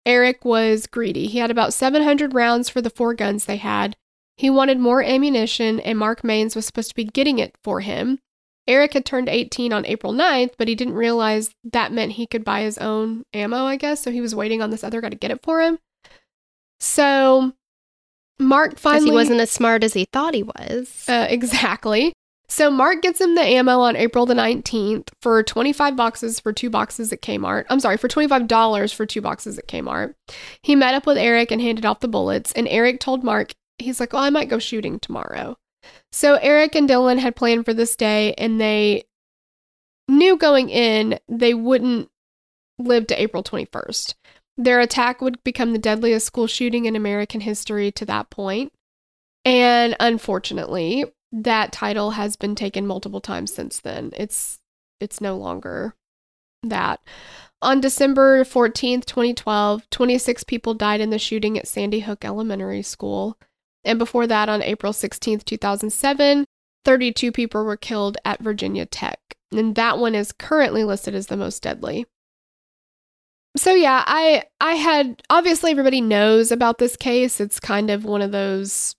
eric 0.06 0.46
was 0.46 0.88
greedy 0.88 1.28
he 1.28 1.40
had 1.40 1.52
about 1.52 1.74
700 1.74 2.34
rounds 2.34 2.70
for 2.70 2.82
the 2.82 2.90
four 2.90 3.14
guns 3.14 3.46
they 3.46 3.58
had 3.58 3.96
he 4.36 4.50
wanted 4.50 4.80
more 4.80 5.04
ammunition, 5.04 5.80
and 5.80 5.98
Mark 5.98 6.24
Manes 6.24 6.56
was 6.56 6.66
supposed 6.66 6.90
to 6.90 6.96
be 6.96 7.04
getting 7.04 7.40
it 7.40 7.56
for 7.64 7.82
him. 7.82 8.20
Eric 8.68 8.94
had 8.94 9.06
turned 9.06 9.30
18 9.30 9.74
on 9.74 9.86
April 9.86 10.14
9th, 10.14 10.54
but 10.58 10.68
he 10.68 10.76
didn't 10.76 10.96
realize 10.96 11.54
that 11.64 11.92
meant 11.92 12.14
he 12.14 12.26
could 12.26 12.46
buy 12.46 12.62
his 12.62 12.78
own 12.78 13.26
ammo, 13.34 13.66
I 13.66 13.76
guess. 13.76 14.02
So 14.02 14.10
he 14.10 14.22
was 14.22 14.34
waiting 14.34 14.62
on 14.62 14.70
this 14.70 14.84
other 14.84 15.02
guy 15.02 15.10
to 15.10 15.16
get 15.16 15.32
it 15.32 15.44
for 15.44 15.62
him. 15.62 15.80
So 16.80 17.54
Mark 18.40 18.72
Because 18.72 18.82
finally 18.82 19.12
he 19.12 19.16
wasn't 19.16 19.40
as 19.42 19.52
smart 19.52 19.84
as 19.84 19.94
he 19.94 20.06
thought 20.12 20.34
he 20.34 20.44
was. 20.44 21.06
uh, 21.08 21.28
exactly. 21.30 22.14
So 22.50 22.70
Mark 22.70 23.02
gets 23.02 23.20
him 23.20 23.36
the 23.36 23.42
ammo 23.42 23.80
on 23.80 23.96
April 23.96 24.26
the 24.26 24.36
19th 24.36 25.08
for 25.22 25.42
25 25.42 25.96
boxes 25.96 26.40
for 26.40 26.54
two 26.54 26.70
boxes 26.70 27.12
at 27.12 27.22
Kmart. 27.22 27.66
I'm 27.70 27.80
sorry, 27.80 27.98
for 27.98 28.08
$25 28.08 28.94
for 28.94 29.06
two 29.06 29.22
boxes 29.22 29.58
at 29.58 29.68
Kmart. 29.68 30.14
He 30.62 30.76
met 30.76 30.94
up 30.94 31.08
with 31.08 31.18
Eric 31.18 31.52
and 31.52 31.62
handed 31.62 31.86
off 31.86 32.02
the 32.02 32.08
bullets, 32.08 32.52
and 32.52 32.68
Eric 32.68 33.00
told 33.00 33.24
Mark 33.24 33.54
he's 33.80 34.00
like, 34.00 34.14
"Oh, 34.14 34.20
I 34.20 34.30
might 34.30 34.50
go 34.50 34.60
shooting 34.60 35.00
tomorrow." 35.00 35.58
So 36.12 36.36
Eric 36.36 36.76
and 36.76 36.88
Dylan 36.88 37.18
had 37.18 37.36
planned 37.36 37.66
for 37.66 37.74
this 37.74 37.96
day, 37.96 38.34
and 38.36 38.62
they 38.62 39.06
knew 40.08 40.38
going 40.38 40.70
in 40.70 41.20
they 41.28 41.54
wouldn't 41.54 42.10
live 42.78 43.08
to 43.08 43.22
April 43.22 43.44
21st. 43.44 44.14
Their 44.58 44.80
attack 44.80 45.22
would 45.22 45.44
become 45.44 45.74
the 45.74 45.80
deadliest 45.80 46.26
school 46.26 46.48
shooting 46.48 46.86
in 46.86 46.96
American 46.96 47.42
history 47.42 47.92
to 47.94 48.06
that 48.06 48.30
point. 48.30 48.72
And 49.46 49.96
unfortunately, 50.00 51.06
that 51.32 51.72
title 51.72 52.12
has 52.12 52.36
been 52.36 52.56
taken 52.56 52.86
multiple 52.86 53.22
times 53.22 53.54
since 53.54 53.80
then. 53.80 54.12
It's 54.16 54.60
it's 55.00 55.20
no 55.20 55.36
longer 55.36 55.96
that. 56.62 57.02
On 57.62 57.82
December 57.82 58.44
14th, 58.44 59.06
2012, 59.06 59.90
26 59.90 60.44
people 60.44 60.74
died 60.74 61.02
in 61.02 61.10
the 61.10 61.20
shooting 61.20 61.58
at 61.58 61.68
Sandy 61.68 62.02
Hook 62.02 62.24
Elementary 62.24 62.82
School. 62.82 63.38
And 63.84 63.98
before 64.00 64.28
that, 64.28 64.50
on 64.50 64.62
April 64.62 64.94
16th, 64.94 65.44
2007, 65.46 66.46
32 66.86 67.32
people 67.32 67.64
were 67.64 67.78
killed 67.78 68.18
at 68.26 68.42
Virginia 68.42 68.86
Tech. 68.86 69.20
And 69.52 69.76
that 69.76 69.98
one 69.98 70.16
is 70.16 70.32
currently 70.32 70.84
listed 70.84 71.16
as 71.16 71.28
the 71.28 71.38
most 71.38 71.62
deadly. 71.64 72.06
So 73.56 73.74
yeah, 73.74 74.04
I 74.08 74.44
I 74.60 74.74
had 74.74 75.22
obviously 75.30 75.72
everybody 75.72 76.02
knows 76.02 76.52
about 76.52 76.80
this 76.80 76.96
case. 76.96 77.40
It's 77.40 77.60
kind 77.60 77.90
of 77.90 78.04
one 78.04 78.22
of 78.22 78.32
those 78.32 78.96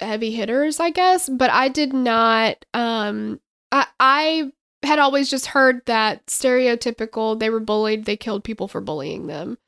heavy 0.00 0.30
hitters, 0.32 0.78
I 0.78 0.90
guess, 0.90 1.28
but 1.28 1.50
I 1.50 1.68
did 1.68 1.92
not 1.92 2.64
um 2.74 3.40
I 3.72 3.86
I 3.98 4.52
had 4.84 4.98
always 5.00 5.28
just 5.28 5.46
heard 5.46 5.80
that 5.86 6.26
stereotypical 6.26 7.38
they 7.38 7.50
were 7.50 7.60
bullied, 7.60 8.04
they 8.04 8.16
killed 8.16 8.44
people 8.44 8.68
for 8.68 8.80
bullying 8.80 9.26
them. 9.26 9.58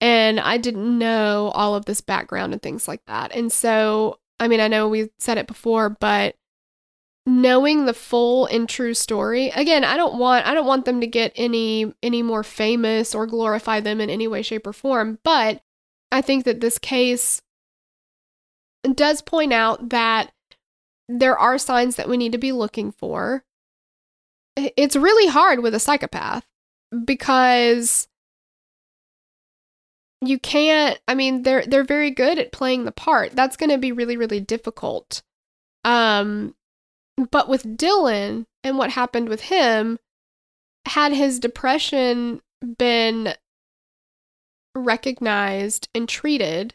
And 0.00 0.40
I 0.40 0.58
didn't 0.58 0.98
know 0.98 1.52
all 1.54 1.74
of 1.74 1.86
this 1.86 2.00
background 2.00 2.52
and 2.52 2.62
things 2.62 2.86
like 2.88 3.04
that. 3.06 3.32
And 3.34 3.50
so, 3.52 4.18
I 4.40 4.48
mean, 4.48 4.60
I 4.60 4.68
know 4.68 4.88
we 4.88 5.10
said 5.18 5.38
it 5.38 5.46
before, 5.46 5.90
but 5.90 6.36
knowing 7.26 7.86
the 7.86 7.94
full 7.94 8.46
and 8.46 8.68
true 8.68 8.94
story 8.94 9.48
again 9.50 9.82
i 9.82 9.96
don't 9.96 10.16
want 10.16 10.46
i 10.46 10.54
don't 10.54 10.66
want 10.66 10.84
them 10.84 11.00
to 11.00 11.08
get 11.08 11.32
any 11.34 11.92
any 12.00 12.22
more 12.22 12.44
famous 12.44 13.16
or 13.16 13.26
glorify 13.26 13.80
them 13.80 14.00
in 14.00 14.08
any 14.08 14.28
way 14.28 14.42
shape 14.42 14.66
or 14.66 14.72
form. 14.72 15.18
But 15.24 15.60
i 16.12 16.20
think 16.20 16.44
that 16.44 16.60
this 16.60 16.78
case 16.78 17.42
does 18.94 19.22
point 19.22 19.52
out 19.52 19.88
that 19.90 20.32
there 21.08 21.38
are 21.38 21.58
signs 21.58 21.96
that 21.96 22.08
we 22.08 22.16
need 22.16 22.32
to 22.32 22.38
be 22.38 22.52
looking 22.52 22.90
for. 22.90 23.44
It's 24.56 24.96
really 24.96 25.28
hard 25.28 25.60
with 25.60 25.74
a 25.74 25.80
psychopath 25.80 26.44
because 27.04 28.08
you 30.22 30.38
can't 30.38 30.98
i 31.06 31.14
mean 31.14 31.42
they're 31.42 31.64
they're 31.66 31.84
very 31.84 32.10
good 32.10 32.38
at 32.38 32.52
playing 32.52 32.84
the 32.84 32.92
part. 32.92 33.36
That's 33.36 33.56
going 33.56 33.70
to 33.70 33.78
be 33.78 33.92
really 33.92 34.16
really 34.16 34.40
difficult. 34.40 35.22
Um 35.84 36.54
but 37.30 37.48
with 37.48 37.76
Dylan 37.76 38.46
and 38.62 38.78
what 38.78 38.90
happened 38.90 39.28
with 39.28 39.42
him, 39.42 39.98
had 40.86 41.12
his 41.12 41.38
depression 41.38 42.40
been 42.78 43.34
recognized 44.74 45.88
and 45.94 46.08
treated, 46.08 46.74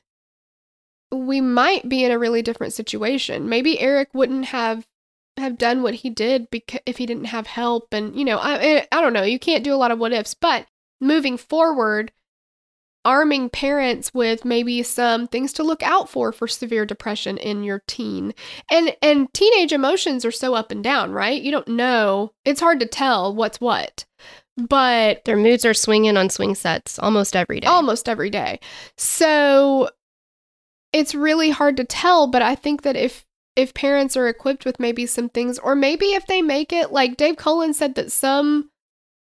we 1.12 1.42
might 1.42 1.88
be 1.88 2.04
in 2.04 2.12
a 2.12 2.20
really 2.20 2.42
different 2.42 2.74
situation. 2.74 3.50
Maybe 3.50 3.80
Eric 3.80 4.10
wouldn't 4.14 4.46
have 4.46 4.88
have 5.38 5.58
done 5.58 5.82
what 5.82 5.96
he 5.96 6.10
did 6.10 6.50
because 6.52 6.82
if 6.86 6.98
he 6.98 7.06
didn't 7.06 7.26
have 7.26 7.48
help 7.48 7.88
and 7.94 8.16
you 8.16 8.26
know, 8.26 8.38
I 8.42 8.88
I 8.92 9.02
don't 9.02 9.14
know, 9.14 9.24
you 9.24 9.40
can't 9.40 9.64
do 9.64 9.74
a 9.74 9.78
lot 9.78 9.92
of 9.92 10.00
what 10.00 10.14
ifs, 10.14 10.34
but 10.34 10.68
moving 11.00 11.38
forward, 11.38 12.12
arming 13.04 13.50
parents 13.50 14.14
with 14.14 14.46
maybe 14.46 14.84
some 14.84 15.28
things 15.28 15.54
to 15.54 15.64
look 15.64 15.84
out 15.84 16.10
for 16.10 16.32
for 16.32 16.48
severe 16.48 16.86
depression 16.86 17.38
in 17.38 17.64
your 17.64 17.82
teen. 17.88 18.34
And 18.72 18.96
and 19.02 19.34
teenage 19.34 19.74
emotions 19.74 20.26
are 20.26 20.32
so 20.32 20.54
up 20.54 20.72
and 20.72 20.84
down, 20.84 21.12
right? 21.12 21.42
You 21.42 21.52
don't 21.52 21.68
know. 21.68 22.34
It's 22.46 22.62
hard 22.62 22.80
to 22.80 22.86
tell 22.86 23.34
what's 23.36 23.60
what. 23.60 24.06
But 24.58 25.26
Their 25.26 25.38
moods 25.38 25.66
are 25.66 25.74
swinging 25.74 26.18
on 26.18 26.30
swing 26.30 26.56
sets 26.56 27.00
almost 27.00 27.36
every 27.36 27.60
day. 27.62 27.68
almost 27.68 28.10
every 28.10 28.30
day. 28.30 28.60
So 28.98 29.90
it's 30.94 31.16
really 31.16 31.52
hard 31.52 31.78
to 31.78 31.84
tell, 31.86 32.28
but 32.28 32.42
I 32.42 32.56
think 32.56 32.82
that 32.82 32.96
if 32.96 33.26
if 33.56 33.74
parents 33.74 34.16
are 34.16 34.28
equipped 34.28 34.66
with 34.66 34.80
maybe 34.80 35.06
some 35.06 35.30
things 35.30 35.60
or 35.60 35.76
maybe 35.76 36.08
if 36.08 36.26
they 36.28 36.42
make 36.42 36.72
it 36.72 36.92
like 36.92 37.18
Dave 37.18 37.36
Cullen 37.38 37.74
said 37.74 37.96
that 37.96 38.12
some 38.12 38.71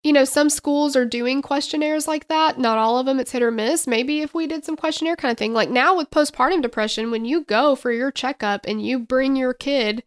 you 0.08 0.14
know, 0.14 0.24
some 0.24 0.50
schools 0.50 0.96
are 0.96 1.04
doing 1.06 1.42
questionnaires 1.42 2.08
like 2.08 2.30
that. 2.30 2.58
Not 2.58 2.78
all 2.78 2.98
of 2.98 3.06
them, 3.06 3.20
it's 3.20 3.32
hit 3.34 3.42
or 3.44 3.52
miss. 3.52 3.86
Maybe 3.86 4.22
if 4.22 4.34
we 4.34 4.48
did 4.48 4.64
some 4.64 4.78
questionnaire 4.78 5.18
kind 5.18 5.34
of 5.34 5.38
thing, 5.38 5.54
like 5.54 5.70
now 5.70 5.98
with 5.98 6.10
postpartum 6.12 6.62
depression, 6.62 7.12
when 7.12 7.26
you 7.26 7.44
go 7.44 7.76
for 7.76 7.92
your 7.92 8.10
checkup 8.10 8.66
and 8.66 8.82
you 8.82 9.00
bring 9.00 9.36
your 9.36 9.54
kid 9.54 10.04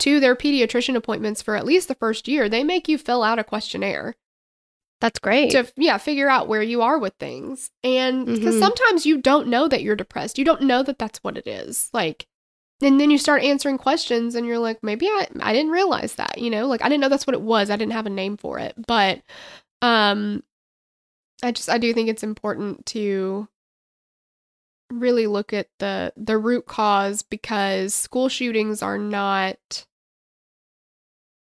to 0.00 0.18
their 0.18 0.34
pediatrician 0.34 0.96
appointments 0.96 1.40
for 1.40 1.54
at 1.54 1.64
least 1.64 1.86
the 1.86 1.94
first 1.94 2.26
year, 2.26 2.48
they 2.48 2.64
make 2.64 2.88
you 2.88 2.98
fill 2.98 3.22
out 3.22 3.38
a 3.38 3.44
questionnaire 3.44 4.16
That's 5.00 5.20
great. 5.20 5.52
to, 5.52 5.70
yeah, 5.76 5.98
figure 5.98 6.28
out 6.28 6.48
where 6.48 6.62
you 6.62 6.82
are 6.82 6.98
with 6.98 7.14
things. 7.20 7.70
And 7.84 8.26
because 8.26 8.56
Mhm. 8.56 8.58
sometimes 8.60 9.06
you 9.06 9.18
don't 9.18 9.46
know 9.46 9.68
that 9.68 9.82
you're 9.82 9.94
depressed, 9.94 10.36
you 10.36 10.44
don't 10.44 10.62
know 10.62 10.82
that 10.82 10.98
that's 10.98 11.22
what 11.22 11.38
it 11.38 11.46
is. 11.46 11.90
Like, 11.92 12.26
and 12.84 13.00
then 13.00 13.10
you 13.10 13.18
start 13.18 13.42
answering 13.42 13.78
questions 13.78 14.34
and 14.34 14.46
you're 14.46 14.58
like, 14.58 14.82
maybe 14.82 15.06
I, 15.06 15.26
I 15.40 15.52
didn't 15.52 15.72
realize 15.72 16.14
that, 16.16 16.38
you 16.38 16.50
know, 16.50 16.66
like 16.66 16.82
I 16.82 16.88
didn't 16.88 17.00
know 17.00 17.08
that's 17.08 17.26
what 17.26 17.34
it 17.34 17.40
was. 17.40 17.70
I 17.70 17.76
didn't 17.76 17.92
have 17.92 18.06
a 18.06 18.10
name 18.10 18.36
for 18.36 18.58
it. 18.58 18.74
But 18.86 19.22
um 19.82 20.42
I 21.42 21.52
just 21.52 21.68
I 21.68 21.78
do 21.78 21.92
think 21.92 22.08
it's 22.08 22.22
important 22.22 22.86
to 22.86 23.48
really 24.92 25.26
look 25.26 25.52
at 25.52 25.68
the 25.78 26.12
the 26.16 26.38
root 26.38 26.66
cause 26.66 27.22
because 27.22 27.94
school 27.94 28.28
shootings 28.28 28.82
are 28.82 28.98
not 28.98 29.86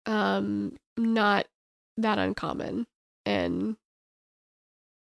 um 0.06 0.76
not 0.96 1.46
that 1.96 2.18
uncommon 2.18 2.86
and 3.26 3.76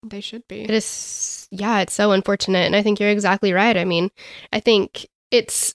they 0.05 0.21
should 0.21 0.47
be. 0.49 0.63
It 0.63 0.71
is, 0.71 1.49
yeah, 1.51 1.81
it's 1.81 1.95
so 1.95 2.13
unfortunate. 2.13 2.67
And 2.67 2.75
I 2.75 2.83
think 2.83 2.99
you're 2.99 3.11
exactly 3.11 3.53
right. 3.53 3.77
I 3.77 3.85
mean, 3.85 4.11
I 4.53 4.61
think 4.61 5.07
it's, 5.31 5.75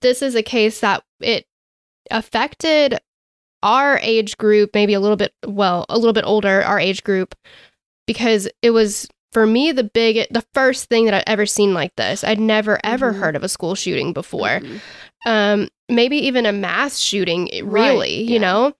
this 0.00 0.22
is 0.22 0.34
a 0.34 0.42
case 0.42 0.80
that 0.80 1.02
it 1.20 1.46
affected 2.10 2.98
our 3.62 3.98
age 4.02 4.36
group, 4.38 4.70
maybe 4.74 4.94
a 4.94 5.00
little 5.00 5.16
bit, 5.16 5.32
well, 5.46 5.84
a 5.88 5.96
little 5.98 6.12
bit 6.12 6.24
older, 6.24 6.62
our 6.62 6.78
age 6.78 7.02
group, 7.02 7.34
because 8.06 8.48
it 8.62 8.70
was, 8.70 9.08
for 9.32 9.46
me, 9.46 9.72
the 9.72 9.84
big, 9.84 10.26
the 10.30 10.44
first 10.54 10.88
thing 10.88 11.04
that 11.06 11.14
I'd 11.14 11.24
ever 11.26 11.44
seen 11.46 11.74
like 11.74 11.94
this. 11.96 12.22
I'd 12.24 12.40
never, 12.40 12.78
ever 12.84 13.12
Mhm. 13.12 13.18
heard 13.18 13.36
of 13.36 13.42
a 13.42 13.48
school 13.48 13.74
shooting 13.74 14.12
before. 14.12 14.60
Mhm. 14.60 14.80
Um, 15.26 15.68
maybe 15.88 16.16
even 16.18 16.46
a 16.46 16.52
mass 16.52 16.98
shooting, 16.98 17.48
Right, 17.64 17.90
really, 17.92 18.22
yeah. 18.22 18.32
you 18.32 18.38
know? 18.38 18.72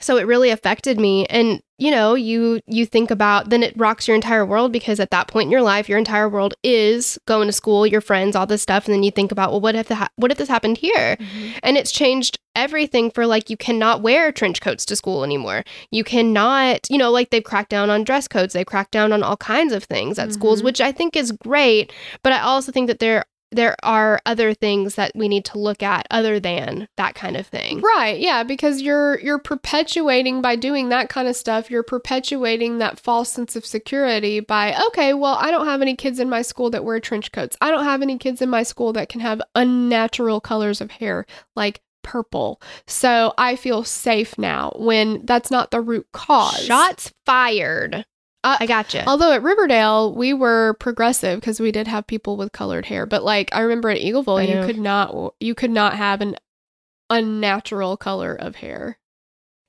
So 0.00 0.16
it 0.16 0.26
really 0.26 0.50
affected 0.50 0.98
me. 0.98 1.26
And 1.26 1.60
you 1.76 1.90
know 1.90 2.14
you 2.14 2.60
you 2.68 2.86
think 2.86 3.10
about 3.10 3.50
then 3.50 3.64
it 3.64 3.74
rocks 3.76 4.06
your 4.06 4.14
entire 4.14 4.46
world 4.46 4.70
because 4.72 5.00
at 5.00 5.10
that 5.10 5.26
point 5.26 5.46
in 5.46 5.50
your 5.50 5.60
life 5.60 5.88
your 5.88 5.98
entire 5.98 6.28
world 6.28 6.54
is 6.62 7.18
going 7.26 7.48
to 7.48 7.52
school 7.52 7.84
your 7.84 8.00
friends 8.00 8.36
all 8.36 8.46
this 8.46 8.62
stuff. 8.62 8.84
And 8.86 8.94
then 8.94 9.02
you 9.02 9.10
think 9.10 9.32
about 9.32 9.50
well 9.50 9.60
what 9.60 9.74
if 9.74 9.88
the 9.88 9.96
ha- 9.96 10.08
what 10.16 10.30
if 10.30 10.38
this 10.38 10.48
happened 10.48 10.78
here? 10.78 11.16
And 11.64 11.76
it's 11.76 11.90
changed 11.90 12.38
everything 12.54 13.10
for 13.10 13.26
like 13.26 13.50
you 13.50 13.56
cannot 13.56 14.02
wear 14.02 14.30
trench 14.30 14.60
coats 14.60 14.84
to 14.86 14.94
school 14.94 15.24
anymore. 15.24 15.64
You 15.90 16.04
cannot 16.04 16.88
you 16.88 16.96
know 16.98 17.10
like 17.10 17.30
they've 17.30 17.42
cracked 17.42 17.70
down 17.70 17.90
on 17.90 18.04
dress 18.04 18.28
codes. 18.28 18.54
They've 18.54 18.64
cracked 18.64 18.92
down 18.92 19.12
on 19.12 19.24
all 19.24 19.36
kinds 19.36 19.72
of 19.72 19.82
things 19.82 20.16
at 20.18 20.32
schools 20.32 20.60
Mhm. 20.60 20.64
which 20.66 20.80
i 20.80 20.92
think 20.92 21.16
is 21.16 21.32
great. 21.32 21.92
But 22.22 22.32
i 22.32 22.40
also 22.40 22.70
think 22.70 22.86
that 22.86 23.00
there 23.00 23.24
there 23.54 23.76
are 23.82 24.20
other 24.26 24.54
things 24.54 24.94
that 24.96 25.12
we 25.14 25.28
need 25.28 25.44
to 25.44 25.58
look 25.58 25.82
at 25.82 26.06
other 26.10 26.40
than 26.40 26.88
that 26.96 27.14
kind 27.14 27.36
of 27.36 27.46
thing 27.46 27.64
Right, 27.80 28.18
yeah, 28.18 28.42
because 28.42 28.80
you're 28.82 29.20
you're 29.20 29.38
perpetuating 29.38 30.40
by 30.40 30.56
doing 30.56 30.88
that 30.88 31.08
kind 31.08 31.28
of 31.28 31.36
stuff, 31.36 31.70
you're 31.70 31.82
perpetuating 31.82 32.78
that 32.78 32.98
false 32.98 33.30
sense 33.30 33.56
of 33.56 33.66
security 33.66 34.40
by 34.40 34.74
okay, 34.88 35.14
well, 35.14 35.36
I 35.40 35.50
don't 35.50 35.66
have 35.66 35.82
any 35.82 35.96
kids 35.96 36.18
in 36.18 36.28
my 36.28 36.42
school 36.42 36.70
that 36.70 36.84
wear 36.84 37.00
trench 37.00 37.32
coats. 37.32 37.56
I 37.60 37.70
don't 37.70 37.84
have 37.84 38.02
any 38.02 38.18
kids 38.18 38.42
in 38.42 38.48
my 38.48 38.62
school 38.62 38.92
that 38.94 39.08
can 39.08 39.20
have 39.20 39.42
unnatural 39.54 40.40
colors 40.40 40.80
of 40.80 40.90
hair 40.92 41.26
like 41.54 41.82
purple. 42.02 42.60
So 42.86 43.32
I 43.38 43.56
feel 43.56 43.84
safe 43.84 44.38
now 44.38 44.72
when 44.76 45.24
that's 45.24 45.50
not 45.50 45.70
the 45.70 45.80
root 45.80 46.06
cause. 46.12 46.64
shots 46.64 47.12
fired 47.26 48.04
Uh, 48.44 48.58
i 48.60 48.66
gotcha 48.66 49.02
Although 49.06 49.32
at 49.32 49.42
Riverdale, 49.42 50.14
we 50.14 50.34
were 50.34 50.76
progressive 50.78 51.40
because 51.40 51.60
we 51.60 51.72
did 51.72 51.88
have 51.88 52.06
people 52.06 52.36
with 52.36 52.52
colored 52.52 52.86
hair. 52.86 53.06
But 53.06 53.24
like 53.24 53.48
I 53.52 53.60
remember 53.60 53.88
at 53.88 53.98
Eagleville, 53.98 54.40
I 54.40 54.44
you 54.44 54.54
know. 54.56 54.66
could 54.66 54.78
not 54.78 55.34
you 55.40 55.54
could 55.54 55.70
not 55.70 55.94
have 55.94 56.20
an 56.20 56.36
unnatural 57.10 57.96
color 57.96 58.34
of 58.34 58.56
hair. 58.56 58.98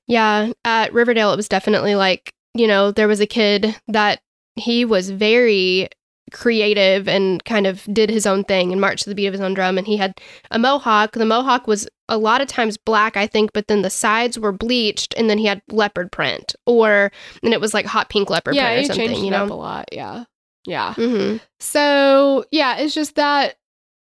Yeah, 0.06 0.52
at 0.64 0.92
Riverdale, 0.92 1.32
it 1.32 1.36
was 1.36 1.48
definitely 1.48 1.94
like, 1.94 2.32
you 2.54 2.66
know, 2.66 2.92
there 2.92 3.08
was 3.08 3.20
a 3.20 3.26
kid 3.26 3.74
that 3.88 4.20
he 4.54 4.84
was 4.84 5.10
very 5.10 5.88
creative 6.32 7.08
and 7.08 7.44
kind 7.44 7.66
of 7.66 7.82
did 7.92 8.10
his 8.10 8.26
own 8.26 8.44
thing 8.44 8.72
and 8.72 8.80
marched 8.80 9.04
to 9.04 9.08
the 9.08 9.14
beat 9.14 9.26
of 9.26 9.32
his 9.32 9.40
own 9.40 9.54
drum. 9.54 9.78
And 9.78 9.86
he 9.86 9.96
had 9.96 10.14
a 10.50 10.58
mohawk. 10.58 11.12
The 11.12 11.24
mohawk 11.24 11.66
was 11.66 11.88
a 12.08 12.18
lot 12.18 12.40
of 12.40 12.48
times 12.48 12.76
black, 12.76 13.16
I 13.16 13.26
think, 13.26 13.52
but 13.52 13.66
then 13.68 13.82
the 13.82 13.90
sides 13.90 14.38
were 14.38 14.52
bleached 14.52 15.14
and 15.16 15.28
then 15.28 15.38
he 15.38 15.46
had 15.46 15.62
leopard 15.68 16.12
print 16.12 16.54
or, 16.66 17.10
and 17.42 17.52
it 17.52 17.60
was 17.60 17.74
like 17.74 17.86
hot 17.86 18.08
pink 18.08 18.30
leopard 18.30 18.54
yeah, 18.54 18.66
print 18.66 18.78
or 18.78 18.80
you 18.80 18.86
something, 18.86 19.06
changed 19.08 19.22
you 19.22 19.28
it 19.28 19.34
up 19.34 19.50
a 19.50 19.54
lot. 19.54 19.88
Yeah, 19.92 20.24
yeah. 20.66 20.94
hmm 20.94 21.36
So 21.60 22.44
yeah, 22.50 22.78
it's 22.78 22.94
just 22.94 23.16
that 23.16 23.56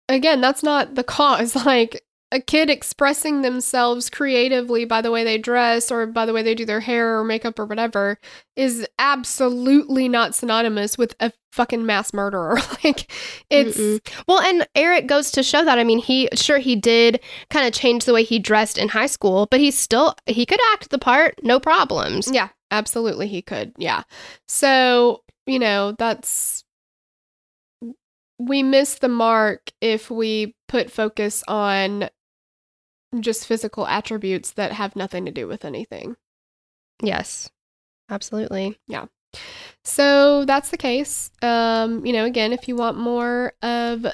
again, 0.09 0.41
that's 0.41 0.63
not 0.63 0.95
the 0.95 1.03
cause. 1.03 1.55
Like 1.65 2.03
a 2.31 2.41
kid 2.41 2.69
expressing 2.69 3.41
themselves 3.41 4.09
creatively 4.09 4.83
by 4.83 5.01
the 5.01 5.11
way 5.11 5.23
they 5.23 5.37
dress 5.37 5.89
or 5.89 6.05
by 6.05 6.25
the 6.25 6.33
way 6.33 6.43
they 6.43 6.55
do 6.55 6.65
their 6.65 6.81
hair 6.81 7.17
or 7.17 7.23
makeup 7.23 7.57
or 7.57 7.65
whatever 7.65 8.19
is 8.55 8.85
absolutely 8.99 10.09
not 10.09 10.35
synonymous 10.35 10.97
with 10.97 11.15
a 11.19 11.31
fucking 11.53 11.85
mass 11.85 12.13
murderer. 12.13 12.55
like 12.83 13.11
it's 13.49 13.77
Mm-mm. 13.77 13.99
well, 14.27 14.39
and 14.39 14.67
Eric 14.75 15.07
goes 15.07 15.31
to 15.31 15.43
show 15.43 15.63
that. 15.63 15.79
I 15.79 15.83
mean, 15.83 15.99
he 15.99 16.29
sure 16.33 16.59
he 16.59 16.75
did 16.75 17.19
kind 17.49 17.67
of 17.67 17.73
change 17.73 18.05
the 18.05 18.13
way 18.13 18.23
he 18.23 18.39
dressed 18.39 18.77
in 18.77 18.89
high 18.89 19.07
school, 19.07 19.47
but 19.49 19.59
he 19.59 19.71
still 19.71 20.15
he 20.25 20.45
could 20.45 20.59
act 20.73 20.89
the 20.89 20.99
part, 20.99 21.35
no 21.43 21.59
problems. 21.59 22.29
Yeah, 22.31 22.49
absolutely 22.71 23.27
he 23.27 23.41
could. 23.41 23.73
Yeah. 23.77 24.03
So, 24.47 25.23
you 25.45 25.59
know, 25.59 25.93
that's 25.97 26.63
we 28.39 28.61
miss 28.63 28.99
the 28.99 29.09
mark 29.09 29.71
if 29.81 30.11
we 30.11 30.55
put 30.67 30.91
focus 30.91 31.43
on 31.47 32.09
just 33.19 33.47
physical 33.47 33.87
attributes 33.87 34.51
that 34.51 34.73
have 34.73 34.95
nothing 34.95 35.25
to 35.25 35.31
do 35.31 35.47
with 35.47 35.65
anything. 35.65 36.17
Yes, 37.01 37.49
absolutely. 38.09 38.77
Yeah. 38.87 39.05
So 39.83 40.45
that's 40.45 40.69
the 40.69 40.77
case. 40.77 41.31
Um, 41.41 42.05
you 42.05 42.13
know, 42.13 42.25
again, 42.25 42.53
if 42.53 42.67
you 42.67 42.75
want 42.75 42.97
more 42.97 43.53
of 43.61 44.05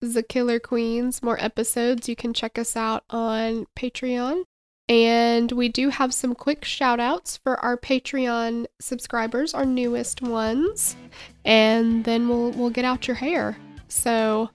the 0.00 0.22
Killer 0.22 0.60
Queens, 0.60 1.22
more 1.22 1.42
episodes, 1.42 2.08
you 2.08 2.16
can 2.16 2.32
check 2.34 2.58
us 2.58 2.76
out 2.76 3.04
on 3.10 3.66
Patreon. 3.76 4.44
And 4.88 5.52
we 5.52 5.68
do 5.68 5.90
have 5.90 6.14
some 6.14 6.34
quick 6.34 6.64
shout 6.64 6.98
outs 6.98 7.36
for 7.36 7.62
our 7.62 7.76
Patreon 7.76 8.66
subscribers, 8.80 9.52
our 9.52 9.66
newest 9.66 10.22
ones. 10.22 10.96
And 11.44 12.04
then 12.04 12.26
we'll 12.28 12.52
we'll 12.52 12.70
get 12.70 12.86
out 12.86 13.06
your 13.06 13.16
hair. 13.16 13.58
So 13.88 14.48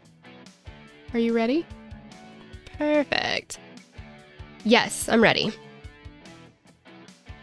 are 1.13 1.19
you 1.19 1.33
ready? 1.33 1.67
Perfect. 2.77 3.59
Yes, 4.63 5.09
I'm 5.09 5.21
ready. 5.21 5.51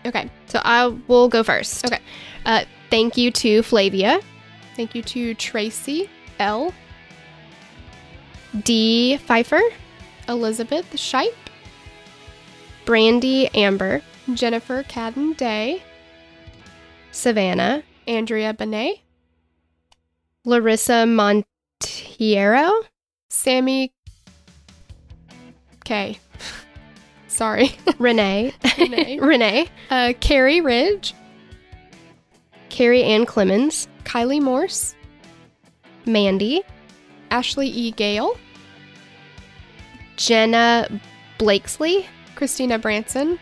Okay. 0.07 0.31
So 0.47 0.61
I 0.65 0.87
will 0.87 1.29
go 1.29 1.43
first. 1.43 1.85
Okay. 1.87 2.01
Uh, 2.47 2.65
thank 2.91 3.17
you 3.17 3.31
to 3.31 3.63
Flavia, 3.63 4.21
Thank 4.77 4.95
you 4.95 5.03
to 5.03 5.35
Tracy 5.35 6.09
L, 6.39 6.73
D. 8.65 9.19
Pfeiffer, 9.19 9.61
Elizabeth 10.27 10.91
Shipe, 10.95 11.35
Brandy 12.87 13.49
Amber, 13.49 14.01
Jennifer 14.33 14.83
Cadden 14.85 15.37
Day, 15.37 15.83
Savannah, 17.13 17.83
Andrea 18.07 18.55
Benet, 18.55 19.03
Larissa 20.47 21.05
Montiero, 21.05 22.85
Sammy 23.29 23.93
K. 25.91 26.21
Sorry. 27.27 27.73
Renee, 27.99 28.53
Renee. 28.79 29.19
Renee, 29.21 29.67
Uh, 29.91 30.13
Carrie 30.21 30.61
Ridge, 30.61 31.15
Carrie 32.69 33.03
Ann 33.03 33.27
Clemens, 33.27 33.89
Kylie 34.05 34.41
Morse, 34.41 34.95
Mandy, 36.07 36.63
Ashley 37.33 37.67
E. 37.67 37.91
Gale, 37.91 38.39
Jenna 40.17 40.87
Blakesley, 41.39 42.07
Christina 42.37 42.79
Branson, 42.79 43.41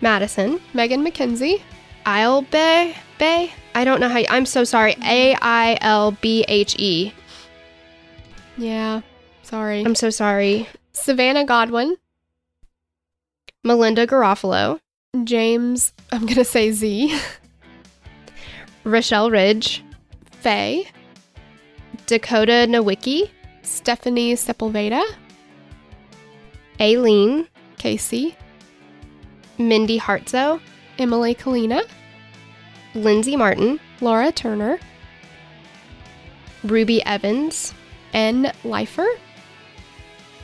Madison, 0.00 0.58
Megan 0.72 1.04
McKenzie, 1.04 1.60
Ailbe 2.06 2.94
Bay. 3.18 3.52
I 3.74 3.84
don't 3.84 4.00
know 4.00 4.08
how. 4.08 4.18
You, 4.18 4.26
I'm 4.30 4.46
so 4.46 4.64
sorry. 4.64 4.96
A 5.04 5.34
I 5.34 5.76
L 5.82 6.12
B 6.12 6.46
H 6.48 6.76
E. 6.78 7.12
yeah, 8.56 9.02
sorry, 9.42 9.80
I'm 9.84 9.94
so 9.94 10.08
sorry. 10.08 10.66
Savannah 10.92 11.44
Godwin, 11.44 11.96
Melinda 13.62 14.06
Garofalo, 14.06 14.80
James, 15.24 15.92
I'm 16.12 16.26
gonna 16.26 16.44
say 16.44 16.70
Z, 16.70 17.16
Rochelle 18.84 19.30
Ridge, 19.30 19.84
Faye, 20.40 20.88
Dakota 22.06 22.66
Nowicki, 22.68 23.30
Stephanie 23.62 24.34
Sepulveda, 24.34 25.02
Aileen, 26.80 27.46
Casey, 27.78 28.36
Mindy 29.58 29.98
Hartzo, 29.98 30.60
Emily 30.98 31.34
Kalina, 31.34 31.82
Lindsay 32.94 33.36
Martin, 33.36 33.78
Laura 34.00 34.32
Turner, 34.32 34.78
Ruby 36.64 37.04
Evans, 37.04 37.74
N. 38.12 38.50
Leifer, 38.64 39.06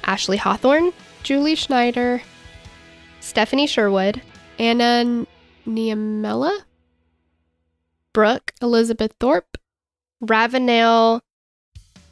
Ashley 0.07 0.37
Hawthorne, 0.37 0.93
Julie 1.23 1.55
Schneider, 1.55 2.23
Stephanie 3.21 3.67
Sherwood, 3.67 4.23
Anna 4.59 5.27
Niamela, 5.67 6.61
Brooke, 8.13 8.53
Elizabeth 8.63 9.13
Thorpe, 9.21 9.59
Ravenel 10.21 11.21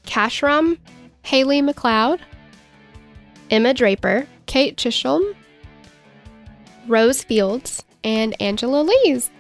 Cashram, 0.05 0.79
Haley 1.23 1.63
McLeod, 1.63 2.21
Emma 3.51 3.73
Draper, 3.73 4.27
Kate 4.47 4.77
Chisholm, 4.77 5.23
Rose 6.87 7.23
Fields. 7.23 7.83
and 8.05 8.37
Angela 8.41 8.83
Lees. 8.83 9.31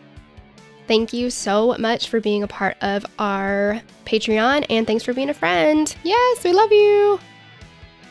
Thank 0.88 1.12
you 1.12 1.30
so 1.30 1.76
much 1.78 2.08
for 2.08 2.20
being 2.20 2.42
a 2.42 2.48
part 2.48 2.76
of 2.80 3.04
our 3.18 3.80
Patreon 4.06 4.66
and 4.68 4.86
thanks 4.86 5.04
for 5.04 5.12
being 5.12 5.30
a 5.30 5.34
friend. 5.34 5.94
Yes, 6.02 6.44
we 6.44 6.52
love 6.52 6.72
you. 6.72 7.18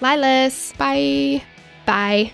Lilas. 0.04 0.78
Bye. 0.78 1.44
Bye. 1.86 2.34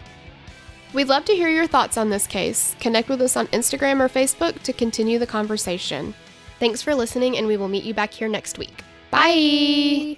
We'd 0.91 1.07
love 1.07 1.23
to 1.25 1.35
hear 1.35 1.49
your 1.49 1.67
thoughts 1.67 1.97
on 1.97 2.09
this 2.09 2.25
case. 2.25 2.75
Connect 2.79 3.09
with 3.09 3.21
us 3.21 3.37
on 3.37 3.45
Instagram 3.47 4.01
or 4.01 4.09
Facebook 4.09 4.59
to 4.63 4.73
continue 4.73 5.19
the 5.19 5.27
conversation. 5.27 6.15
Thanks 6.59 6.81
for 6.81 6.95
listening, 6.95 7.37
and 7.37 7.45
we 7.45 7.57
will 7.57 7.67
meet 7.67 7.83
you 7.83 7.93
back 7.93 8.11
here 8.11 8.27
next 8.27 8.57
week. 8.57 8.83
Bye. 9.11 10.17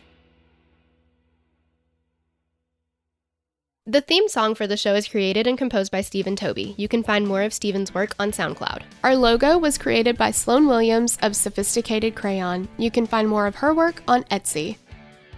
The 3.85 3.99
theme 3.99 4.29
song 4.29 4.55
for 4.55 4.65
the 4.65 4.77
show 4.77 4.95
is 4.95 5.09
created 5.09 5.45
and 5.45 5.57
composed 5.57 5.91
by 5.91 5.99
Stephen 5.99 6.37
Toby. 6.37 6.73
You 6.77 6.87
can 6.87 7.03
find 7.03 7.27
more 7.27 7.41
of 7.41 7.51
Stephen's 7.51 7.93
work 7.93 8.15
on 8.17 8.31
SoundCloud. 8.31 8.83
Our 9.03 9.17
logo 9.17 9.57
was 9.57 9.77
created 9.77 10.17
by 10.17 10.31
Sloan 10.31 10.67
Williams 10.67 11.17
of 11.21 11.35
Sophisticated 11.35 12.15
Crayon. 12.15 12.69
You 12.77 12.89
can 12.89 13.05
find 13.05 13.27
more 13.27 13.47
of 13.47 13.55
her 13.55 13.73
work 13.73 14.01
on 14.07 14.23
Etsy. 14.25 14.77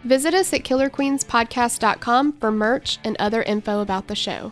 Visit 0.03 0.33
us 0.33 0.53
at 0.53 0.63
killerqueenspodcast.com 0.63 2.33
for 2.33 2.51
merch 2.51 2.99
and 3.03 3.15
other 3.19 3.41
info 3.41 3.81
about 3.81 4.07
the 4.07 4.15
show. 4.15 4.51